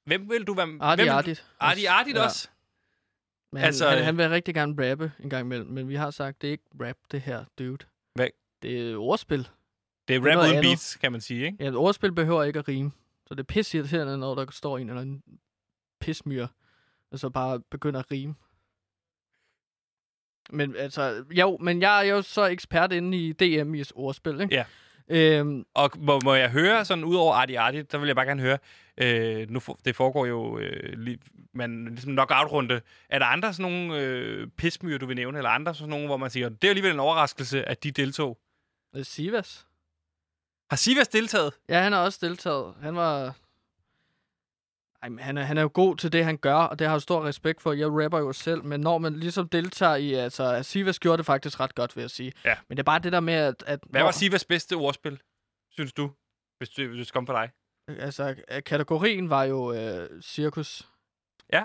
Hvem 0.09 0.31
vil 0.31 0.45
du 0.45 0.55
være 0.55 0.79
Arti 0.81 1.03
hvem 1.03 1.13
Artit. 1.13 1.47
Arti 1.61 1.85
Artit 1.85 2.17
Ja. 2.17 2.25
også? 2.25 2.49
Men 3.53 3.59
han, 3.61 3.67
Altså, 3.67 3.89
han, 3.91 4.05
han 4.05 4.17
vil 4.19 4.29
rigtig 4.29 4.55
gerne 4.55 4.91
rappe 4.91 5.13
en 5.21 5.31
gang 5.31 5.45
imellem, 5.47 5.69
men 5.71 5.89
vi 5.89 5.95
har 5.95 6.11
sagt, 6.11 6.43
det 6.43 6.49
er 6.49 6.53
ikke 6.53 6.65
rap, 6.81 6.97
det 7.11 7.21
her, 7.21 7.45
dude. 7.59 7.79
Hvad? 8.15 8.29
Det 8.63 8.91
er 8.93 8.97
ordspil. 8.97 9.49
Det 10.09 10.17
er 10.17 10.21
rap 10.21 10.51
uden 10.51 10.63
beats, 10.63 10.97
kan 10.97 11.13
man 11.13 11.21
sige, 11.21 11.45
ikke? 11.47 11.57
Ja, 11.61 11.69
et 11.69 11.77
ordspil 11.77 12.13
behøver 12.13 12.43
ikke 12.45 12.59
at 12.59 12.69
rime. 12.69 12.91
Så 13.27 13.35
det 13.35 13.41
er 13.41 13.45
pisse 13.45 13.79
irriterende, 13.79 14.19
når 14.19 14.35
der 14.35 14.47
står 14.51 14.79
en 14.79 14.89
eller 14.89 15.01
anden 15.01 15.23
pismyr, 16.01 16.47
og 17.11 17.19
så 17.19 17.31
bare 17.31 17.61
begynder 17.61 18.01
at 18.01 18.11
rime. 18.11 18.35
Men 20.51 20.77
altså, 20.77 21.25
jo, 21.31 21.57
men 21.61 21.81
jeg 21.83 21.99
er 22.07 22.11
jo 22.11 22.23
så 22.23 22.45
ekspert 22.45 22.93
inde 22.93 23.19
i 23.29 23.33
DM 23.33 23.75
i 23.75 23.85
ordspil, 23.95 24.41
ikke? 24.41 24.55
Ja. 24.55 24.65
Øhm, 25.11 25.65
Og 25.75 25.91
må, 25.97 26.21
må 26.25 26.35
jeg 26.35 26.51
høre, 26.51 26.85
sådan 26.85 27.05
ud 27.05 27.17
over 27.17 27.35
Arti 27.35 27.55
Artit, 27.55 27.93
der 27.93 27.99
vil 27.99 28.07
jeg 28.07 28.17
bare 28.17 28.27
gerne 28.27 28.43
høre, 28.43 28.59
øh, 29.01 29.51
nu 29.51 29.61
for, 29.61 29.79
det 29.85 29.97
foregår 29.97 30.27
jo 30.27 30.59
øh, 30.59 30.99
li, 30.99 31.19
man, 31.55 31.85
ligesom 31.85 32.13
knockout-runde. 32.13 32.81
Er 33.09 33.19
der 33.19 33.27
andre 33.27 33.53
sådan 33.53 33.73
nogle 33.73 34.01
øh, 34.01 34.49
pismyr, 34.49 34.99
du 34.99 35.07
vil 35.07 35.17
nævne, 35.17 35.39
eller 35.39 35.51
andre 35.51 35.75
sådan 35.75 35.91
nogle, 35.91 36.07
hvor 36.07 36.17
man 36.17 36.31
siger, 36.31 36.49
det 36.49 36.65
er 36.65 36.69
alligevel 36.69 36.93
en 36.93 37.01
overraskelse, 37.01 37.65
at 37.65 37.85
de 37.85 37.91
deltog? 37.91 38.39
øh, 38.97 39.05
Sivas. 39.05 39.67
Har 40.71 40.77
Sivas 40.77 41.09
deltaget? 41.09 41.53
Ja, 41.69 41.81
han 41.81 41.93
har 41.93 42.05
også 42.05 42.19
deltaget. 42.27 42.75
Han 42.81 42.97
var... 42.97 43.37
Ej, 45.03 45.09
men 45.09 45.19
han 45.19 45.39
er, 45.39 45.43
han 45.43 45.59
er 45.59 45.63
jo 45.63 45.71
god 45.75 45.97
til 45.97 46.13
det, 46.13 46.25
han 46.25 46.39
gør, 46.39 46.55
og 46.55 46.79
det 46.79 46.87
har 46.87 46.95
jeg 46.95 47.03
stor 47.03 47.25
respekt 47.25 47.63
for. 47.63 47.73
Jeg 47.73 47.87
rapper 47.89 48.19
jo 48.19 48.33
selv, 48.33 48.65
men 48.65 48.81
når 48.81 48.99
man 48.99 49.13
ligesom 49.25 49.49
deltager 49.49 49.97
i... 49.97 50.13
Altså, 50.15 50.63
Sivas 50.63 50.99
gjorde 50.99 51.19
det 51.19 51.27
faktisk 51.27 51.61
ret 51.61 51.75
godt, 51.75 51.97
vil 51.97 52.03
jeg 52.03 52.11
sige. 52.11 52.33
Ja. 52.45 52.57
Men 52.69 52.77
det 52.77 52.83
er 52.83 52.85
bare 52.85 52.99
det 52.99 53.13
der 53.13 53.21
med, 53.21 53.35
at... 53.35 53.63
at 53.67 53.81
Hvad 53.91 54.01
når, 54.01 54.05
var 54.07 54.11
Sivas 54.13 54.45
bedste 54.45 54.75
ordspil, 54.75 55.23
synes 55.71 55.93
du? 55.93 56.11
Hvis 56.59 56.71
det, 56.71 56.89
hvis 56.89 57.07
det 57.07 57.13
kom 57.15 57.27
for 57.27 57.33
dig. 57.33 57.51
Altså, 57.89 58.45
øh, 58.51 58.63
kategorien 58.63 59.31
var 59.31 59.45
jo 59.45 59.73
øh, 59.73 60.23
cirkus. 60.23 60.71
Ja. 61.53 61.63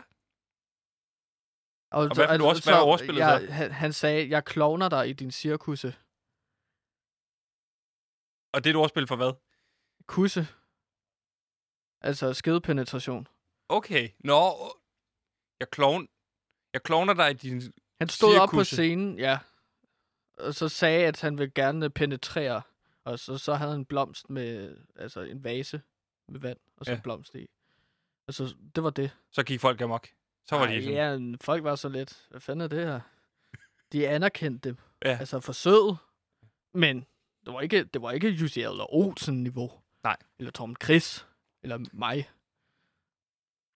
Og, 1.97 2.01
Og 2.09 2.15
hvad 2.15 2.27
vil 2.31 2.39
du 2.39 2.45
også- 2.45 2.69
hvad 2.71 2.81
ordspillet 2.91 3.19
jeg, 3.21 3.41
så? 3.47 3.51
Han, 3.53 3.71
han 3.71 3.93
sagde, 3.93 4.29
jeg 4.29 4.45
klovner 4.45 4.89
dig 4.89 5.09
i 5.09 5.13
din 5.13 5.31
cirkusse. 5.31 5.89
Og 8.53 8.57
det 8.63 8.67
er 8.69 8.73
et 8.73 8.81
ordspil 8.83 9.07
for 9.07 9.15
hvad? 9.15 9.33
Kusse. 10.07 10.47
Altså 12.03 12.33
skedpenetration. 12.33 13.27
Okay, 13.69 14.09
nå, 14.19 14.53
jeg 15.59 15.69
klovn, 15.69 16.07
jeg 16.73 16.83
klovner 16.83 17.13
dig 17.13 17.31
i 17.31 17.33
din... 17.33 17.61
Han 17.99 18.09
stod 18.09 18.35
op 18.39 18.49
på 18.49 18.51
Cirkusse. 18.53 18.75
scenen, 18.75 19.19
ja. 19.19 19.39
Og 20.37 20.53
så 20.53 20.69
sagde, 20.69 21.05
at 21.07 21.21
han 21.21 21.37
ville 21.37 21.51
gerne 21.55 21.89
penetrere. 21.89 22.61
Og 23.03 23.19
så, 23.19 23.37
så 23.37 23.53
havde 23.55 23.71
han 23.71 23.79
en 23.79 23.85
blomst 23.85 24.29
med, 24.29 24.77
altså 24.95 25.21
en 25.21 25.43
vase 25.43 25.81
med 26.27 26.39
vand, 26.39 26.57
og 26.77 26.85
så 26.85 26.91
Ja. 26.91 26.95
ja. 26.95 27.01
blomst 27.01 27.35
i. 27.35 27.47
Altså, 28.27 28.55
det 28.75 28.83
var 28.83 28.89
det. 28.89 29.11
Så 29.31 29.43
gik 29.43 29.59
folk 29.59 29.81
amok. 29.81 30.07
Så 30.45 30.55
var 30.55 30.65
Ej, 30.65 30.73
de 30.75 30.83
sådan, 30.83 31.31
ja, 31.31 31.37
folk 31.41 31.63
var 31.63 31.75
så 31.75 31.89
lidt. 31.89 32.25
Hvad 32.29 32.41
fanden 32.41 32.61
er 32.61 32.67
det 32.67 32.85
her? 32.87 32.99
De 33.91 34.07
anerkendte 34.07 34.69
dem. 34.69 34.77
Ja. 35.05 35.17
Altså 35.19 35.39
forsøget. 35.39 35.97
Men 36.73 37.05
det 37.45 37.53
var 37.53 37.61
ikke, 37.61 37.83
det 37.83 38.01
var 38.01 38.11
ikke 38.11 38.29
Jussi 38.29 38.61
Adler 38.61 38.93
Olsen-niveau. 38.93 39.71
Nej. 40.03 40.17
Eller 40.39 40.51
Tom 40.51 40.75
Chris. 40.83 41.27
Eller 41.63 41.77
mig. 41.93 42.29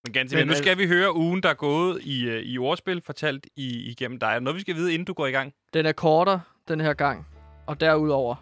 Men 0.04 0.14
ganske 0.14 0.36
Men 0.36 0.42
men, 0.42 0.48
nu 0.48 0.54
al- 0.54 0.58
skal 0.58 0.78
vi 0.78 0.88
høre 0.88 1.16
ugen, 1.16 1.44
der 1.44 1.50
er 1.50 1.54
gået 1.54 2.02
i, 2.04 2.26
øh, 2.30 2.42
i 2.44 2.58
ordspil, 2.58 3.02
fortalt 3.06 3.48
i, 3.56 3.90
igennem 3.92 4.20
dig. 4.20 4.40
Noget, 4.42 4.56
vi 4.56 4.62
skal 4.62 4.76
vide, 4.76 4.94
inden 4.94 5.06
du 5.06 5.14
går 5.14 5.28
i 5.28 5.32
gang? 5.32 5.54
Den 5.74 5.86
er 5.86 5.92
kortere 5.92 6.42
den 6.68 6.82
her 6.82 6.94
gang. 6.94 7.28
Og 7.66 7.80
derudover. 7.80 8.36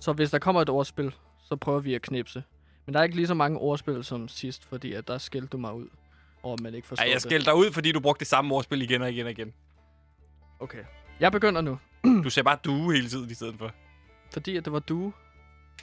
Så 0.00 0.12
hvis 0.12 0.30
der 0.30 0.38
kommer 0.38 0.62
et 0.62 0.68
ordspil, 0.68 1.14
så 1.48 1.56
prøver 1.56 1.80
vi 1.80 1.94
at 1.94 2.02
knipse. 2.02 2.42
Men 2.86 2.94
der 2.94 3.00
er 3.00 3.04
ikke 3.04 3.16
lige 3.16 3.26
så 3.26 3.34
mange 3.34 3.58
ordspil 3.58 4.04
som 4.04 4.28
sidst, 4.28 4.64
fordi 4.64 4.92
at 4.92 5.08
der 5.08 5.18
skældte 5.18 5.48
du 5.48 5.58
mig 5.58 5.74
ud. 5.74 5.88
Og 6.42 6.58
man 6.62 6.74
ikke 6.74 6.88
forstår 6.88 7.04
Ej, 7.04 7.10
jeg 7.12 7.20
skældte 7.20 7.44
dig 7.50 7.54
ud, 7.54 7.72
fordi 7.72 7.92
du 7.92 8.00
brugte 8.00 8.20
det 8.20 8.26
samme 8.28 8.54
ordspil 8.54 8.82
igen 8.82 9.02
og 9.02 9.10
igen 9.12 9.24
og 9.26 9.30
igen. 9.32 9.52
Okay. 10.60 10.84
Jeg 11.20 11.32
begynder 11.32 11.60
nu. 11.60 11.78
Du 12.24 12.30
ser 12.30 12.42
bare 12.42 12.58
due 12.64 12.94
hele 12.94 13.08
tiden 13.08 13.30
i 13.30 13.34
stedet 13.34 13.54
for. 13.58 13.72
Fordi 14.32 14.56
at 14.56 14.64
det 14.64 14.72
var 14.72 14.78
du 14.78 15.12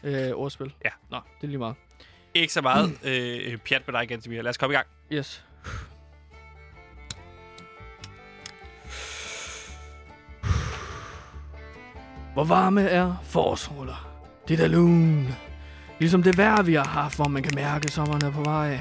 øh, 0.03 0.31
ordspil. 0.31 0.73
Ja. 0.85 0.89
Nå, 1.11 1.17
det 1.17 1.43
er 1.43 1.47
lige 1.47 1.57
meget. 1.57 1.75
Ikke 2.35 2.53
så 2.53 2.61
meget 2.61 2.97
øh, 3.03 3.57
pjat 3.57 3.81
med 3.87 3.99
dig, 3.99 4.07
Gantemir. 4.07 4.41
Lad 4.41 4.49
os 4.49 4.57
komme 4.57 4.73
i 4.73 4.75
gang. 4.75 4.87
Yes. 5.11 5.43
Hvor 12.33 12.43
varme 12.43 12.81
er 12.81 13.15
forårsruller? 13.23 14.21
Det 14.47 14.59
er 14.59 14.67
lun. 14.67 15.27
Ligesom 15.99 16.23
det 16.23 16.37
vejr, 16.37 16.61
vi 16.61 16.73
har 16.73 16.87
haft, 16.87 17.15
hvor 17.15 17.27
man 17.27 17.43
kan 17.43 17.51
mærke, 17.55 17.91
sommeren 17.91 18.25
er 18.25 18.31
på 18.31 18.43
vej. 18.43 18.79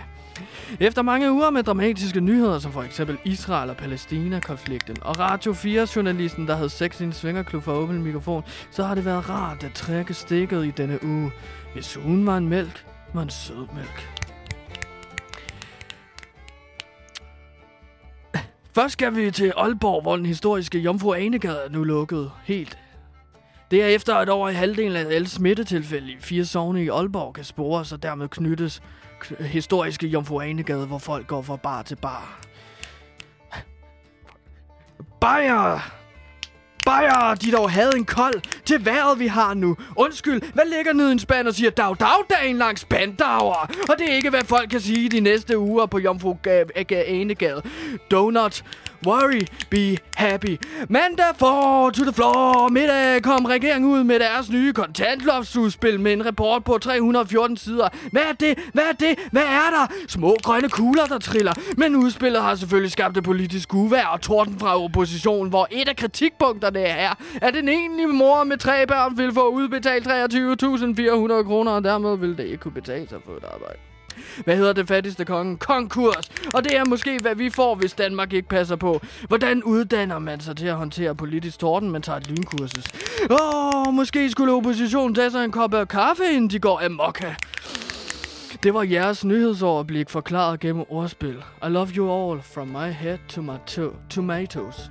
Efter 0.81 1.03
mange 1.03 1.33
uger 1.33 1.51
med 1.51 1.63
dramatiske 1.63 2.21
nyheder, 2.21 2.59
som 2.59 2.73
for 2.73 2.83
eksempel 2.83 3.19
Israel 3.25 3.71
og 3.71 3.77
Palæstina-konflikten, 3.77 4.97
og 5.03 5.19
Radio 5.19 5.53
4-journalisten, 5.53 6.47
der 6.47 6.55
havde 6.55 6.71
sex 6.71 7.01
i 7.01 7.05
en 7.05 7.13
svingerklub 7.13 7.63
for 7.63 7.73
åben 7.73 8.03
mikrofon, 8.03 8.43
så 8.71 8.85
har 8.85 8.95
det 8.95 9.05
været 9.05 9.31
rart 9.31 9.65
at 9.65 9.73
trække 9.73 10.15
stikket 10.15 10.67
i 10.67 10.71
denne 10.71 11.05
uge. 11.05 11.33
Hvis 11.75 11.97
ugen 11.97 12.27
var 12.27 12.37
en 12.37 12.49
mælk, 12.49 12.85
var 13.15 13.23
en 13.23 13.31
sødmælk. 13.31 14.11
Først 18.75 18.93
skal 18.93 19.17
vi 19.17 19.31
til 19.31 19.53
Aalborg, 19.57 20.03
hvor 20.03 20.17
den 20.17 20.27
historiske 20.27 20.79
Jomfru 20.79 21.15
Anegade 21.15 21.61
er 21.65 21.69
nu 21.69 21.85
lukket 21.85 22.33
helt. 22.45 22.79
Det 23.71 23.83
er 23.83 23.87
efter, 23.87 24.17
at 24.17 24.29
over 24.29 24.49
i 24.49 24.55
halvdelen 24.55 24.97
af 24.97 25.15
alle 25.15 25.29
smittetilfælde 25.29 26.13
i 26.13 26.17
fire 26.21 26.45
sovne 26.45 26.85
i 26.85 26.89
Aalborg 26.89 27.35
kan 27.35 27.45
spores 27.45 27.93
og 27.93 28.03
dermed 28.03 28.29
knyttes 28.29 28.83
k- 29.25 29.43
historiske 29.43 30.07
Jomfru 30.07 30.41
Anegade, 30.41 30.87
hvor 30.87 30.99
folk 30.99 31.27
går 31.27 31.43
fra 31.43 31.57
bar 31.57 31.83
til 31.83 31.97
bar. 31.97 32.41
Bajer! 35.21 36.04
Bajer, 36.85 37.35
de 37.35 37.53
dog 37.53 37.71
havde 37.71 37.93
en 37.97 38.05
kold 38.05 38.41
til 38.65 38.85
vejret, 38.85 39.19
vi 39.19 39.27
har 39.27 39.55
nu. 39.55 39.77
Undskyld, 39.97 40.41
hvad 40.55 40.65
ligger 40.77 40.93
nede 40.93 41.09
i 41.09 41.13
en 41.13 41.19
spand 41.19 41.49
og 41.49 41.55
siger 41.55 41.71
dag 41.71 41.97
dag 42.01 42.25
dagen 42.31 42.59
lang 42.59 42.79
spandauer? 42.79 43.71
Og 43.89 43.99
det 43.99 44.11
er 44.11 44.15
ikke, 44.15 44.31
hvad 44.31 44.45
folk 44.45 44.71
kan 44.71 44.81
sige 44.81 45.09
de 45.09 45.21
næste 45.21 45.59
uger 45.59 45.87
på 45.87 45.99
Jomfru 45.99 46.37
Anegade. 46.91 47.63
Donut 48.11 48.65
worry, 49.07 49.43
be 49.71 49.99
happy. 50.17 50.57
Mandag 50.89 51.37
for 51.37 51.91
to 51.91 52.03
the 52.05 52.13
floor. 52.13 52.69
Middag 52.69 53.23
kom 53.23 53.45
regeringen 53.45 53.91
ud 53.91 54.05
med 54.05 54.19
deres 54.19 54.51
nye 54.51 54.73
kontantloftsudspil 54.73 56.01
med 56.01 56.13
en 56.13 56.27
rapport 56.27 56.65
på 56.65 56.79
314 56.79 57.57
sider. 57.57 57.89
Hvad 58.13 58.23
er 58.23 58.33
det? 58.33 58.59
Hvad 58.73 58.85
er 58.85 58.93
det? 58.93 59.19
Hvad 59.33 59.43
er 59.43 59.71
der? 59.77 59.95
Små 60.09 60.37
grønne 60.43 60.69
kugler, 60.69 61.07
der 61.07 61.19
triller. 61.19 61.53
Men 61.77 61.97
udspillet 61.97 62.43
har 62.43 62.55
selvfølgelig 62.55 62.93
skabt 62.93 63.17
et 63.17 63.25
politisk 63.25 63.75
uvær 63.75 64.07
og 64.07 64.21
torden 64.21 64.59
fra 64.59 64.85
oppositionen, 64.85 65.49
hvor 65.49 65.69
et 65.71 65.89
af 65.89 65.97
kritikpunkterne 65.97 66.81
er, 66.81 67.15
at 67.43 67.57
en 67.57 67.69
enlig 67.69 68.09
mor 68.09 68.45
med 68.45 68.59
tre 68.59 68.87
børn 68.87 69.19
vil 69.19 69.33
få 69.33 69.49
udbetalt 69.49 70.07
23.400 70.07 71.45
kroner, 71.45 71.73
og 71.73 71.85
dermed 71.85 72.17
vil 72.17 72.37
det 72.39 72.45
ikke 72.45 72.59
kunne 72.59 72.73
betale 72.73 73.09
sig 73.09 73.19
for 73.25 73.33
et 73.33 73.45
arbejde. 73.45 73.94
Hvad 74.45 74.57
hedder 74.57 74.73
det 74.73 74.89
fattigste 74.89 75.25
konge? 75.25 75.57
Konkurs. 75.57 76.31
Og 76.55 76.65
det 76.65 76.77
er 76.77 76.85
måske, 76.89 77.19
hvad 77.23 77.35
vi 77.35 77.51
får, 77.51 77.75
hvis 77.75 77.93
Danmark 77.93 78.33
ikke 78.33 78.49
passer 78.49 78.77
på. 78.77 79.01
Hvordan 79.29 79.63
uddanner 79.63 80.19
man 80.19 80.41
sig 80.41 80.57
til 80.57 80.67
at 80.67 80.75
håndtere 80.75 81.15
politisk 81.15 81.59
torden, 81.59 81.91
man 81.91 82.03
tager 82.03 82.17
et 82.19 82.29
lynkursus? 82.31 82.85
Åh, 83.31 83.87
oh, 83.89 83.95
måske 83.95 84.31
skulle 84.31 84.53
oppositionen 84.53 85.15
tage 85.15 85.31
sig 85.31 85.45
en 85.45 85.51
kop 85.51 85.75
af 85.75 85.89
kaffe, 85.89 86.25
inden 86.33 86.51
de 86.51 86.59
går 86.59 86.85
amok. 86.85 87.25
Det 88.63 88.75
var 88.75 88.83
jeres 88.83 89.25
nyhedsoverblik 89.25 90.11
forklaret 90.11 90.61
gennem 90.61 90.85
ordspil. 90.89 91.37
I 91.67 91.69
love 91.69 91.89
you 91.97 92.31
all 92.33 92.43
from 92.43 92.69
my 92.69 92.91
head 92.93 93.19
to 93.29 93.43
my 93.43 93.57
to- 93.67 93.95
tomatoes. 94.11 94.91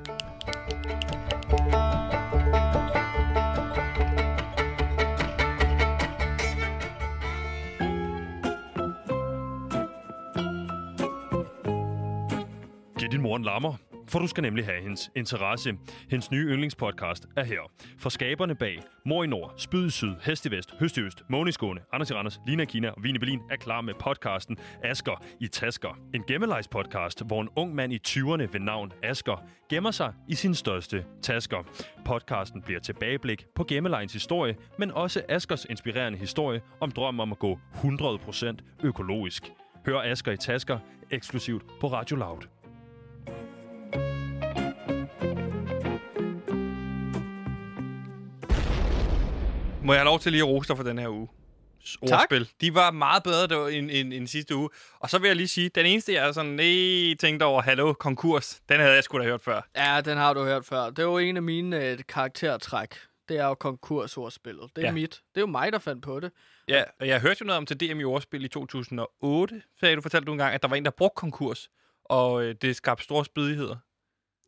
Din 13.13 13.21
mor 13.21 13.35
en 13.35 13.43
lammer. 13.43 13.75
for 14.07 14.19
du 14.19 14.27
skal 14.27 14.41
nemlig 14.41 14.65
have 14.65 14.81
hendes 14.81 15.11
interesse. 15.15 15.73
Hendes 16.09 16.31
nye 16.31 16.45
yndlingspodcast 16.45 17.27
er 17.37 17.43
her. 17.43 17.71
For 17.97 18.09
skaberne 18.09 18.55
bag 18.55 18.83
Mor 19.05 19.23
i 19.23 19.27
Nord, 19.27 19.53
Spyd 19.57 19.85
i 19.85 19.89
Syd, 19.89 20.15
Hest 20.21 20.45
i 20.45 20.51
Vest, 20.51 20.73
Høst 20.79 20.97
i 20.97 21.01
Øst, 21.01 21.23
Måne 21.29 21.49
i 21.49 21.51
Skåne, 21.51 21.79
Anders 21.93 22.09
i 22.09 22.13
Randers, 22.13 22.39
Lina 22.47 22.63
i 22.63 22.65
Kina 22.65 22.89
og 22.89 23.03
Vine 23.03 23.15
i 23.15 23.19
Berlin 23.19 23.39
er 23.51 23.55
klar 23.55 23.81
med 23.81 23.93
podcasten 23.99 24.57
Asker 24.83 25.23
i 25.39 25.47
Tasker. 25.47 25.99
En 26.13 26.23
gemmelejs 26.27 26.67
podcast, 26.67 27.23
hvor 27.25 27.41
en 27.41 27.49
ung 27.55 27.75
mand 27.75 27.93
i 27.93 27.99
20'erne 28.07 28.47
ved 28.53 28.59
navn 28.59 28.91
Asker 29.03 29.45
gemmer 29.69 29.91
sig 29.91 30.13
i 30.29 30.35
sin 30.35 30.55
største 30.55 31.05
tasker. 31.21 31.63
Podcasten 32.05 32.61
bliver 32.61 32.79
tilbageblik 32.79 33.45
på 33.55 33.63
gemmelejens 33.63 34.13
historie, 34.13 34.55
men 34.79 34.91
også 34.91 35.21
Askers 35.29 35.65
inspirerende 35.65 36.19
historie 36.19 36.61
om 36.79 36.91
drømmen 36.91 37.19
om 37.19 37.31
at 37.31 37.39
gå 37.39 37.59
100% 37.73 38.57
økologisk. 38.83 39.51
Hør 39.85 40.01
Asker 40.01 40.31
i 40.31 40.37
Tasker 40.37 40.79
eksklusivt 41.11 41.63
på 41.79 41.87
Radio 41.87 42.15
Loud. 42.15 42.52
Må 49.83 49.93
jeg 49.93 49.99
have 50.01 50.05
lov 50.05 50.19
til 50.19 50.31
lige 50.31 50.41
at 50.43 50.47
rose 50.47 50.67
dig 50.67 50.77
for 50.77 50.83
den 50.83 50.97
her 50.97 51.09
uge? 51.09 51.27
Ordspil. 52.01 52.49
De 52.61 52.73
var 52.75 52.91
meget 52.91 53.23
bedre 53.23 53.47
der, 53.47 53.67
end, 53.67 53.89
end, 53.91 54.13
end 54.13 54.27
sidste 54.27 54.55
uge. 54.55 54.69
Og 54.99 55.09
så 55.09 55.17
vil 55.19 55.27
jeg 55.27 55.35
lige 55.35 55.47
sige, 55.47 55.69
den 55.69 55.85
eneste, 55.85 56.13
jeg 56.13 56.33
sådan 56.33 56.57
lige 56.57 57.15
tænkte 57.15 57.43
over, 57.43 57.61
hallo, 57.61 57.93
konkurs, 57.93 58.61
den 58.69 58.79
havde 58.79 58.93
jeg 58.93 59.03
sgu 59.03 59.17
da 59.19 59.23
hørt 59.23 59.41
før. 59.41 59.61
Ja, 59.75 60.01
den 60.05 60.17
har 60.17 60.33
du 60.33 60.43
hørt 60.43 60.65
før. 60.65 60.89
Det 60.89 60.99
er 60.99 61.03
jo 61.03 61.17
en 61.17 61.37
af 61.37 61.43
mine 61.43 61.85
øh, 61.85 61.99
karaktertræk. 62.07 62.95
Det 63.29 63.37
er 63.37 63.45
jo 63.45 63.53
konkursordspillet. 63.53 64.69
Det 64.75 64.81
er 64.81 64.87
Ja. 64.87 64.91
mit. 64.93 65.11
Det 65.35 65.37
er 65.37 65.41
jo 65.41 65.47
mig, 65.47 65.71
der 65.71 65.79
fandt 65.79 66.03
på 66.03 66.19
det. 66.19 66.31
Ja, 66.67 66.83
og 66.99 67.07
jeg 67.07 67.21
hørte 67.21 67.37
jo 67.41 67.45
noget 67.45 67.57
om 67.57 67.65
til 67.65 67.79
DM 67.79 67.99
i 67.99 68.03
ordspil 68.03 68.45
i 68.45 68.47
2008, 68.47 69.61
sagde 69.79 69.95
du, 69.95 70.01
fortalte 70.01 70.25
du 70.25 70.31
en 70.31 70.37
gang, 70.37 70.53
at 70.53 70.61
der 70.63 70.67
var 70.69 70.75
en, 70.75 70.85
der 70.85 70.91
brugte 70.91 71.15
konkurs, 71.19 71.69
og 72.05 72.43
øh, 72.43 72.55
det 72.61 72.75
skabte 72.75 73.03
store 73.03 73.25
spydigheder. 73.25 73.75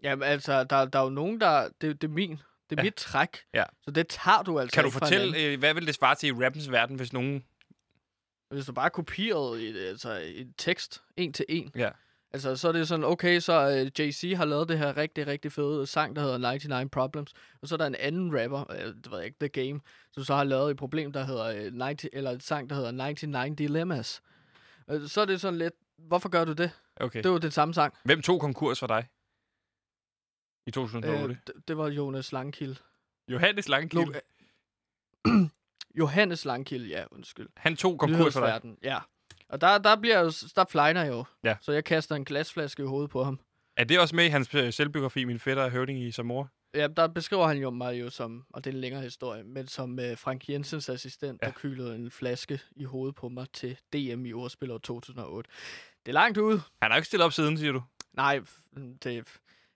Jamen 0.03 0.23
altså, 0.27 0.63
der, 0.63 0.86
der 0.86 0.99
er 0.99 1.03
jo 1.03 1.09
nogen, 1.09 1.41
der... 1.41 1.67
Det, 1.81 2.01
det 2.01 2.07
er 2.07 2.11
min. 2.11 2.39
Det 2.70 2.80
er 2.80 2.82
Ja. 2.82 2.84
mit 2.84 2.95
træk. 2.95 3.38
Ja. 3.53 3.63
Så 3.82 3.91
det 3.91 4.07
tager 4.07 4.43
du 4.43 4.59
altså 4.59 4.74
Kan 4.76 4.84
du 4.84 4.89
fortælle, 4.89 5.43
øh, 5.43 5.59
hvad 5.59 5.74
vil 5.74 5.88
det 5.88 5.95
svare 5.95 6.16
til 6.16 6.30
i 6.30 6.45
rappens 6.45 6.72
verden, 6.72 6.95
hvis 6.95 7.13
nogen... 7.13 7.43
Hvis 8.49 8.66
du 8.66 8.74
bare 8.74 8.89
kopierede 8.89 9.66
i, 9.70 9.78
altså, 9.78 10.16
en 10.36 10.53
tekst, 10.57 11.01
en 11.18 11.34
til 11.34 11.45
en. 11.49 11.72
Ja. 11.76 11.89
Altså, 12.34 12.55
så 12.55 12.68
er 12.68 12.72
det 12.72 12.88
sådan, 12.88 13.03
okay, 13.05 13.39
så 13.39 13.68
uh, 13.68 14.03
Jay-Z 14.05 14.36
har 14.36 14.45
lavet 14.45 14.70
det 14.70 14.78
her 14.78 14.97
rigtig, 14.97 15.28
rigtig 15.28 15.51
fede 15.51 15.88
sang, 15.88 16.16
der 16.16 16.22
hedder 16.22 16.38
99 16.38 16.89
Problems. 16.91 17.34
Og 17.61 17.68
så 17.68 17.76
er 17.76 17.78
der 17.78 17.86
en 17.86 17.95
anden 17.95 18.41
rapper, 18.41 18.66
uh, 18.70 18.76
det 18.76 19.11
ved 19.11 19.18
jeg 19.18 19.26
ikke, 19.26 19.38
The 19.39 19.49
Game, 19.49 19.80
som 20.11 20.24
så 20.24 20.36
har 20.36 20.43
lavet 20.43 20.72
et 20.72 20.78
problem, 20.78 21.11
der 21.11 21.24
hedder, 21.24 21.68
uh, 21.72 21.80
90, 21.82 22.05
eller 22.13 22.32
et 22.32 22.43
sang, 22.43 22.70
der 22.70 22.76
hedder 22.76 22.91
99 22.91 23.57
Dilemmas. 23.57 24.22
Uh, 24.93 25.07
så 25.07 25.22
er 25.22 25.26
det 25.26 25.41
sådan 25.41 25.59
lidt, 25.59 25.74
hvorfor 25.97 26.30
gør 26.30 26.45
du 26.45 26.53
det? 26.53 26.72
Okay. 26.97 27.24
Det 27.24 27.32
var 27.32 27.38
den 27.38 27.51
samme 27.51 27.74
sang. 27.74 27.93
Hvem 28.03 28.22
tog 28.22 28.41
konkurs 28.41 28.80
for 28.80 28.88
dig? 28.88 29.07
I 30.68 30.72
2008? 30.72 31.24
Uh, 31.24 31.30
det, 31.30 31.68
det 31.68 31.78
var 31.78 31.88
Jonas 31.88 32.32
Langkild. 32.32 32.76
Johannes 33.28 33.70
Langkild. 33.70 34.01
Lo- 34.01 34.20
Johannes 35.99 36.45
Langkild, 36.45 36.86
ja, 36.86 37.03
undskyld. 37.11 37.47
Han 37.57 37.76
tog 37.76 37.99
konkurs 37.99 38.34
for 38.34 38.45
dig. 38.45 38.61
Ja. 38.84 38.99
Og 39.49 39.61
der, 39.61 39.78
der 39.78 39.95
bliver 39.95 40.20
jo, 40.20 40.32
der 40.55 40.66
flejner 40.70 41.05
jo. 41.05 41.26
Ja. 41.43 41.57
Så 41.61 41.72
jeg 41.72 41.84
kaster 41.84 42.16
en 42.16 42.26
glasflaske 42.26 42.84
i 42.84 42.86
hovedet 42.86 43.09
på 43.11 43.24
ham. 43.24 43.39
Er 43.78 43.84
det 43.84 43.99
også 43.99 44.16
med 44.16 44.26
i 44.26 44.30
hans 44.30 44.55
øh, 44.55 44.74
selvbiografi, 44.74 45.24
Min 45.24 45.39
fætter 45.39 45.63
er 45.63 45.70
høvding 45.70 45.99
i 46.03 46.11
Samora? 46.11 46.47
Ja, 46.74 46.88
der 46.88 47.07
beskriver 47.07 47.47
han 47.47 47.57
jo 47.57 47.70
mig 47.70 47.99
jo 47.99 48.09
som, 48.09 48.45
og 48.49 48.63
det 48.63 48.70
er 48.70 48.74
en 48.76 48.82
længere 48.82 49.01
historie, 49.01 49.43
men 49.43 49.68
som 49.68 49.99
uh, 49.99 50.18
Frank 50.18 50.49
Jensens 50.49 50.89
assistent, 50.89 51.39
Ja. 51.41 51.47
der 51.47 51.53
kylede 51.53 51.95
en 51.95 52.11
flaske 52.11 52.59
i 52.76 52.84
hovedet 52.84 53.16
på 53.16 53.30
mig 53.30 53.47
til 53.53 53.78
DM 53.93 54.26
i 54.26 54.34
ordspil 54.34 54.72
år 54.72 54.78
2008. 54.78 55.49
Det 56.05 56.11
er 56.11 56.13
langt 56.13 56.38
ud. 56.38 56.59
Han 56.82 56.91
har 56.91 56.95
ikke 56.95 57.07
stillet 57.07 57.26
op 57.26 57.34
siden, 57.34 57.57
siger 57.57 57.72
du. 57.72 57.84
Nej, 58.13 58.39
det, 59.03 59.28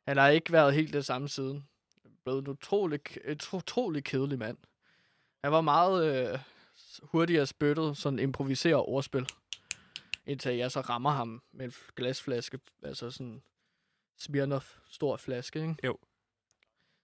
han 0.10 0.18
har 0.18 0.30
ikke 0.30 0.52
været 0.52 0.74
helt 0.74 0.94
det 0.94 1.06
samme 1.06 1.30
siden. 1.30 1.68
Blevet 2.24 2.42
en 2.42 2.48
utrolig, 2.48 3.00
et 3.26 3.54
utrolig 3.54 4.04
kedelig 4.04 4.40
mand. 4.40 4.58
Han 5.44 5.52
var 5.52 5.62
meget 5.62 6.32
øh, 6.34 6.40
hurtigere 7.02 7.46
spyttet, 7.48 7.98
sådan 7.98 8.20
improviserer 8.20 8.90
ordspil. 8.90 9.28
Indtil 10.26 10.56
jeg 10.56 10.72
så 10.72 10.82
rammer 10.82 11.10
ham 11.10 11.44
med 11.52 11.66
en 11.66 11.74
glasflaske, 11.96 12.60
altså 12.84 13.12
sådan 13.12 13.42
Smirnoff 14.18 14.78
stor 14.90 15.18
flaske, 15.18 15.62
ikke? 15.62 15.76
Jo. 15.84 15.98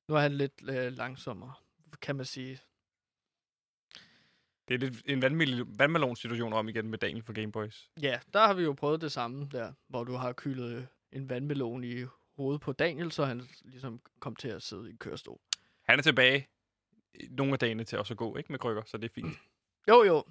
Nu 0.08 0.16
er 0.16 0.20
han 0.20 0.34
lidt 0.34 0.54
øh, 0.70 0.92
langsommere, 0.94 1.54
kan 2.02 2.16
man 2.16 2.26
sige. 2.26 2.60
Det 4.68 4.74
er 4.74 4.78
lidt 4.78 5.02
en 5.06 5.24
vandmel- 5.24 5.78
vandmelon-situation 5.78 6.54
om 6.54 6.70
igen 6.70 6.90
med 6.90 6.98
Daniel 6.98 7.24
fra 7.24 7.34
Gameboys. 7.34 7.90
Ja, 8.02 8.20
der 8.34 8.48
har 8.48 8.54
vi 8.54 8.64
jo 8.64 8.74
prøvet 8.74 9.02
det 9.02 9.12
samme 9.12 9.50
der, 9.52 9.74
hvor 9.88 10.04
du 10.04 10.14
har 10.14 10.34
kylet 10.34 10.88
en 11.12 11.30
vandmelon 11.30 11.84
i 11.84 12.06
hovedet 12.38 12.62
på 12.62 12.72
Daniel, 12.72 13.12
så 13.12 13.26
han 13.26 13.42
ligesom 13.64 14.02
kom 14.20 14.36
til 14.36 14.48
at 14.48 14.64
sidde 14.64 14.88
i 14.88 14.92
en 14.92 14.98
kørestol. 14.98 15.40
Han 15.84 16.00
er 16.00 16.04
tilbage 16.04 16.48
nogle 17.30 17.54
af 17.54 17.60
dagene 17.60 17.84
til 17.84 18.00
også 18.00 18.14
at 18.14 18.18
gå, 18.18 18.38
ikke 18.38 18.52
med 18.52 18.60
krykker, 18.60 18.82
så 18.86 18.98
det 18.98 19.10
er 19.10 19.14
fint. 19.14 19.38
Jo, 19.90 20.04
jo. 20.04 20.24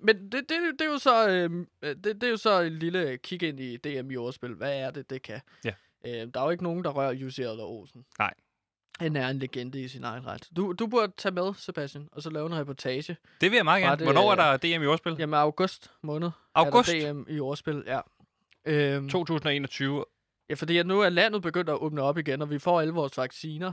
Men 0.00 0.32
det, 0.32 0.32
det, 0.32 0.48
det, 0.78 0.80
er 0.80 0.90
jo 0.90 0.98
så, 0.98 1.28
øh, 1.28 1.66
det, 1.82 2.04
det 2.04 2.22
er 2.22 2.28
jo 2.28 2.36
så 2.36 2.60
en 2.60 2.72
lille 2.72 3.18
kig 3.18 3.42
ind 3.42 3.60
i 3.60 3.76
DM 3.76 4.10
i 4.10 4.16
ordspil. 4.16 4.54
Hvad 4.54 4.78
er 4.78 4.90
det, 4.90 5.10
det 5.10 5.22
kan? 5.22 5.40
Ja. 5.64 5.72
Øh, 6.06 6.28
der 6.34 6.40
er 6.40 6.44
jo 6.44 6.50
ikke 6.50 6.62
nogen, 6.62 6.84
der 6.84 6.90
rører 6.90 7.12
Jussi 7.12 7.42
Adler 7.42 7.64
Olsen. 7.64 8.04
Nej. 8.18 8.34
Han 9.00 9.16
er 9.16 9.28
en 9.28 9.38
legende 9.38 9.80
i 9.80 9.88
sin 9.88 10.04
egen 10.04 10.26
ret. 10.26 10.48
Du, 10.56 10.72
du 10.72 10.86
burde 10.86 11.12
tage 11.16 11.32
med, 11.32 11.54
Sebastian, 11.54 12.08
og 12.12 12.22
så 12.22 12.30
lave 12.30 12.46
en 12.46 12.54
reportage. 12.54 13.16
Det 13.40 13.50
vil 13.50 13.56
jeg 13.56 13.64
meget 13.64 13.82
gerne. 13.82 13.96
det, 13.96 14.06
Hvornår 14.06 14.34
er 14.34 14.52
øh, 14.52 14.62
der 14.62 14.78
DM 14.78 14.82
i 14.82 14.86
ordspil? 14.86 15.16
Jamen, 15.18 15.34
august 15.34 15.90
måned 16.02 16.30
August? 16.54 16.88
er 16.94 17.12
der 17.12 17.12
DM 17.12 17.24
i 17.28 17.40
ordspil, 17.40 17.84
ja. 17.86 18.00
Øhm, 18.64 19.08
2021. 19.08 20.04
Ja, 20.52 20.56
fordi 20.56 20.78
at 20.78 20.86
nu 20.86 21.00
er 21.00 21.08
landet 21.08 21.42
begyndt 21.42 21.70
at 21.70 21.74
åbne 21.74 22.02
op 22.02 22.18
igen, 22.18 22.42
og 22.42 22.50
vi 22.50 22.58
får 22.58 22.80
alle 22.80 22.92
vores 22.92 23.18
vacciner, 23.18 23.72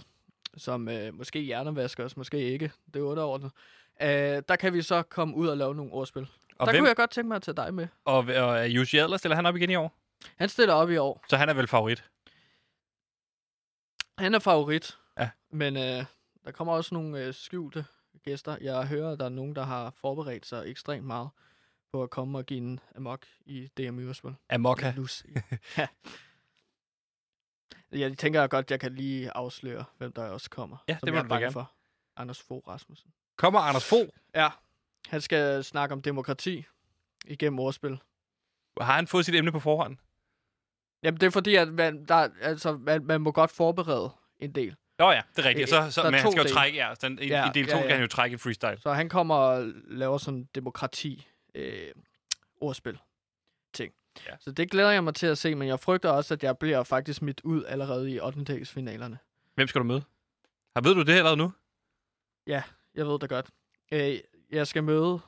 som 0.58 0.90
øh, 0.90 1.14
måske 1.14 1.40
hjernevasker 1.40 2.06
os, 2.06 2.18
måske 2.18 2.38
ikke. 2.38 2.72
Det 2.94 3.00
er 3.00 3.04
underordnet. 3.04 3.52
Øh, 4.02 4.08
der 4.50 4.56
kan 4.60 4.74
vi 4.74 4.82
så 4.82 5.02
komme 5.02 5.36
ud 5.36 5.48
og 5.48 5.58
lave 5.58 5.76
nogle 5.76 5.92
ordspil. 5.92 6.22
Og, 6.22 6.66
der 6.66 6.72
hvem, 6.72 6.82
kunne 6.82 6.88
jeg 6.88 6.96
godt 6.96 7.10
tænke 7.10 7.28
mig 7.28 7.36
at 7.36 7.42
tage 7.42 7.56
dig 7.56 7.74
med. 7.74 7.88
og, 8.06 8.18
og 8.18 8.58
er 8.58 8.64
Jussi 8.64 8.98
Adler, 8.98 9.18
stiller 9.18 9.36
han 9.36 9.46
op 9.46 9.56
igen 9.56 9.70
i 9.70 9.76
år? 9.76 9.98
Han 10.36 10.50
stiller 10.50 10.74
op 10.74 10.90
i 10.90 10.98
år. 10.98 11.24
Så 11.30 11.38
han 11.38 11.50
er 11.50 11.54
vel 11.54 11.68
favorit. 11.68 12.04
Han 14.18 14.36
er 14.36 14.40
favorit. 14.40 14.98
Ja. 15.20 15.30
Men 15.52 15.78
øh, 15.78 16.06
der 16.46 16.52
kommer 16.52 16.74
også 16.74 16.96
nogle 16.96 17.26
øh, 17.26 17.34
skjulte 17.34 17.86
gæster. 18.26 18.58
Jeg 18.62 18.88
hører, 18.88 19.12
at 19.12 19.20
der 19.20 19.26
er 19.26 19.30
nogen, 19.30 19.56
der 19.56 19.64
har 19.64 19.94
forberedt 20.02 20.46
sig 20.46 20.64
ekstremt 20.68 21.06
meget 21.06 21.30
på 21.92 22.04
at 22.04 22.10
komme 22.10 22.38
og 22.38 22.46
give 22.46 22.58
en 22.58 22.80
amok 22.96 23.26
i 23.46 23.70
DM. 23.78 24.14
Amokka. 24.50 24.94
Lus. 24.96 25.26
ja. 25.78 25.88
Jeg 27.92 28.18
tænker 28.18 28.48
godt, 28.48 28.72
jeg 28.72 28.80
kan 28.80 28.96
lige 28.96 29.32
afsløre, 29.38 29.84
hvem 29.98 30.12
der 30.14 30.24
også 30.24 30.50
kommer. 30.50 30.78
Ja, 30.88 30.98
det 31.04 31.14
må 31.14 31.20
jeg 31.20 31.28
bange 31.30 31.52
for. 31.52 31.72
Anders 32.18 32.42
Fogh 32.42 32.68
Rasmussen. 32.68 33.12
Kommer 33.38 33.60
Anders 33.60 33.86
Fogh? 33.90 34.10
Ja, 34.36 34.50
han 35.08 35.22
skal 35.22 35.64
snakke 35.64 35.94
om 35.94 36.02
demokrati 36.02 36.66
igennem 37.26 37.60
ordspil. 37.60 38.00
Har 38.82 38.96
han 38.96 39.08
fået 39.08 39.26
sit 39.26 39.36
emne 39.36 39.52
på 39.52 39.60
forhånd? 39.60 39.98
Jamen, 41.04 41.20
det 41.20 41.28
er 41.28 41.32
fordi, 41.32 41.56
at 41.56 41.68
man, 41.68 42.06
der, 42.06 42.30
altså, 42.42 42.78
man, 42.78 43.06
man 43.06 43.22
må 43.22 43.32
godt 43.32 43.52
forberede 43.52 44.12
en 44.40 44.56
del. 44.56 44.76
Nå 45.00 45.12
ja, 45.12 45.22
det 45.36 45.46
er 45.46 45.50
rigtigt. 45.50 45.70
Så, 45.70 45.92
så, 45.92 46.02
Der 46.02 46.08
er 46.08 46.12
men 46.12 46.20
han 46.20 46.32
skal 46.32 46.40
jo 46.40 46.44
dele. 46.44 46.54
trække, 46.56 46.78
ja. 46.78 46.94
Den, 47.02 47.20
i, 47.20 47.28
Ja, 47.28 47.50
I 47.50 47.52
del 47.54 47.66
2 47.68 47.72
ja, 47.72 47.78
ja, 47.78 47.82
kan 47.82 47.92
han 47.92 48.02
jo 48.02 48.08
trække 48.08 48.34
et 48.34 48.42
freestyle. 48.42 48.78
Så 48.82 48.94
han 48.94 49.10
kommer 49.10 49.36
og 49.36 49.68
laver 49.88 50.18
sådan 50.18 50.50
demokrati 50.56 51.28
øh, 51.56 51.92
ordspil 52.62 52.98
ting. 53.74 53.94
Ja. 54.28 54.36
Så 54.40 54.52
det 54.52 54.72
glæder 54.72 54.92
jeg 54.92 55.04
mig 55.04 55.16
til 55.16 55.28
at 55.28 55.38
se, 55.38 55.56
men 55.56 55.68
jeg 55.68 55.80
frygter 55.80 56.10
også, 56.10 56.34
at 56.34 56.44
jeg 56.44 56.58
bliver 56.58 56.84
faktisk 56.84 57.18
smidt 57.18 57.42
ud 57.44 57.64
allerede 57.66 58.12
i 58.12 58.20
8. 58.20 58.66
finalerne. 58.66 59.20
Hvem 59.56 59.68
skal 59.68 59.80
du 59.80 59.86
møde? 59.86 60.04
Har 60.76 60.82
ved 60.82 60.96
du 60.96 61.02
det 61.02 61.14
allerede 61.14 61.38
nu? 61.38 61.52
Jeg 62.96 63.08
ved 63.08 63.20
det 63.20 63.30
godt. 63.30 63.50
Øh, 63.92 64.20
jeg 64.52 64.68
skal 64.68 64.84
møde 64.84 65.20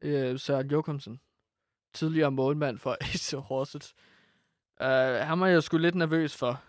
øh, 0.00 0.38
Søren 0.38 0.70
Jokumsen, 0.70 1.20
tidligere 1.94 2.30
målmand 2.30 2.78
for 2.78 2.96
AC 3.14 3.32
Horsens. 3.32 3.94
Uh, 4.80 4.86
ham 5.26 5.42
er 5.42 5.46
jeg 5.46 5.62
sgu 5.62 5.78
lidt 5.78 5.94
nervøs 5.94 6.36
for. 6.36 6.62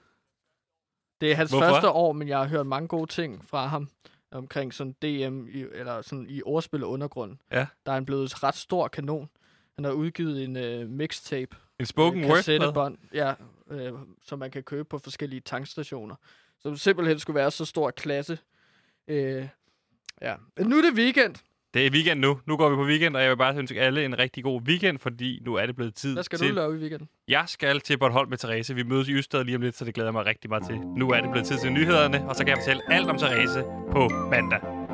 Det 1.21 1.32
er 1.32 1.36
hans 1.36 1.51
Hvorfor? 1.51 1.67
første 1.67 1.89
år, 1.89 2.13
men 2.13 2.28
jeg 2.28 2.38
har 2.38 2.47
hørt 2.47 2.67
mange 2.67 2.88
gode 2.88 3.11
ting 3.11 3.45
fra 3.45 3.67
ham 3.67 3.89
omkring 4.32 4.73
sådan 4.73 4.93
DM, 5.01 5.47
i, 5.47 5.65
eller 5.71 6.01
sådan 6.01 6.26
i 6.30 6.41
ordspil 6.45 6.84
og 6.84 6.89
undergrund. 6.89 7.38
Ja. 7.51 7.67
Der 7.86 7.91
er 7.91 7.93
han 7.93 8.05
blevet 8.05 8.23
et 8.23 8.43
ret 8.43 8.55
stor 8.55 8.88
kanon. 8.88 9.30
Han 9.76 9.86
har 9.86 9.91
udgivet 9.91 10.43
en 10.43 10.82
uh, 10.84 10.89
mixtape 10.89 11.55
En 11.80 11.86
spoken 11.86 12.23
øh, 12.23 12.30
word? 12.30 12.93
ja, 13.13 13.34
øh, 13.71 13.93
som 14.23 14.39
man 14.39 14.51
kan 14.51 14.63
købe 14.63 14.84
på 14.84 14.99
forskellige 14.99 15.39
tankstationer. 15.39 16.15
Som 16.59 16.78
simpelthen 16.78 17.19
skulle 17.19 17.36
være 17.36 17.51
så 17.51 17.65
stor 17.65 17.91
klasse. 17.91 18.39
Øh, 19.07 19.47
ja. 20.21 20.36
Nu 20.59 20.78
er 20.78 20.82
det 20.82 20.93
weekend. 20.93 21.36
Det 21.73 21.86
er 21.86 21.91
weekend 21.91 22.19
nu. 22.19 22.39
Nu 22.45 22.57
går 22.57 22.69
vi 22.69 22.76
på 22.76 22.86
weekend, 22.86 23.15
og 23.15 23.21
jeg 23.21 23.30
vil 23.30 23.38
bare 23.38 23.57
ønske 23.57 23.82
alle 23.82 24.05
en 24.05 24.19
rigtig 24.19 24.43
god 24.43 24.61
weekend, 24.61 24.99
fordi 24.99 25.41
nu 25.45 25.55
er 25.55 25.65
det 25.65 25.76
blevet 25.76 25.95
tid 25.95 26.13
Hvad 26.13 26.23
skal 26.23 26.39
til... 26.39 26.49
du 26.49 26.55
lave 26.55 26.76
i 26.76 26.80
weekenden? 26.80 27.09
Jeg 27.28 27.43
skal 27.47 27.80
til 27.80 27.97
Bornholm 27.97 28.30
med 28.30 28.38
Therese. 28.38 28.76
Vi 28.76 28.84
mødes 28.84 29.07
i 29.07 29.11
Ystad 29.11 29.43
lige 29.43 29.55
om 29.55 29.61
lidt, 29.61 29.78
så 29.78 29.86
det 29.86 29.93
glæder 29.93 30.07
jeg 30.07 30.13
mig 30.13 30.26
rigtig 30.26 30.49
meget 30.49 30.65
til. 30.65 30.80
Nu 30.80 31.09
er 31.09 31.21
det 31.21 31.32
blevet 31.32 31.47
tid 31.47 31.57
til 31.57 31.71
nyhederne, 31.71 32.30
og 32.30 32.36
så 32.36 32.45
kan 32.45 32.47
jeg 32.47 32.57
fortælle 32.57 32.93
alt 32.93 33.09
om 33.09 33.17
Therese 33.17 33.63
på 33.91 34.09
mandag. 34.09 34.84